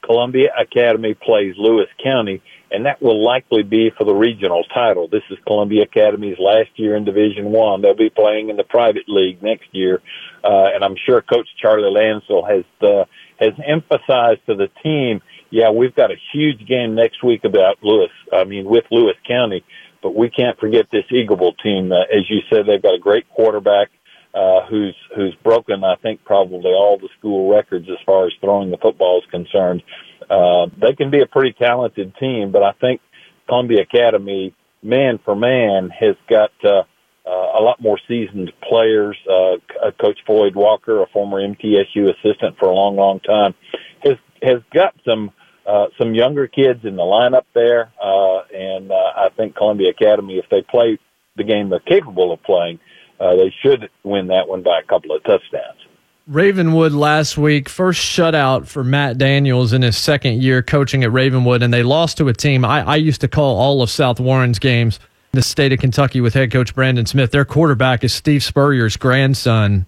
Columbia 0.05 0.51
Academy 0.59 1.15
plays 1.15 1.55
Lewis 1.57 1.89
County, 2.03 2.43
and 2.71 2.85
that 2.87 3.01
will 3.01 3.25
likely 3.25 3.63
be 3.63 3.91
for 3.97 4.05
the 4.05 4.13
regional 4.15 4.65
title. 4.65 5.09
This 5.09 5.23
is 5.31 5.39
Columbia 5.47 5.85
Academy's 5.85 6.39
last 6.39 6.71
year 6.77 6.97
in 6.97 7.05
Division 7.05 7.47
One. 7.47 7.81
They'll 7.81 7.95
be 7.95 8.11
playing 8.11 8.51
in 8.51 8.57
the 8.57 8.65
private 8.65 9.09
league 9.09 9.43
next 9.43 9.69
year, 9.73 10.03
uh, 10.43 10.71
and 10.75 10.85
I'm 10.85 10.97
sure 11.07 11.23
Coach 11.23 11.49
Charlie 11.61 11.85
Lansell 11.85 12.49
has 12.49 12.65
uh, 12.83 13.05
has 13.41 13.53
emphasized 13.65 14.45
to 14.47 14.55
the 14.55 14.69
team, 14.83 15.23
yeah, 15.55 15.71
we've 15.71 15.95
got 15.95 16.11
a 16.11 16.17
huge 16.33 16.67
game 16.67 16.97
next 16.97 17.23
week 17.23 17.45
about 17.45 17.79
Lewis. 17.81 18.11
I 18.33 18.43
mean, 18.43 18.65
with 18.65 18.83
Lewis 18.91 19.15
County, 19.25 19.65
but 20.03 20.13
we 20.13 20.29
can't 20.29 20.59
forget 20.59 20.87
this 20.91 21.05
Eagleville 21.13 21.57
team. 21.63 21.93
Uh, 21.93 22.01
as 22.13 22.29
you 22.29 22.41
said, 22.51 22.67
they've 22.67 22.83
got 22.83 22.97
a 22.97 22.99
great 22.99 23.29
quarterback 23.31 23.89
uh, 24.35 24.67
who's 24.69 24.97
who's 25.15 25.33
broken, 25.45 25.85
I 25.85 25.95
think, 26.03 26.25
probably 26.25 26.73
all 26.73 26.99
the 26.99 27.09
school 27.17 27.55
records 27.55 27.87
as 27.89 27.99
far 28.05 28.27
as 28.27 28.33
throwing 28.41 28.73
the 28.73 28.79
football 28.79 29.21
is 29.21 29.31
concerned. 29.31 29.85
Uh, 30.29 30.67
they 30.83 30.93
can 30.93 31.13
be 31.13 31.21
a 31.21 31.27
pretty 31.27 31.53
talented 31.53 32.17
team, 32.17 32.51
but 32.51 32.65
I 32.65 32.73
think 32.81 33.01
Columbia 33.47 33.83
Academy, 33.83 34.57
man 34.83 35.21
for 35.25 35.37
man, 35.37 35.89
has 35.91 36.17
got 36.29 36.51
uh, 36.65 36.83
uh, 37.25 37.59
a 37.59 37.63
lot 37.63 37.81
more 37.81 38.01
seasoned 38.09 38.53
players. 38.69 39.17
Uh, 39.31 39.59
Coach 40.01 40.19
Floyd 40.27 40.57
Walker, 40.57 41.01
a 41.01 41.07
former 41.13 41.41
MTSU 41.41 42.11
assistant 42.11 42.59
for 42.59 42.69
a 42.69 42.75
long, 42.75 42.97
long 42.97 43.21
time, 43.21 43.55
has 44.03 44.17
has 44.43 44.61
got 44.73 44.95
some 45.05 45.31
uh, 45.67 45.87
some 45.99 46.15
younger 46.15 46.47
kids 46.47 46.85
in 46.85 46.97
the 46.97 47.03
lineup 47.03 47.45
there, 47.55 47.91
uh, 48.03 48.41
and 48.55 48.91
uh, 48.91 48.95
I 48.95 49.29
think 49.37 49.57
Columbia 49.57 49.91
Academy, 49.91 50.39
if 50.39 50.49
they 50.51 50.63
play 50.63 50.99
the 51.37 51.45
game 51.45 51.71
they're 51.71 51.81
capable 51.81 52.33
of 52.33 52.43
playing, 52.43 52.79
uh, 53.21 53.35
they 53.37 53.53
should 53.63 53.89
win 54.03 54.29
that 54.29 54.49
one 54.49 54.63
by 54.63 54.81
a 54.81 54.85
couple 54.85 55.15
of 55.15 55.23
touchdowns. 55.25 55.79
Ravenwood 56.27 56.93
last 56.93 57.37
week, 57.37 57.69
first 57.69 58.01
shutout 58.01 58.67
for 58.67 58.83
Matt 58.83 59.19
Daniels 59.19 59.75
in 59.75 59.83
his 59.83 59.97
second 59.97 60.43
year 60.43 60.63
coaching 60.63 61.05
at 61.05 61.13
Ravenwood, 61.13 61.63
and 61.63 61.73
they 61.73 61.83
lost 61.83 62.17
to 62.19 62.29
a 62.29 62.33
team 62.33 62.65
I, 62.65 62.83
I 62.83 62.97
used 62.97 63.21
to 63.21 63.29
call 63.29 63.59
all 63.59 63.83
of 63.83 63.91
South 63.91 64.19
Warren's 64.21 64.59
games 64.59 64.99
in 65.33 65.39
the 65.39 65.43
state 65.43 65.73
of 65.73 65.81
Kentucky 65.81 66.23
with 66.23 66.33
head 66.33 66.51
coach 66.51 66.75
Brandon 66.75 67.05
Smith. 67.05 67.31
Their 67.31 67.45
quarterback 67.45 68.05
is 68.05 68.15
Steve 68.15 68.43
Spurrier's 68.43 68.97
grandson, 68.97 69.87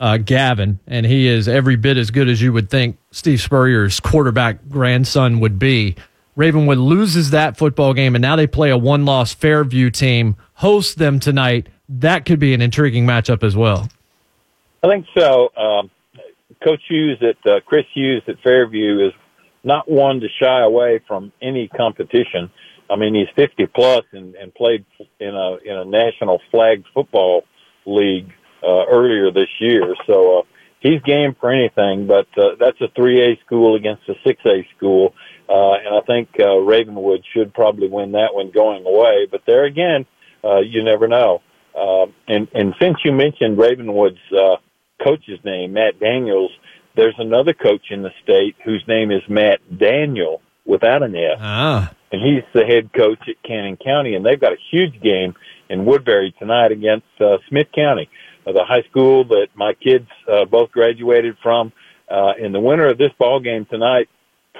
uh, 0.00 0.18
Gavin, 0.18 0.78
and 0.86 1.06
he 1.06 1.26
is 1.26 1.48
every 1.48 1.76
bit 1.76 1.96
as 1.96 2.10
good 2.10 2.28
as 2.28 2.42
you 2.42 2.52
would 2.52 2.70
think 2.70 2.98
Steve 3.10 3.40
Spurrier's 3.40 4.00
quarterback 4.00 4.68
grandson 4.68 5.40
would 5.40 5.58
be. 5.58 5.96
Ravenwood 6.36 6.78
loses 6.78 7.30
that 7.30 7.56
football 7.56 7.94
game, 7.94 8.14
and 8.14 8.22
now 8.22 8.36
they 8.36 8.46
play 8.46 8.70
a 8.70 8.76
one 8.76 9.04
loss 9.06 9.32
Fairview 9.32 9.90
team, 9.90 10.36
host 10.54 10.98
them 10.98 11.18
tonight 11.18 11.68
that 11.88 12.24
could 12.24 12.38
be 12.38 12.54
an 12.54 12.62
intriguing 12.62 13.06
matchup 13.06 13.42
as 13.42 13.56
well. 13.56 13.88
I 14.82 14.88
think 14.88 15.06
so. 15.16 15.50
Um, 15.56 15.90
Coach 16.62 16.82
Hughes 16.88 17.22
at 17.22 17.50
uh, 17.50 17.60
Chris 17.64 17.84
Hughes 17.94 18.22
at 18.28 18.40
Fairview 18.42 19.06
is 19.06 19.12
not 19.64 19.90
one 19.90 20.20
to 20.20 20.28
shy 20.40 20.62
away 20.62 21.00
from 21.06 21.32
any 21.42 21.68
competition. 21.68 22.50
I 22.88 22.96
mean, 22.96 23.14
he's 23.14 23.28
50 23.34 23.66
plus 23.66 24.04
and, 24.12 24.34
and 24.36 24.54
played 24.54 24.84
in 25.18 25.34
a 25.34 25.56
in 25.64 25.76
a 25.76 25.84
national 25.84 26.40
flag 26.50 26.84
football 26.94 27.42
league 27.84 28.32
uh, 28.66 28.86
earlier 28.86 29.30
this 29.30 29.48
year. 29.60 29.94
So 30.06 30.40
uh, 30.40 30.42
he's 30.80 31.00
game 31.02 31.36
for 31.38 31.50
anything. 31.50 32.06
But 32.06 32.26
uh, 32.36 32.56
that's 32.58 32.80
a 32.80 32.88
3A 32.88 33.40
school 33.44 33.76
against 33.76 34.02
a 34.08 34.14
6A 34.26 34.64
school, 34.76 35.14
uh, 35.48 35.72
and 35.74 35.94
I 35.94 36.00
think 36.06 36.28
uh, 36.40 36.58
Ravenwood 36.58 37.24
should 37.32 37.54
probably 37.54 37.88
win 37.88 38.12
that 38.12 38.34
one 38.34 38.50
going 38.50 38.84
away. 38.86 39.26
But 39.30 39.42
there 39.46 39.64
again, 39.64 40.06
uh, 40.44 40.60
you 40.60 40.82
never 40.82 41.08
know. 41.08 41.42
Uh, 41.74 42.06
and, 42.26 42.48
and 42.54 42.74
since 42.80 42.96
you 43.04 43.12
mentioned 43.12 43.58
Ravenwood's 43.58 44.16
uh, 44.32 44.56
coach's 45.04 45.38
name, 45.44 45.74
Matt 45.74 46.00
Daniels, 46.00 46.50
there's 46.96 47.14
another 47.18 47.52
coach 47.52 47.90
in 47.90 48.02
the 48.02 48.10
state 48.22 48.56
whose 48.64 48.82
name 48.88 49.10
is 49.10 49.20
Matt 49.28 49.60
Daniel 49.78 50.40
without 50.64 51.02
an 51.02 51.14
F. 51.14 51.38
Ah. 51.38 51.92
And 52.10 52.22
he's 52.22 52.44
the 52.54 52.64
head 52.64 52.90
coach 52.94 53.18
at 53.28 53.42
Cannon 53.42 53.76
County, 53.76 54.14
and 54.14 54.24
they've 54.24 54.40
got 54.40 54.52
a 54.52 54.58
huge 54.70 55.00
game 55.02 55.34
in 55.68 55.84
Woodbury 55.84 56.34
tonight 56.38 56.72
against 56.72 57.06
uh, 57.20 57.36
Smith 57.48 57.66
County, 57.74 58.08
the 58.52 58.64
high 58.64 58.82
school 58.90 59.24
that 59.24 59.48
my 59.54 59.74
kids 59.74 60.08
uh, 60.30 60.44
both 60.44 60.70
graduated 60.70 61.36
from. 61.42 61.72
Uh, 62.08 62.32
and 62.40 62.54
the 62.54 62.60
winner 62.60 62.88
of 62.88 62.98
this 62.98 63.12
ball 63.18 63.40
game 63.40 63.66
tonight 63.66 64.08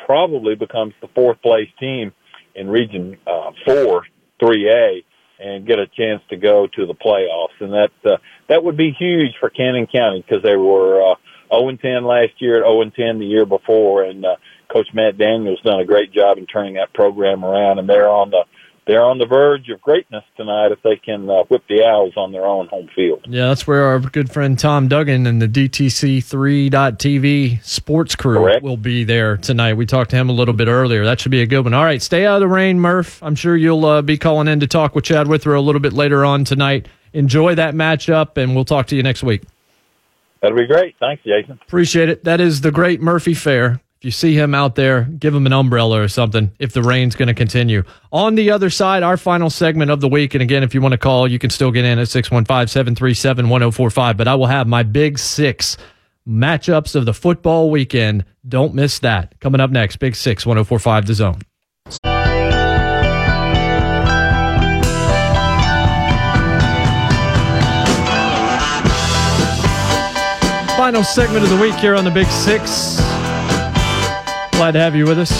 probably 0.04 0.54
becomes 0.54 0.94
the 1.00 1.08
fourth 1.14 1.40
place 1.42 1.68
team 1.78 2.12
in 2.54 2.68
Region 2.68 3.16
uh, 3.26 3.52
4, 3.64 4.04
3A 4.42 5.04
and 5.38 5.66
get 5.66 5.78
a 5.78 5.86
chance 5.86 6.22
to 6.30 6.36
go 6.36 6.66
to 6.66 6.86
the 6.86 6.94
playoffs. 6.94 7.60
And 7.60 7.72
that 7.72 7.90
uh, 8.04 8.16
that 8.48 8.64
would 8.64 8.76
be 8.76 8.92
huge 8.98 9.32
for 9.38 9.50
Cannon 9.50 9.86
County 9.86 10.24
because 10.26 10.42
they 10.42 10.56
were 10.56 11.12
uh, 11.12 11.14
0 11.54 11.68
and 11.68 11.80
10 11.80 12.04
last 12.04 12.32
year, 12.38 12.56
0 12.56 12.82
and 12.82 12.94
10 12.94 13.18
the 13.18 13.26
year 13.26 13.46
before, 13.46 14.04
and 14.04 14.24
uh, 14.24 14.36
Coach 14.72 14.88
Matt 14.94 15.18
Daniels 15.18 15.60
done 15.62 15.80
a 15.80 15.84
great 15.84 16.12
job 16.12 16.38
in 16.38 16.46
turning 16.46 16.74
that 16.74 16.92
program 16.92 17.44
around. 17.44 17.78
And 17.78 17.88
they're 17.88 18.08
on 18.08 18.30
the 18.30 18.44
they're 18.86 19.02
on 19.02 19.18
the 19.18 19.26
verge 19.26 19.68
of 19.68 19.80
greatness 19.80 20.22
tonight 20.36 20.70
if 20.70 20.80
they 20.82 20.96
can 20.96 21.28
uh, 21.28 21.42
whip 21.44 21.64
the 21.68 21.82
Owls 21.84 22.12
on 22.16 22.30
their 22.30 22.46
own 22.46 22.68
home 22.68 22.88
field. 22.94 23.26
Yeah, 23.28 23.48
that's 23.48 23.66
where 23.66 23.84
our 23.84 23.98
good 23.98 24.30
friend 24.30 24.56
Tom 24.58 24.86
Duggan 24.86 25.26
and 25.26 25.42
the 25.42 25.48
DTC3.TV 25.48 27.64
sports 27.64 28.14
crew 28.14 28.38
Correct. 28.38 28.62
will 28.62 28.76
be 28.76 29.02
there 29.02 29.36
tonight. 29.36 29.74
We 29.74 29.86
talked 29.86 30.10
to 30.10 30.16
him 30.16 30.28
a 30.28 30.32
little 30.32 30.54
bit 30.54 30.68
earlier. 30.68 31.04
That 31.04 31.20
should 31.20 31.32
be 31.32 31.42
a 31.42 31.46
good 31.46 31.64
one. 31.64 31.74
All 31.74 31.84
right, 31.84 32.00
stay 32.00 32.26
out 32.26 32.36
of 32.36 32.40
the 32.40 32.48
rain, 32.48 32.78
Murph. 32.78 33.20
I'm 33.22 33.34
sure 33.34 33.56
you'll 33.56 33.84
uh, 33.84 34.02
be 34.02 34.16
calling 34.16 34.46
in 34.46 34.60
to 34.60 34.68
talk 34.68 34.94
with 34.94 35.04
Chad 35.04 35.26
Withrow 35.26 35.58
a 35.58 35.62
little 35.62 35.80
bit 35.80 35.92
later 35.92 36.24
on 36.24 36.44
tonight. 36.44 36.86
Enjoy 37.12 37.56
that 37.56 37.74
matchup, 37.74 38.36
and 38.36 38.54
we'll 38.54 38.64
talk 38.64 38.86
to 38.88 38.96
you 38.96 39.02
next 39.02 39.24
week. 39.24 39.42
That'll 40.42 40.58
be 40.58 40.66
great. 40.66 40.94
Thanks, 41.00 41.24
Jason. 41.24 41.58
Appreciate 41.62 42.08
it. 42.08 42.24
That 42.24 42.40
is 42.40 42.60
the 42.60 42.70
great 42.70 43.00
Murphy 43.00 43.34
Fair. 43.34 43.80
You 44.06 44.12
see 44.12 44.38
him 44.38 44.54
out 44.54 44.76
there, 44.76 45.02
give 45.02 45.34
him 45.34 45.46
an 45.46 45.52
umbrella 45.52 46.00
or 46.00 46.06
something 46.06 46.52
if 46.60 46.72
the 46.72 46.80
rain's 46.80 47.16
going 47.16 47.26
to 47.26 47.34
continue. 47.34 47.82
On 48.12 48.36
the 48.36 48.52
other 48.52 48.70
side, 48.70 49.02
our 49.02 49.16
final 49.16 49.50
segment 49.50 49.90
of 49.90 50.00
the 50.00 50.06
week. 50.06 50.32
And 50.32 50.42
again, 50.42 50.62
if 50.62 50.74
you 50.74 50.80
want 50.80 50.92
to 50.92 50.98
call, 50.98 51.26
you 51.26 51.40
can 51.40 51.50
still 51.50 51.72
get 51.72 51.84
in 51.84 51.98
at 51.98 52.08
615 52.08 52.68
737 52.68 53.48
1045. 53.48 54.16
But 54.16 54.28
I 54.28 54.36
will 54.36 54.46
have 54.46 54.68
my 54.68 54.84
big 54.84 55.18
six 55.18 55.76
matchups 56.24 56.94
of 56.94 57.04
the 57.04 57.12
football 57.12 57.68
weekend. 57.68 58.24
Don't 58.48 58.74
miss 58.74 59.00
that. 59.00 59.40
Coming 59.40 59.60
up 59.60 59.72
next, 59.72 59.96
Big 59.96 60.14
Six 60.14 60.46
1045 60.46 61.06
The 61.06 61.14
Zone. 61.14 61.40
Final 70.76 71.02
segment 71.02 71.42
of 71.42 71.50
the 71.50 71.58
week 71.60 71.74
here 71.74 71.96
on 71.96 72.04
the 72.04 72.10
Big 72.12 72.28
Six. 72.28 73.05
Glad 74.56 74.72
to 74.72 74.80
have 74.80 74.96
you 74.96 75.04
with 75.04 75.18
us. 75.18 75.30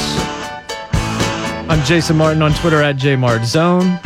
I'm 1.71 1.83
Jason 1.87 2.19
Martin 2.19 2.43
on 2.43 2.53
Twitter 2.53 2.83
at 2.83 2.97
JMartZone. 2.97 3.99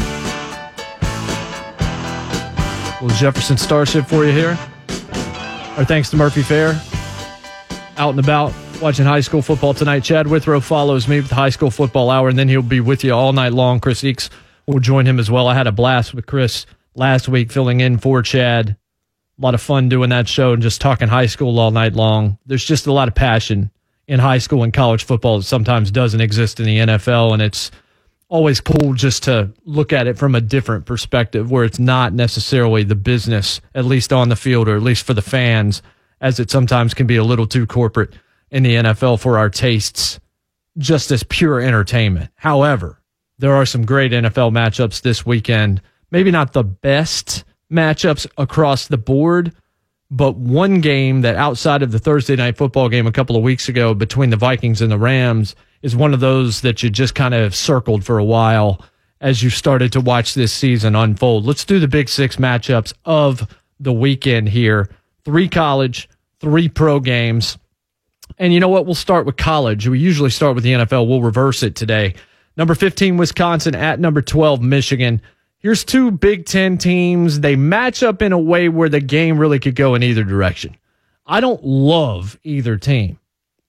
Little 3.02 3.16
Jefferson 3.16 3.56
Starship 3.56 4.06
for 4.06 4.24
you 4.24 4.30
here. 4.30 4.56
Our 5.76 5.84
thanks 5.84 6.10
to 6.10 6.16
Murphy 6.16 6.42
Fair. 6.42 6.80
Out 7.96 8.10
and 8.10 8.20
about 8.20 8.54
watching 8.80 9.04
high 9.04 9.20
school 9.20 9.42
football 9.42 9.74
tonight. 9.74 10.04
Chad 10.04 10.28
Withrow 10.28 10.60
follows 10.60 11.08
me 11.08 11.16
with 11.16 11.28
the 11.28 11.34
high 11.34 11.50
school 11.50 11.72
football 11.72 12.08
hour, 12.08 12.28
and 12.28 12.38
then 12.38 12.48
he'll 12.48 12.62
be 12.62 12.78
with 12.78 13.02
you 13.02 13.12
all 13.12 13.32
night 13.32 13.52
long. 13.52 13.80
Chris 13.80 14.02
Eeks 14.02 14.30
will 14.68 14.78
join 14.78 15.06
him 15.06 15.18
as 15.18 15.28
well. 15.28 15.48
I 15.48 15.54
had 15.54 15.66
a 15.66 15.72
blast 15.72 16.14
with 16.14 16.26
Chris 16.26 16.66
last 16.94 17.28
week 17.28 17.50
filling 17.50 17.80
in 17.80 17.98
for 17.98 18.22
Chad. 18.22 18.76
A 19.40 19.42
lot 19.42 19.54
of 19.54 19.60
fun 19.60 19.88
doing 19.88 20.10
that 20.10 20.28
show 20.28 20.52
and 20.52 20.62
just 20.62 20.80
talking 20.80 21.08
high 21.08 21.26
school 21.26 21.58
all 21.58 21.72
night 21.72 21.94
long. 21.94 22.38
There's 22.46 22.64
just 22.64 22.86
a 22.86 22.92
lot 22.92 23.08
of 23.08 23.16
passion 23.16 23.72
in 24.10 24.18
high 24.18 24.38
school 24.38 24.64
and 24.64 24.72
college 24.72 25.04
football 25.04 25.40
sometimes 25.40 25.92
doesn't 25.92 26.20
exist 26.20 26.58
in 26.58 26.66
the 26.66 26.78
NFL. 26.78 27.32
And 27.32 27.40
it's 27.40 27.70
always 28.28 28.60
cool 28.60 28.92
just 28.92 29.22
to 29.22 29.52
look 29.64 29.92
at 29.92 30.08
it 30.08 30.18
from 30.18 30.34
a 30.34 30.40
different 30.40 30.84
perspective 30.84 31.48
where 31.48 31.62
it's 31.62 31.78
not 31.78 32.12
necessarily 32.12 32.82
the 32.82 32.96
business, 32.96 33.60
at 33.72 33.84
least 33.84 34.12
on 34.12 34.28
the 34.28 34.34
field 34.34 34.68
or 34.68 34.74
at 34.74 34.82
least 34.82 35.06
for 35.06 35.14
the 35.14 35.22
fans, 35.22 35.80
as 36.20 36.40
it 36.40 36.50
sometimes 36.50 36.92
can 36.92 37.06
be 37.06 37.14
a 37.14 37.24
little 37.24 37.46
too 37.46 37.68
corporate 37.68 38.12
in 38.50 38.64
the 38.64 38.74
NFL 38.74 39.20
for 39.20 39.38
our 39.38 39.48
tastes, 39.48 40.18
just 40.76 41.12
as 41.12 41.22
pure 41.22 41.60
entertainment. 41.60 42.30
However, 42.34 43.00
there 43.38 43.54
are 43.54 43.64
some 43.64 43.86
great 43.86 44.10
NFL 44.10 44.50
matchups 44.50 45.02
this 45.02 45.24
weekend. 45.24 45.80
Maybe 46.10 46.32
not 46.32 46.52
the 46.52 46.64
best 46.64 47.44
matchups 47.70 48.26
across 48.36 48.88
the 48.88 48.98
board, 48.98 49.52
but 50.10 50.36
one 50.36 50.80
game 50.80 51.20
that 51.20 51.36
outside 51.36 51.82
of 51.82 51.92
the 51.92 51.98
Thursday 51.98 52.36
night 52.36 52.56
football 52.56 52.88
game 52.88 53.06
a 53.06 53.12
couple 53.12 53.36
of 53.36 53.42
weeks 53.42 53.68
ago 53.68 53.94
between 53.94 54.30
the 54.30 54.36
Vikings 54.36 54.82
and 54.82 54.90
the 54.90 54.98
Rams 54.98 55.54
is 55.82 55.94
one 55.94 56.12
of 56.12 56.20
those 56.20 56.62
that 56.62 56.82
you 56.82 56.90
just 56.90 57.14
kind 57.14 57.34
of 57.34 57.54
circled 57.54 58.04
for 58.04 58.18
a 58.18 58.24
while 58.24 58.84
as 59.20 59.42
you 59.42 59.50
started 59.50 59.92
to 59.92 60.00
watch 60.00 60.34
this 60.34 60.52
season 60.52 60.96
unfold. 60.96 61.44
Let's 61.44 61.64
do 61.64 61.78
the 61.78 61.88
big 61.88 62.08
six 62.08 62.36
matchups 62.36 62.92
of 63.04 63.46
the 63.78 63.92
weekend 63.92 64.48
here. 64.48 64.90
Three 65.24 65.48
college, 65.48 66.08
three 66.40 66.68
pro 66.68 67.00
games. 67.00 67.58
And 68.38 68.52
you 68.52 68.60
know 68.60 68.68
what? 68.68 68.86
We'll 68.86 68.94
start 68.94 69.26
with 69.26 69.36
college. 69.36 69.86
We 69.86 69.98
usually 69.98 70.30
start 70.30 70.54
with 70.54 70.64
the 70.64 70.72
NFL. 70.72 71.06
We'll 71.06 71.22
reverse 71.22 71.62
it 71.62 71.74
today. 71.74 72.14
Number 72.56 72.74
15, 72.74 73.16
Wisconsin 73.16 73.74
at 73.74 74.00
number 74.00 74.22
12, 74.22 74.60
Michigan. 74.60 75.20
Here's 75.60 75.84
two 75.84 76.10
Big 76.10 76.46
Ten 76.46 76.78
teams. 76.78 77.40
They 77.40 77.54
match 77.54 78.02
up 78.02 78.22
in 78.22 78.32
a 78.32 78.38
way 78.38 78.68
where 78.68 78.88
the 78.88 79.00
game 79.00 79.38
really 79.38 79.58
could 79.58 79.74
go 79.74 79.94
in 79.94 80.02
either 80.02 80.24
direction. 80.24 80.76
I 81.26 81.40
don't 81.40 81.62
love 81.62 82.38
either 82.42 82.76
team, 82.76 83.18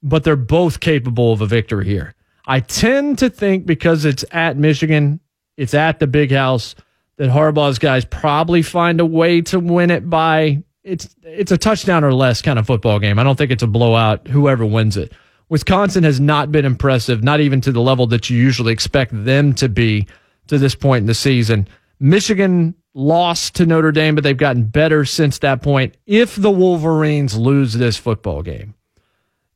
but 0.01 0.23
they're 0.23 0.37
both 0.37 0.79
capable 0.79 1.33
of 1.33 1.41
a 1.41 1.45
victory 1.45 1.85
here. 1.85 2.15
I 2.45 2.61
tend 2.61 3.19
to 3.19 3.29
think 3.29 3.65
because 3.65 4.05
it's 4.05 4.25
at 4.31 4.57
Michigan, 4.57 5.19
it's 5.57 5.73
at 5.73 5.99
the 5.99 6.07
big 6.07 6.31
house, 6.31 6.75
that 7.17 7.29
Harbaugh's 7.29 7.77
guys 7.77 8.05
probably 8.05 8.61
find 8.61 8.99
a 8.99 9.05
way 9.05 9.41
to 9.41 9.59
win 9.59 9.91
it 9.91 10.09
by 10.09 10.63
it's 10.83 11.13
it's 11.21 11.51
a 11.51 11.57
touchdown 11.57 12.03
or 12.03 12.13
less 12.13 12.41
kind 12.41 12.57
of 12.57 12.65
football 12.65 12.99
game. 12.99 13.19
I 13.19 13.23
don't 13.23 13.37
think 13.37 13.51
it's 13.51 13.63
a 13.63 13.67
blowout, 13.67 14.27
whoever 14.27 14.65
wins 14.65 14.97
it. 14.97 15.11
Wisconsin 15.49 16.03
has 16.03 16.19
not 16.19 16.51
been 16.51 16.65
impressive, 16.65 17.23
not 17.23 17.41
even 17.41 17.59
to 17.61 17.71
the 17.71 17.81
level 17.81 18.07
that 18.07 18.29
you 18.29 18.37
usually 18.37 18.71
expect 18.71 19.11
them 19.25 19.53
to 19.55 19.67
be 19.67 20.07
to 20.47 20.57
this 20.57 20.73
point 20.73 21.03
in 21.03 21.07
the 21.07 21.13
season. 21.13 21.67
Michigan 22.01 22.73
lost 22.95 23.55
to 23.55 23.65
Notre 23.67 23.91
Dame, 23.91 24.15
but 24.15 24.23
they've 24.23 24.35
gotten 24.35 24.63
better 24.63 25.05
since 25.05 25.37
that 25.39 25.61
point. 25.61 25.95
If 26.07 26.35
the 26.35 26.49
Wolverines 26.49 27.37
lose 27.37 27.73
this 27.73 27.95
football 27.95 28.41
game, 28.41 28.73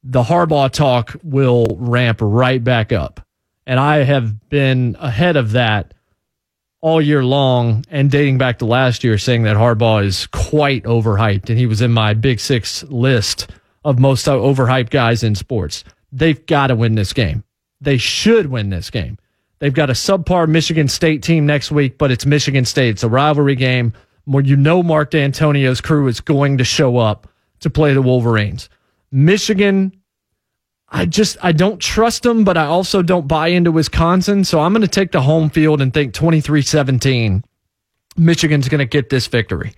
the 0.03 0.21
Harbaugh 0.23 0.71
talk 0.71 1.15
will 1.23 1.65
ramp 1.79 2.19
right 2.21 2.63
back 2.63 2.91
up. 2.91 3.19
And 3.65 3.79
I 3.79 4.03
have 4.03 4.47
been 4.49 4.95
ahead 4.99 5.37
of 5.37 5.53
that 5.53 5.95
all 6.81 7.01
year 7.01 7.25
long 7.25 7.83
and 7.89 8.11
dating 8.11 8.37
back 8.37 8.59
to 8.59 8.65
last 8.65 9.03
year 9.03 9.17
saying 9.17 9.41
that 9.43 9.57
Harbaugh 9.57 10.05
is 10.05 10.27
quite 10.27 10.83
overhyped. 10.83 11.49
And 11.49 11.57
he 11.57 11.65
was 11.65 11.81
in 11.81 11.91
my 11.91 12.13
Big 12.13 12.39
Six 12.39 12.83
list 12.83 13.49
of 13.83 13.97
most 13.97 14.27
overhyped 14.27 14.91
guys 14.91 15.23
in 15.23 15.33
sports. 15.33 15.83
They've 16.11 16.45
got 16.45 16.67
to 16.67 16.75
win 16.75 16.93
this 16.93 17.11
game. 17.11 17.43
They 17.81 17.97
should 17.97 18.47
win 18.47 18.69
this 18.69 18.91
game. 18.91 19.17
They've 19.59 19.73
got 19.73 19.89
a 19.89 19.93
subpar 19.93 20.47
Michigan 20.47 20.87
State 20.87 21.23
team 21.23 21.45
next 21.45 21.71
week, 21.71 21.97
but 21.97 22.11
it's 22.11 22.25
Michigan 22.25 22.65
State. 22.65 22.89
It's 22.89 23.03
a 23.03 23.09
rivalry 23.09 23.55
game 23.55 23.93
where 24.25 24.43
you 24.43 24.55
know 24.55 24.83
Mark 24.83 25.11
Dantonio's 25.11 25.81
crew 25.81 26.07
is 26.07 26.19
going 26.19 26.57
to 26.57 26.63
show 26.63 26.97
up 26.97 27.27
to 27.61 27.69
play 27.69 27.93
the 27.93 28.01
Wolverines. 28.01 28.69
Michigan, 29.11 29.95
I 30.89 31.05
just 31.05 31.37
I 31.41 31.51
don't 31.51 31.79
trust 31.79 32.23
them, 32.23 32.43
but 32.43 32.57
I 32.57 32.65
also 32.65 33.01
don't 33.01 33.27
buy 33.27 33.47
into 33.47 33.71
Wisconsin. 33.71 34.43
So 34.43 34.59
I'm 34.59 34.73
going 34.73 34.81
to 34.81 34.87
take 34.87 35.11
the 35.11 35.21
home 35.21 35.49
field 35.49 35.81
and 35.81 35.93
think 35.93 36.13
23-17. 36.13 37.43
Michigan's 38.17 38.69
going 38.69 38.79
to 38.79 38.85
get 38.85 39.09
this 39.09 39.27
victory. 39.27 39.73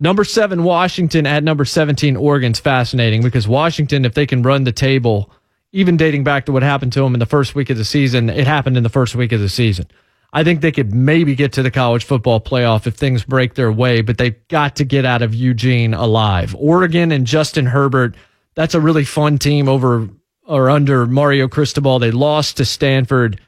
Number 0.00 0.24
seven, 0.24 0.64
Washington 0.64 1.26
at 1.26 1.44
number 1.44 1.64
17, 1.64 2.16
Oregon's 2.16 2.58
fascinating 2.58 3.22
because 3.22 3.46
Washington, 3.46 4.04
if 4.04 4.14
they 4.14 4.26
can 4.26 4.42
run 4.42 4.64
the 4.64 4.72
table– 4.72 5.30
even 5.74 5.96
dating 5.96 6.22
back 6.22 6.46
to 6.46 6.52
what 6.52 6.62
happened 6.62 6.92
to 6.92 7.00
them 7.00 7.14
in 7.14 7.18
the 7.18 7.26
first 7.26 7.56
week 7.56 7.68
of 7.68 7.76
the 7.76 7.84
season, 7.84 8.30
it 8.30 8.46
happened 8.46 8.76
in 8.76 8.84
the 8.84 8.88
first 8.88 9.16
week 9.16 9.32
of 9.32 9.40
the 9.40 9.48
season. 9.48 9.86
I 10.32 10.44
think 10.44 10.60
they 10.60 10.70
could 10.70 10.94
maybe 10.94 11.34
get 11.34 11.52
to 11.54 11.64
the 11.64 11.70
college 11.70 12.04
football 12.04 12.40
playoff 12.40 12.86
if 12.86 12.94
things 12.94 13.24
break 13.24 13.54
their 13.54 13.72
way, 13.72 14.00
but 14.00 14.16
they've 14.16 14.36
got 14.46 14.76
to 14.76 14.84
get 14.84 15.04
out 15.04 15.20
of 15.20 15.34
Eugene 15.34 15.92
alive. 15.92 16.54
Oregon 16.56 17.10
and 17.10 17.26
Justin 17.26 17.66
Herbert, 17.66 18.14
that's 18.54 18.74
a 18.74 18.80
really 18.80 19.04
fun 19.04 19.36
team 19.38 19.68
over 19.68 20.08
or 20.46 20.70
under 20.70 21.06
Mario 21.06 21.48
Cristobal. 21.48 21.98
They 21.98 22.12
lost 22.12 22.56
to 22.58 22.64
Stanford. 22.64 23.40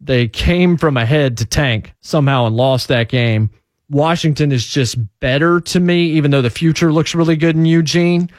They 0.00 0.28
came 0.28 0.76
from 0.76 0.96
ahead 0.96 1.38
to 1.38 1.44
tank 1.44 1.92
somehow 2.02 2.46
and 2.46 2.56
lost 2.56 2.86
that 2.86 3.08
game. 3.08 3.50
Washington 3.90 4.52
is 4.52 4.64
just 4.64 4.96
better 5.18 5.60
to 5.62 5.80
me, 5.80 6.04
even 6.10 6.30
though 6.30 6.42
the 6.42 6.50
future 6.50 6.92
looks 6.92 7.16
really 7.16 7.36
good 7.36 7.56
in 7.56 7.66
Eugene 7.66 8.30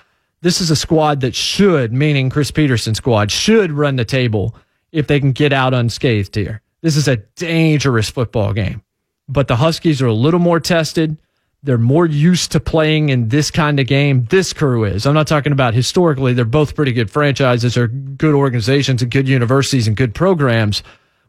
this 0.41 0.61
is 0.61 0.71
a 0.71 0.75
squad 0.75 1.21
that 1.21 1.35
should, 1.35 1.91
meaning 1.91 2.29
Chris 2.29 2.51
Petersen 2.51 2.95
squad, 2.95 3.31
should 3.31 3.71
run 3.71 3.97
the 3.97 4.05
table 4.05 4.55
if 4.91 5.07
they 5.07 5.19
can 5.19 5.31
get 5.31 5.53
out 5.53 5.73
unscathed 5.73 6.35
here. 6.35 6.61
This 6.81 6.95
is 6.95 7.07
a 7.07 7.17
dangerous 7.17 8.09
football 8.09 8.53
game. 8.53 8.81
But 9.27 9.47
the 9.47 9.57
Huskies 9.57 10.01
are 10.01 10.07
a 10.07 10.13
little 10.13 10.39
more 10.39 10.59
tested. 10.59 11.17
They're 11.61 11.77
more 11.77 12.05
used 12.05 12.53
to 12.53 12.59
playing 12.59 13.09
in 13.09 13.27
this 13.27 13.51
kind 13.51 13.79
of 13.79 13.87
game. 13.87 14.25
This 14.29 14.53
crew 14.53 14.85
is. 14.85 15.05
I'm 15.05 15.13
not 15.13 15.27
talking 15.27 15.51
about 15.51 15.73
historically. 15.73 16.33
They're 16.33 16.45
both 16.45 16.73
pretty 16.73 16.93
good 16.93 17.11
franchises 17.11 17.77
or 17.77 17.87
good 17.87 18.33
organizations 18.33 19.01
and 19.01 19.11
good 19.11 19.27
universities 19.27 19.87
and 19.87 19.97
good 19.97 20.15
programs. 20.15 20.83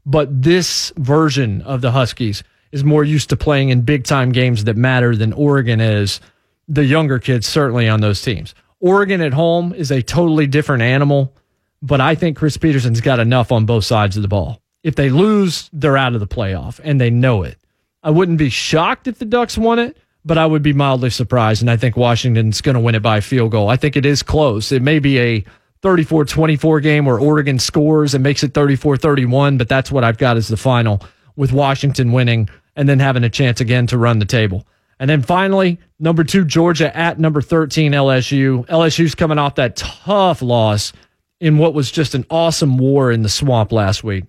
But 0.07 0.43
this 0.43 0.93
version 0.97 1.63
of 1.63 1.81
the 1.81 1.91
Huskies 1.91 2.45
is 2.71 2.85
more 2.85 3.03
used 3.03 3.29
to 3.31 3.37
playing 3.37 3.71
in 3.71 3.83
big 3.83 4.05
time 4.05 4.31
games 4.31 4.65
that 4.65 4.77
matter 4.77 5.17
than 5.17 5.33
Oregon 5.33 5.81
is. 5.81 6.21
The 6.69 6.85
younger 6.85 7.19
kids 7.19 7.49
certainly 7.49 7.89
on 7.89 8.01
those 8.01 8.23
teams. 8.23 8.55
Oregon 8.81 9.21
at 9.21 9.35
home 9.35 9.75
is 9.75 9.91
a 9.91 10.03
totally 10.03 10.47
different 10.47 10.83
animal, 10.83 11.35
but 11.83 12.01
I 12.01 12.15
think 12.15 12.37
Chris 12.37 12.57
Petersen's 12.57 13.01
got 13.01 13.21
enough 13.21 13.53
on 13.53 13.67
both 13.67 13.85
sides 13.85 14.17
of 14.17 14.23
the 14.23 14.29
ball. 14.29 14.61
If 14.83 14.97
they 14.97 15.11
lose, 15.11 15.69
they're 15.73 15.99
out 15.99 16.15
of 16.15 16.21
the 16.21 16.27
playoff, 16.27 16.81
and 16.83 17.01
they 17.01 17.11
know 17.11 17.43
it. 17.43 17.59
I 18.03 18.11
wouldn't 18.11 18.39
be 18.39 18.49
shocked 18.49 19.07
if 19.07 19.19
the 19.19 19.27
Ducks 19.27 19.59
won 19.59 19.79
it, 19.79 19.99
but 20.25 20.39
I 20.39 20.47
would 20.47 20.63
be 20.63 20.73
mildly 20.73 21.11
surprised, 21.11 21.61
and 21.61 21.71
I 21.71 21.77
think 21.77 21.97
Washington's 21.97 22.63
going 22.63 22.75
to 22.75 22.81
win 22.81 22.95
it 22.95 23.03
by 23.03 23.19
a 23.19 23.23
field 23.23 23.51
goal. 23.51 23.69
I 23.69 23.77
think 23.77 23.97
it 23.97 24.07
is 24.07 24.23
close. 24.23 24.73
It 24.73 24.83
may 24.83 24.99
be 24.99 25.19
a 25.19 25.45
34 25.83 26.25
24 26.25 26.81
game 26.81 27.05
where 27.05 27.19
Oregon 27.19 27.59
scores 27.59 28.15
and 28.15 28.23
makes 28.23 28.43
it 28.43 28.55
34 28.55 28.97
31, 28.97 29.59
but 29.59 29.69
that's 29.69 29.91
what 29.91 30.05
I've 30.05 30.19
got 30.19 30.37
as 30.37 30.49
the 30.49 30.57
final 30.57 31.03
with 31.37 31.53
Washington 31.53 32.13
winning 32.13 32.49
and 32.77 32.89
then 32.89 32.99
having 32.99 33.25
a 33.25 33.31
chance 33.31 33.61
again 33.61 33.87
to 33.89 33.99
run 33.99 34.19
the 34.19 34.25
table. 34.25 34.67
And 35.01 35.09
then 35.09 35.23
finally, 35.23 35.79
number 35.99 36.23
two, 36.23 36.45
Georgia 36.45 36.95
at 36.95 37.19
number 37.19 37.41
13, 37.41 37.93
LSU. 37.93 38.67
LSU's 38.67 39.15
coming 39.15 39.39
off 39.39 39.55
that 39.55 39.75
tough 39.75 40.43
loss 40.43 40.93
in 41.41 41.57
what 41.57 41.73
was 41.73 41.91
just 41.91 42.15
an 42.15 42.27
awesome 42.29 42.77
war 42.77 43.11
in 43.11 43.23
the 43.23 43.31
swamp 43.31 43.73
last 43.73 44.05
week. 44.05 44.25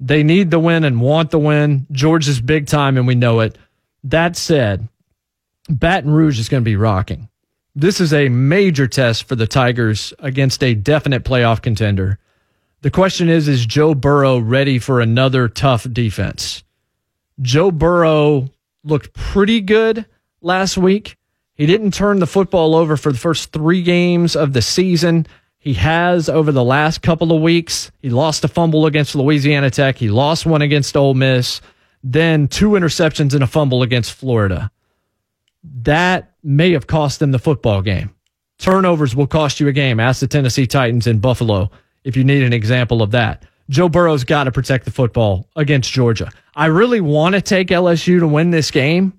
They 0.00 0.22
need 0.22 0.50
the 0.50 0.58
win 0.58 0.82
and 0.82 1.02
want 1.02 1.30
the 1.30 1.38
win. 1.38 1.86
Georgia's 1.92 2.40
big 2.40 2.66
time, 2.66 2.96
and 2.96 3.06
we 3.06 3.14
know 3.14 3.40
it. 3.40 3.58
That 4.02 4.34
said, 4.34 4.88
Baton 5.68 6.10
Rouge 6.10 6.38
is 6.38 6.48
going 6.48 6.62
to 6.62 6.68
be 6.68 6.76
rocking. 6.76 7.28
This 7.76 8.00
is 8.00 8.14
a 8.14 8.30
major 8.30 8.86
test 8.86 9.24
for 9.24 9.36
the 9.36 9.46
Tigers 9.46 10.14
against 10.20 10.64
a 10.64 10.74
definite 10.74 11.24
playoff 11.24 11.60
contender. 11.60 12.18
The 12.80 12.90
question 12.90 13.28
is 13.28 13.46
Is 13.46 13.66
Joe 13.66 13.94
Burrow 13.94 14.38
ready 14.38 14.78
for 14.78 15.00
another 15.00 15.48
tough 15.48 15.86
defense? 15.92 16.64
Joe 17.42 17.70
Burrow 17.70 18.48
looked 18.84 19.12
pretty 19.12 19.60
good 19.60 20.06
last 20.44 20.76
week. 20.76 21.16
He 21.54 21.66
didn't 21.66 21.94
turn 21.94 22.18
the 22.20 22.26
football 22.26 22.74
over 22.74 22.96
for 22.96 23.12
the 23.12 23.18
first 23.18 23.52
three 23.52 23.82
games 23.82 24.36
of 24.36 24.52
the 24.52 24.62
season. 24.62 25.26
He 25.58 25.74
has 25.74 26.28
over 26.28 26.52
the 26.52 26.64
last 26.64 27.00
couple 27.00 27.32
of 27.32 27.40
weeks. 27.40 27.90
He 28.02 28.10
lost 28.10 28.44
a 28.44 28.48
fumble 28.48 28.86
against 28.86 29.14
Louisiana 29.14 29.70
Tech. 29.70 29.96
He 29.96 30.08
lost 30.08 30.46
one 30.46 30.62
against 30.62 30.96
Ole 30.96 31.14
Miss. 31.14 31.60
Then 32.02 32.48
two 32.48 32.70
interceptions 32.70 33.34
and 33.34 33.42
a 33.42 33.46
fumble 33.46 33.82
against 33.82 34.12
Florida. 34.12 34.70
That 35.82 36.34
may 36.42 36.72
have 36.72 36.86
cost 36.86 37.20
them 37.20 37.30
the 37.30 37.38
football 37.38 37.80
game. 37.80 38.14
Turnovers 38.58 39.16
will 39.16 39.26
cost 39.26 39.58
you 39.60 39.68
a 39.68 39.72
game. 39.72 39.98
Ask 39.98 40.20
the 40.20 40.26
Tennessee 40.26 40.66
Titans 40.66 41.06
in 41.06 41.18
Buffalo 41.18 41.70
if 42.04 42.16
you 42.16 42.24
need 42.24 42.42
an 42.42 42.52
example 42.52 43.00
of 43.00 43.12
that. 43.12 43.46
Joe 43.70 43.88
Burrow's 43.88 44.24
got 44.24 44.44
to 44.44 44.52
protect 44.52 44.84
the 44.84 44.90
football 44.90 45.48
against 45.56 45.90
Georgia. 45.90 46.30
I 46.54 46.66
really 46.66 47.00
want 47.00 47.34
to 47.34 47.40
take 47.40 47.68
LSU 47.68 48.20
to 48.20 48.28
win 48.28 48.50
this 48.50 48.70
game 48.70 49.14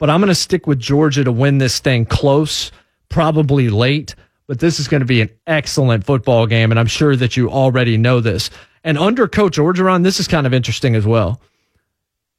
but 0.00 0.10
I'm 0.10 0.20
going 0.20 0.28
to 0.28 0.34
stick 0.34 0.66
with 0.66 0.80
Georgia 0.80 1.22
to 1.22 1.30
win 1.30 1.58
this 1.58 1.78
thing 1.78 2.06
close, 2.06 2.72
probably 3.10 3.68
late. 3.68 4.16
But 4.48 4.58
this 4.58 4.80
is 4.80 4.88
going 4.88 5.02
to 5.02 5.06
be 5.06 5.20
an 5.20 5.30
excellent 5.46 6.04
football 6.04 6.48
game, 6.48 6.72
and 6.72 6.80
I'm 6.80 6.88
sure 6.88 7.14
that 7.14 7.36
you 7.36 7.48
already 7.48 7.96
know 7.96 8.18
this. 8.18 8.50
And 8.82 8.98
under 8.98 9.28
Coach 9.28 9.58
Orgeron, 9.58 10.02
this 10.02 10.18
is 10.18 10.26
kind 10.26 10.44
of 10.44 10.52
interesting 10.52 10.96
as 10.96 11.06
well. 11.06 11.40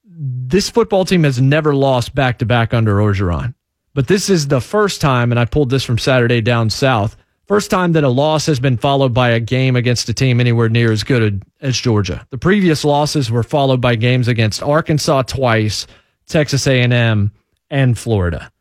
This 0.04 0.70
football 0.70 1.06
team 1.06 1.24
has 1.24 1.40
never 1.40 1.74
lost 1.74 2.14
back 2.14 2.40
to 2.40 2.46
back 2.46 2.74
under 2.74 2.98
Orgeron, 2.98 3.54
but 3.94 4.08
this 4.08 4.30
is 4.30 4.50
the 4.50 4.60
first 4.60 5.00
time, 5.00 5.32
and 5.32 5.40
I 5.40 5.46
pulled 5.46 5.70
this 5.70 5.86
from 5.86 5.98
Saturday 5.98 6.42
Down 6.42 6.70
South. 6.70 7.16
First 7.48 7.72
time 7.72 7.94
that 7.94 8.04
a 8.04 8.10
loss 8.10 8.46
has 8.48 8.60
been 8.60 8.78
followed 8.78 9.14
by 9.14 9.30
a 9.30 9.40
game 9.40 9.76
against 9.76 10.10
a 10.10 10.14
team 10.14 10.40
anywhere 10.40 10.68
near 10.68 10.92
as 10.92 11.04
good 11.04 11.44
as 11.62 11.78
Georgia. 11.78 12.26
The 12.30 12.38
previous 12.38 12.84
losses 12.84 13.32
were 13.32 13.44
followed 13.44 13.80
by 13.80 13.96
games 13.96 14.28
against 14.28 14.62
Arkansas 14.62 15.24
twice, 15.24 15.88
Texas 16.28 16.68
A&M, 16.68 17.32
and 17.72 17.98
Florida. 17.98 18.52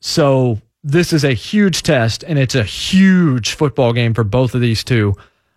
So 0.00 0.60
this 0.82 1.12
is 1.12 1.22
a 1.22 1.34
huge 1.34 1.82
test, 1.84 2.24
and 2.24 2.38
it's 2.38 2.56
a 2.56 2.64
huge 2.64 3.52
football 3.52 3.92
game 3.92 4.14
for 4.14 4.24
both 4.24 4.54
of 4.56 4.60
these 4.60 4.82
two 4.82 5.14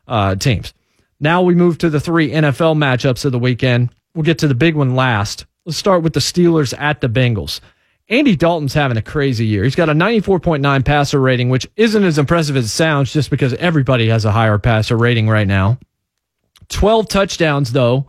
uh, 0.07 0.35
teams. 0.35 0.73
Now 1.19 1.41
we 1.41 1.55
move 1.55 1.79
to 1.79 1.89
the 1.89 1.99
three 1.99 2.29
NFL 2.29 2.75
matchups 2.75 3.25
of 3.25 3.31
the 3.31 3.39
weekend. 3.39 3.89
We'll 4.13 4.23
get 4.23 4.37
to 4.39 4.47
the 4.47 4.53
big 4.53 4.75
one 4.75 4.95
last. 4.95 5.45
Let's 5.65 5.77
start 5.77 6.03
with 6.03 6.13
the 6.13 6.19
Steelers 6.19 6.79
at 6.79 7.01
the 7.01 7.09
Bengals. 7.09 7.59
Andy 8.07 8.35
Dalton's 8.35 8.75
having 8.75 8.97
a 8.97 9.01
crazy 9.01 9.47
year. 9.47 9.63
He's 9.63 9.73
got 9.73 9.89
a 9.89 9.93
94.9 9.93 10.85
passer 10.85 11.19
rating, 11.19 11.49
which 11.49 11.67
isn't 11.75 12.03
as 12.03 12.19
impressive 12.19 12.55
as 12.55 12.65
it 12.65 12.69
sounds 12.69 13.11
just 13.11 13.31
because 13.31 13.55
everybody 13.55 14.09
has 14.09 14.25
a 14.25 14.31
higher 14.31 14.59
passer 14.59 14.95
rating 14.95 15.27
right 15.27 15.47
now. 15.47 15.79
12 16.69 17.07
touchdowns, 17.07 17.71
though, 17.71 18.05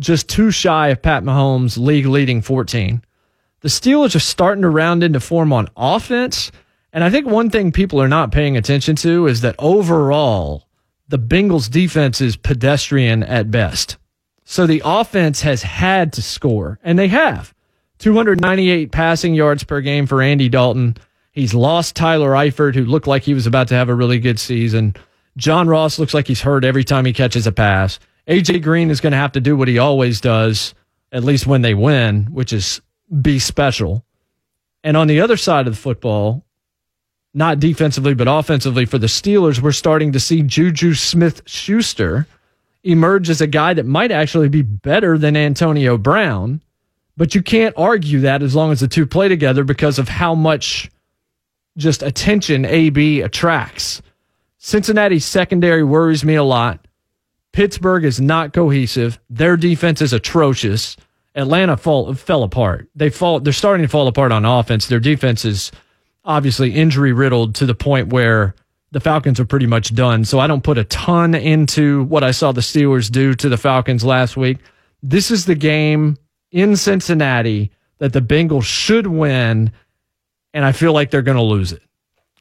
just 0.00 0.28
two 0.28 0.50
shy 0.50 0.88
of 0.88 1.02
Pat 1.02 1.22
Mahomes' 1.22 1.78
league 1.78 2.06
leading 2.06 2.42
14 2.42 3.00
the 3.60 3.68
Steelers 3.68 4.14
are 4.14 4.20
starting 4.20 4.62
to 4.62 4.68
round 4.68 5.02
into 5.02 5.20
form 5.20 5.52
on 5.52 5.68
offense. 5.76 6.52
And 6.92 7.02
I 7.02 7.10
think 7.10 7.26
one 7.26 7.50
thing 7.50 7.72
people 7.72 8.00
are 8.00 8.08
not 8.08 8.32
paying 8.32 8.56
attention 8.56 8.96
to 8.96 9.26
is 9.26 9.40
that 9.40 9.56
overall, 9.58 10.68
the 11.08 11.18
Bengals 11.18 11.70
defense 11.70 12.20
is 12.20 12.36
pedestrian 12.36 13.22
at 13.22 13.50
best. 13.50 13.96
So 14.44 14.66
the 14.66 14.82
offense 14.84 15.42
has 15.42 15.62
had 15.62 16.12
to 16.14 16.22
score, 16.22 16.78
and 16.82 16.98
they 16.98 17.08
have. 17.08 17.54
298 17.98 18.92
passing 18.92 19.34
yards 19.34 19.64
per 19.64 19.80
game 19.80 20.06
for 20.06 20.22
Andy 20.22 20.48
Dalton. 20.48 20.96
He's 21.32 21.52
lost 21.52 21.96
Tyler 21.96 22.30
Eifert, 22.30 22.74
who 22.74 22.84
looked 22.84 23.06
like 23.06 23.24
he 23.24 23.34
was 23.34 23.46
about 23.46 23.68
to 23.68 23.74
have 23.74 23.88
a 23.88 23.94
really 23.94 24.18
good 24.18 24.38
season. 24.38 24.94
John 25.36 25.68
Ross 25.68 25.98
looks 25.98 26.14
like 26.14 26.26
he's 26.26 26.40
hurt 26.40 26.64
every 26.64 26.84
time 26.84 27.04
he 27.04 27.12
catches 27.12 27.46
a 27.46 27.52
pass. 27.52 27.98
AJ 28.26 28.62
Green 28.62 28.90
is 28.90 29.00
going 29.00 29.12
to 29.12 29.18
have 29.18 29.32
to 29.32 29.40
do 29.40 29.56
what 29.56 29.68
he 29.68 29.78
always 29.78 30.20
does, 30.20 30.74
at 31.12 31.24
least 31.24 31.46
when 31.46 31.62
they 31.62 31.74
win, 31.74 32.26
which 32.26 32.52
is 32.52 32.80
be 33.20 33.38
special. 33.38 34.04
And 34.84 34.96
on 34.96 35.06
the 35.06 35.20
other 35.20 35.36
side 35.36 35.66
of 35.66 35.74
the 35.74 35.80
football, 35.80 36.44
not 37.34 37.60
defensively, 37.60 38.14
but 38.14 38.28
offensively 38.28 38.84
for 38.84 38.98
the 38.98 39.06
Steelers, 39.06 39.60
we're 39.60 39.72
starting 39.72 40.12
to 40.12 40.20
see 40.20 40.42
Juju 40.42 40.94
Smith 40.94 41.42
Schuster 41.46 42.26
emerge 42.84 43.28
as 43.28 43.40
a 43.40 43.46
guy 43.46 43.74
that 43.74 43.86
might 43.86 44.10
actually 44.10 44.48
be 44.48 44.62
better 44.62 45.18
than 45.18 45.36
Antonio 45.36 45.98
Brown. 45.98 46.62
But 47.16 47.34
you 47.34 47.42
can't 47.42 47.74
argue 47.76 48.20
that 48.20 48.42
as 48.42 48.54
long 48.54 48.72
as 48.72 48.80
the 48.80 48.88
two 48.88 49.06
play 49.06 49.28
together 49.28 49.64
because 49.64 49.98
of 49.98 50.08
how 50.08 50.34
much 50.34 50.90
just 51.76 52.02
attention 52.02 52.64
AB 52.64 53.20
attracts. 53.20 54.02
Cincinnati's 54.58 55.24
secondary 55.24 55.84
worries 55.84 56.24
me 56.24 56.34
a 56.34 56.42
lot. 56.42 56.86
Pittsburgh 57.52 58.04
is 58.04 58.20
not 58.20 58.52
cohesive. 58.52 59.18
Their 59.30 59.56
defense 59.56 60.00
is 60.02 60.12
atrocious. 60.12 60.96
Atlanta 61.38 61.76
fall, 61.76 62.12
fell 62.14 62.42
apart. 62.42 62.88
They 62.94 63.10
fall. 63.10 63.40
They're 63.40 63.52
starting 63.52 63.84
to 63.84 63.88
fall 63.88 64.08
apart 64.08 64.32
on 64.32 64.44
offense. 64.44 64.88
Their 64.88 65.00
defense 65.00 65.44
is 65.44 65.70
obviously 66.24 66.74
injury 66.74 67.12
riddled 67.12 67.54
to 67.56 67.66
the 67.66 67.74
point 67.74 68.08
where 68.08 68.54
the 68.90 69.00
Falcons 69.00 69.38
are 69.38 69.44
pretty 69.44 69.66
much 69.66 69.94
done. 69.94 70.24
So 70.24 70.40
I 70.40 70.46
don't 70.46 70.64
put 70.64 70.78
a 70.78 70.84
ton 70.84 71.34
into 71.34 72.04
what 72.04 72.24
I 72.24 72.32
saw 72.32 72.52
the 72.52 72.60
Steelers 72.60 73.10
do 73.10 73.34
to 73.34 73.48
the 73.48 73.56
Falcons 73.56 74.04
last 74.04 74.36
week. 74.36 74.58
This 75.02 75.30
is 75.30 75.44
the 75.44 75.54
game 75.54 76.16
in 76.50 76.76
Cincinnati 76.76 77.70
that 77.98 78.12
the 78.12 78.20
Bengals 78.20 78.64
should 78.64 79.06
win, 79.06 79.72
and 80.54 80.64
I 80.64 80.72
feel 80.72 80.92
like 80.92 81.10
they're 81.10 81.22
going 81.22 81.36
to 81.36 81.42
lose 81.42 81.72
it. 81.72 81.82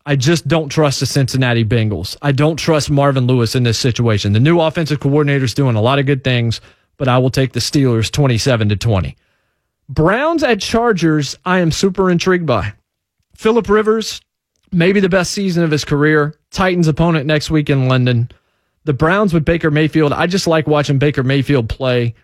I 0.05 0.15
just 0.15 0.47
don't 0.47 0.69
trust 0.69 1.01
the 1.01 1.05
Cincinnati 1.05 1.65
Bengals. 1.65 2.15
I 2.21 2.31
don't 2.31 2.55
trust 2.55 2.89
Marvin 2.89 3.27
Lewis 3.27 3.55
in 3.55 3.63
this 3.63 3.77
situation. 3.77 4.31
The 4.31 4.39
new 4.39 4.59
offensive 4.59 5.01
coordinator 5.01 5.43
is 5.43 5.53
doing 5.53 5.75
a 5.75 5.81
lot 5.81 5.99
of 5.99 6.05
good 6.05 6.23
things, 6.23 6.61
but 6.97 7.07
I 7.07 7.17
will 7.17 7.29
take 7.29 7.53
the 7.53 7.59
Steelers 7.59 8.11
27 8.11 8.69
to 8.69 8.75
20. 8.75 9.15
Browns 9.89 10.43
at 10.43 10.59
Chargers, 10.59 11.37
I 11.45 11.59
am 11.59 11.71
super 11.71 12.11
intrigued 12.11 12.45
by. 12.45 12.73
Philip 13.35 13.69
Rivers, 13.69 14.19
maybe 14.71 14.99
the 14.99 15.09
best 15.09 15.31
season 15.31 15.63
of 15.63 15.71
his 15.71 15.85
career. 15.85 16.35
Titans 16.51 16.87
opponent 16.87 17.25
next 17.25 17.49
week 17.49 17.69
in 17.69 17.87
London. 17.87 18.29
The 18.83 18.93
Browns 18.93 19.33
with 19.33 19.45
Baker 19.45 19.71
Mayfield. 19.71 20.13
I 20.13 20.27
just 20.27 20.47
like 20.47 20.67
watching 20.67 20.97
Baker 20.97 21.23
Mayfield 21.23 21.69
play. 21.69 22.15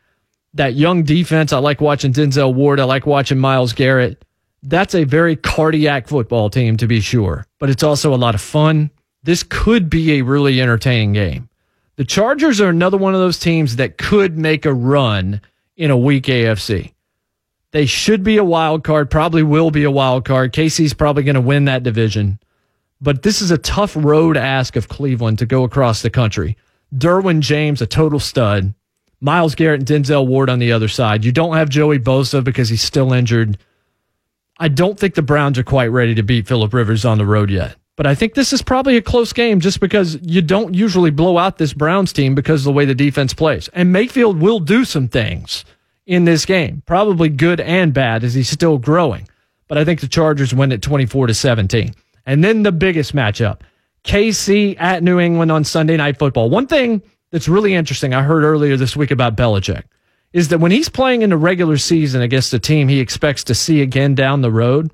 That 0.56 0.74
young 0.74 1.04
defense. 1.04 1.54
I 1.54 1.60
like 1.60 1.82
watching 1.82 2.14
Denzel 2.14 2.54
Ward. 2.54 2.80
I 2.80 2.84
like 2.84 3.06
watching 3.06 3.40
Myles 3.40 3.74
Garrett. 3.74 4.24
That's 4.62 4.96
a 4.96 5.04
very 5.04 5.36
cardiac 5.36 6.08
football 6.08 6.50
team, 6.50 6.78
to 6.78 6.88
be 6.88 7.02
sure, 7.02 7.46
but 7.60 7.70
it's 7.70 7.84
also 7.84 8.14
a 8.14 8.16
lot 8.16 8.34
of 8.34 8.42
fun. 8.42 8.92
This 9.24 9.44
could 9.44 9.90
be 9.90 10.14
a 10.14 10.22
really 10.22 10.62
entertaining 10.62 11.14
game. 11.14 11.50
The 11.96 12.06
Chargers 12.06 12.60
are 12.60 12.70
another 12.70 12.98
one 12.98 13.14
of 13.14 13.20
those 13.20 13.38
teams 13.40 13.76
that 13.76 13.98
could 13.98 14.38
make 14.38 14.66
a 14.66 14.74
run 14.74 15.42
in 15.78 15.92
a 15.92 15.98
weak 15.98 16.26
AFC. 16.26 16.94
They 17.72 17.86
should 17.86 18.24
be 18.24 18.38
a 18.38 18.44
wild 18.44 18.84
card, 18.84 19.12
probably 19.12 19.44
will 19.44 19.72
be 19.72 19.84
a 19.84 19.92
wild 19.92 20.26
card. 20.26 20.54
KC's 20.54 20.94
probably 20.94 21.24
going 21.24 21.36
to 21.36 21.42
win 21.42 21.66
that 21.66 21.84
division. 21.84 22.40
But 23.02 23.22
this 23.22 23.42
is 23.42 23.52
a 23.52 23.58
tough 23.58 23.96
road 23.96 24.38
ask 24.38 24.76
of 24.76 24.88
Cleveland 24.88 25.40
to 25.40 25.46
go 25.46 25.64
across 25.64 26.02
the 26.02 26.10
country. 26.10 26.58
Derwin 26.96 27.42
James, 27.42 27.82
a 27.82 27.88
total 27.88 28.20
stud. 28.20 28.74
Myles 29.20 29.56
Garrett 29.56 29.90
and 29.90 30.06
Denzel 30.06 30.28
Ward 30.28 30.50
on 30.50 30.60
the 30.60 30.72
other 30.72 30.88
side. 30.88 31.24
You 31.24 31.32
don't 31.32 31.56
have 31.56 31.70
Joey 31.70 32.00
Bosa 32.00 32.44
because 32.44 32.70
he's 32.70 32.82
still 32.82 33.14
injured. 33.14 33.58
I 34.60 34.68
don't 34.68 35.00
think 35.00 35.16
the 35.16 35.22
Browns 35.22 35.58
are 35.58 35.64
quite 35.64 35.88
ready 35.88 36.16
to 36.16 36.24
beat 36.24 36.48
Philip 36.48 36.74
Rivers 36.74 37.06
on 37.06 37.18
the 37.18 37.26
road 37.26 37.50
yet. 37.50 37.76
But 37.96 38.08
I 38.08 38.16
think 38.16 38.34
this 38.34 38.54
is 38.54 38.62
probably 38.62 38.98
a 38.98 39.02
close 39.02 39.34
game 39.34 39.60
just 39.60 39.80
because 39.80 40.18
you 40.22 40.42
don't 40.42 40.74
usually 40.74 41.12
blow 41.12 41.38
out 41.38 41.58
this 41.58 41.74
Browns 41.74 42.12
team 42.12 42.34
because 42.34 42.62
of 42.62 42.66
the 42.66 42.72
way 42.72 42.86
the 42.86 42.96
defense 42.96 43.34
plays. 43.34 43.68
And 43.70 43.92
Mayfield 43.92 44.40
will 44.40 44.60
do 44.60 44.84
some 44.84 45.08
things 45.08 45.64
in 46.06 46.26
this 46.26 46.46
game, 46.46 46.82
probably 46.86 47.30
good 47.30 47.60
and 47.60 47.94
bad 47.94 48.24
as 48.24 48.34
he's 48.34 48.50
still 48.50 48.78
growing. 48.78 49.28
But 49.68 49.78
I 49.78 49.86
think 49.86 50.02
the 50.02 50.08
Chargers 50.08 50.54
win 50.54 50.72
at 50.72 50.82
24 50.82 51.28
to 51.28 51.34
17. 51.34 51.94
And 52.26 52.44
then 52.44 52.64
the 52.64 52.72
biggest 52.72 53.16
matchup 53.16 53.62
KC 54.04 54.76
at 54.80 55.04
New 55.04 55.20
England 55.20 55.52
on 55.52 55.64
Sunday 55.64 55.98
Night 55.98 56.18
Football. 56.18 56.50
One 56.50 56.68
thing 56.68 57.02
that's 57.32 57.48
really 57.48 57.74
interesting 57.74 58.14
I 58.14 58.24
heard 58.24 58.44
earlier 58.44 58.76
this 58.76 58.96
week 58.96 59.12
about 59.12 59.36
Belichick 59.38 59.84
is 60.34 60.50
that 60.50 60.60
when 60.60 60.72
he's 60.72 60.90
playing 60.90 61.22
in 61.22 61.30
the 61.30 61.38
regular 61.38 61.78
season 61.78 62.22
against 62.22 62.54
a 62.54 62.60
team 62.60 62.88
he 62.88 63.00
expects 63.00 63.44
to 63.46 63.56
see 63.56 63.82
again 63.82 64.16
down 64.16 64.42
the 64.42 64.52
road, 64.52 64.92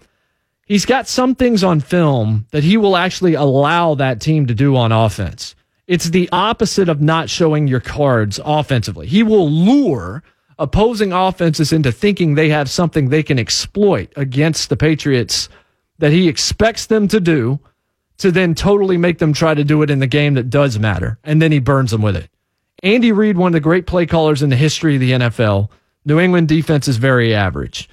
he's 0.70 0.86
got 0.86 1.09
some 1.09 1.36
things 1.36 1.61
on 1.65 1.82
film 1.82 2.45
that 2.51 2.63
he 2.63 2.78
will 2.78 2.95
actually 2.95 3.34
allow 3.34 3.95
that 3.95 4.22
team 4.22 4.45
to 4.47 4.55
do 4.55 4.78
on 4.78 4.93
offense. 4.93 5.55
It's 5.88 6.11
the 6.11 6.30
opposite 6.32 6.88
of 6.88 7.01
not 7.01 7.30
showing 7.30 7.67
your 7.67 7.82
cards 7.82 8.39
offensively. 8.45 9.07
He 9.07 9.24
will 9.24 9.49
lure 9.49 10.24
opposing 10.57 11.11
offenses 11.11 11.74
into 11.74 11.91
thinking 11.91 12.36
they 12.36 12.49
have 12.49 12.70
something 12.70 13.09
they 13.09 13.24
can 13.24 13.39
exploit 13.39 14.13
against 14.15 14.70
the 14.70 14.78
Patriots 14.78 15.49
that 15.97 16.11
he 16.11 16.30
expects 16.30 16.86
them 16.86 17.07
to 17.07 17.20
do 17.20 17.59
to 18.20 18.32
then 18.32 18.53
totally 18.53 18.97
make 18.97 19.17
them 19.17 19.34
try 19.34 19.53
to 19.53 19.63
do 19.63 19.82
it 19.82 19.89
in 19.89 19.99
the 19.99 20.07
game 20.07 20.36
that 20.36 20.49
does 20.49 20.78
matter. 20.78 21.17
And 21.24 21.41
then 21.41 21.51
he 21.51 21.59
burns 21.59 21.91
them 21.91 22.01
with 22.01 22.15
it. 22.15 22.30
Andy 22.84 23.11
Reid, 23.11 23.38
one 23.38 23.47
of 23.47 23.53
the 23.53 23.59
great 23.59 23.88
play 23.88 24.05
callers 24.05 24.43
in 24.43 24.49
the 24.49 24.55
history 24.55 24.95
of 24.95 25.01
the 25.01 25.11
NFL. 25.11 25.70
New 26.05 26.20
England 26.20 26.47
defense 26.47 26.88
is 26.88 26.97
very 26.97 27.34
average, 27.34 27.89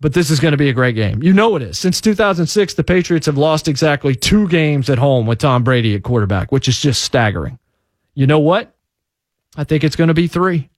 but 0.00 0.14
this 0.14 0.30
is 0.30 0.40
going 0.40 0.52
to 0.52 0.58
be 0.58 0.68
a 0.68 0.72
great 0.74 0.94
game. 0.94 1.22
You 1.22 1.32
know 1.32 1.56
it 1.56 1.62
is. 1.62 1.78
Since 1.78 2.00
2006, 2.00 2.74
the 2.74 2.84
Patriots 2.84 3.26
have 3.26 3.38
lost 3.38 3.68
exactly 3.68 4.14
two 4.14 4.46
games 4.48 4.88
at 4.88 4.98
home 4.98 5.26
with 5.26 5.38
Tom 5.38 5.64
Brady 5.64 5.94
at 5.94 6.02
quarterback, 6.02 6.52
which 6.52 6.68
is 6.68 6.80
just 6.80 7.02
staggering. 7.02 7.58
You 8.14 8.26
know 8.26 8.38
what? 8.38 8.74
I 9.56 9.64
think 9.64 9.82
it's 9.82 9.96
going 9.96 10.08
to 10.08 10.14
be 10.14 10.28
three. 10.28 10.70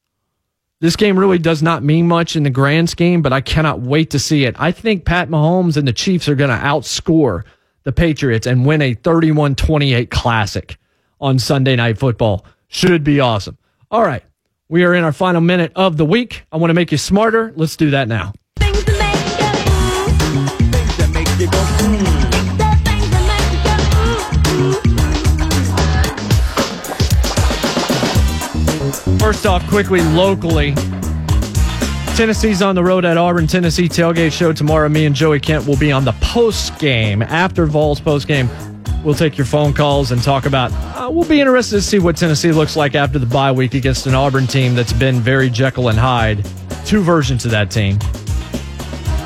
This 0.81 0.97
game 0.97 1.19
really 1.19 1.39
does 1.39 1.63
not 1.63 1.83
mean 1.83 2.09
much 2.09 2.37
in 2.37 2.43
the 2.43 2.51
grand 2.51 2.89
scheme, 2.89 3.21
but 3.21 3.35
I 3.35 3.43
cannot 3.43 3.81
wait 3.81 4.11
to 4.11 4.19
see 4.19 4.45
it. 4.45 4.57
I 4.59 4.73
think 4.73 5.05
Pat 5.05 5.29
Mahomes 5.29 5.77
and 5.77 5.87
the 5.87 5.93
Chiefs 5.93 6.27
are 6.27 6.35
going 6.35 6.51
to 6.51 6.57
outscore 6.57 7.43
the 7.83 7.93
Patriots 7.93 8.47
and 8.47 8.65
win 8.65 8.81
a 8.81 8.95
31 8.95 9.55
28 9.57 10.11
classic 10.11 10.79
on 11.21 11.39
Sunday 11.39 11.77
Night 11.77 11.99
Football. 11.99 12.47
Should 12.69 13.05
be 13.05 13.21
awesome. 13.21 13.59
All 13.91 14.03
right. 14.03 14.23
We 14.71 14.85
are 14.85 14.95
in 14.95 15.05
our 15.05 15.13
final 15.13 15.41
minute 15.41 15.73
of 15.77 15.99
the 15.99 16.07
week. 16.07 16.45
I 16.51 16.57
want 16.57 16.71
to 16.71 16.75
make 16.75 16.93
you 16.93 16.99
smarter. 16.99 17.53
Let's 17.57 17.77
do 17.77 17.91
that 17.91 18.09
now. 18.09 18.33
First 29.19 29.47
off, 29.47 29.67
quickly, 29.69 30.03
locally, 30.03 30.75
Tennessee's 32.17 32.61
on 32.61 32.75
the 32.75 32.85
road 32.85 33.07
at 33.07 33.17
Auburn, 33.17 33.47
Tennessee 33.47 33.89
tailgate 33.89 34.33
show 34.33 34.53
tomorrow. 34.53 34.89
Me 34.91 35.07
and 35.07 35.15
Joey 35.15 35.41
Kent 35.41 35.67
will 35.67 35.79
be 35.79 35.91
on 35.91 36.05
the 36.05 36.13
post 36.21 36.79
game 36.79 37.23
after 37.23 37.65
Vols 37.65 38.01
post 38.01 38.27
game. 38.27 38.51
We'll 39.03 39.15
take 39.15 39.39
your 39.39 39.47
phone 39.47 39.73
calls 39.73 40.13
and 40.13 40.23
talk 40.23 40.45
about. 40.45 40.71
Uh, 40.73 41.09
we'll 41.11 41.27
be 41.27 41.41
interested 41.41 41.77
to 41.77 41.83
see 41.83 41.99
what 41.99 42.19
Tennessee 42.19 42.53
looks 42.53 42.77
like 42.77 42.95
after 42.95 43.19
the 43.19 43.25
bye 43.25 43.53
week 43.53 43.73
against 43.73 44.07
an 44.07 44.15
Auburn 44.15 44.47
team 44.47 44.75
that's 44.75 44.93
been 44.93 45.21
very 45.21 45.49
Jekyll 45.49 45.89
and 45.89 45.99
Hyde. 45.99 46.45
Two 46.85 47.01
versions 47.01 47.47
of 47.47 47.51
that 47.53 47.71
team. 47.71 47.99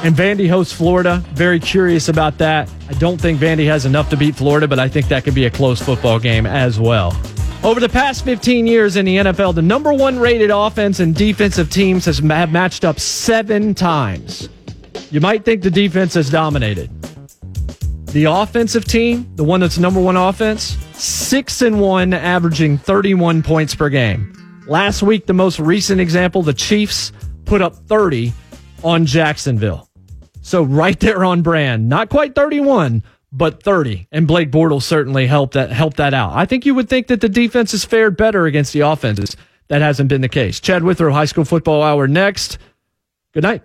And 0.05 0.14
Vandy 0.14 0.46
hosts 0.50 0.70
Florida. 0.70 1.24
Very 1.32 1.59
curious 1.59 2.11
about 2.11 2.36
that. 2.36 2.70
I 2.90 2.92
don't 2.92 3.18
think 3.18 3.40
Vandy 3.40 3.64
has 3.64 3.86
enough 3.86 4.11
to 4.11 4.18
beat 4.18 4.34
Florida, 4.34 4.68
but 4.68 4.78
I 4.78 4.86
think 4.86 5.09
that 5.09 5.24
could 5.24 5.34
be 5.34 5.46
a 5.46 5.50
close 5.50 5.80
football 5.80 6.18
game 6.18 6.44
as 6.44 6.78
well. 6.78 7.18
Over 7.62 7.80
the 7.80 7.88
past 7.88 8.22
15 8.22 8.66
years 8.66 8.96
in 8.96 9.07
the 9.07 9.16
NFL, 9.16 9.55
the 9.55 9.62
number 9.62 9.94
one 9.94 10.18
rated 10.18 10.50
offense 10.50 11.00
and 11.00 11.14
defensive 11.14 11.70
teams 11.70 12.05
has 12.05 12.18
have 12.18 12.52
matched 12.52 12.84
up 12.84 13.00
seven 13.00 13.72
times. 13.72 14.50
You 15.11 15.22
might 15.22 15.42
think 15.42 15.62
the 15.62 15.70
defense 15.70 16.12
has 16.12 16.28
dominated. 16.28 16.90
The 18.09 18.24
offensive 18.24 18.84
team, 18.84 19.26
the 19.36 19.44
one 19.44 19.61
that's 19.61 19.78
number 19.78 20.02
one 20.02 20.18
offense, 20.18 20.76
six 20.92 21.62
and 21.62 21.80
one, 21.80 22.12
averaging 22.12 22.76
31 22.76 23.42
points 23.42 23.74
per 23.74 23.88
game. 23.88 24.34
Last 24.66 25.02
week, 25.02 25.24
the 25.24 25.32
most 25.32 25.59
recent 25.59 25.98
example, 25.98 26.42
the 26.42 26.52
Chiefs 26.52 27.11
put 27.46 27.62
up 27.62 27.74
30 27.74 28.34
on 28.82 29.07
Jacksonville. 29.07 29.88
So 30.45 30.62
right 30.62 30.99
there 31.01 31.24
on 31.24 31.40
brand. 31.40 31.88
Not 31.88 32.11
quite 32.11 32.34
31, 32.34 33.03
but 33.32 33.62
30. 33.62 34.07
And 34.12 34.28
Blake 34.28 34.51
Bortles 34.51 34.82
certainly 34.82 35.26
helped 35.26 35.55
that 35.55 35.70
helped 35.70 35.97
that 35.97 36.12
out. 36.12 36.32
I 36.34 36.45
think 36.45 36.66
you 36.66 36.74
would 36.74 36.88
think 36.88 37.07
that 37.07 37.22
the 37.22 37.30
defense 37.30 37.72
has 37.72 37.84
fared 37.84 38.16
better 38.16 38.45
against 38.45 38.74
the 38.74 38.80
offenses. 38.80 39.36
That 39.68 39.80
hasn't 39.80 40.11
been 40.11 40.20
the 40.20 40.28
case. 40.28 40.61
Chad 40.61 40.84
Withrow, 40.84 41.12
High 41.12 41.24
School 41.24 41.47
Football 41.47 41.82
Hour 41.82 42.07
next. 42.07 42.59
Good 43.32 43.42
night. 43.42 43.62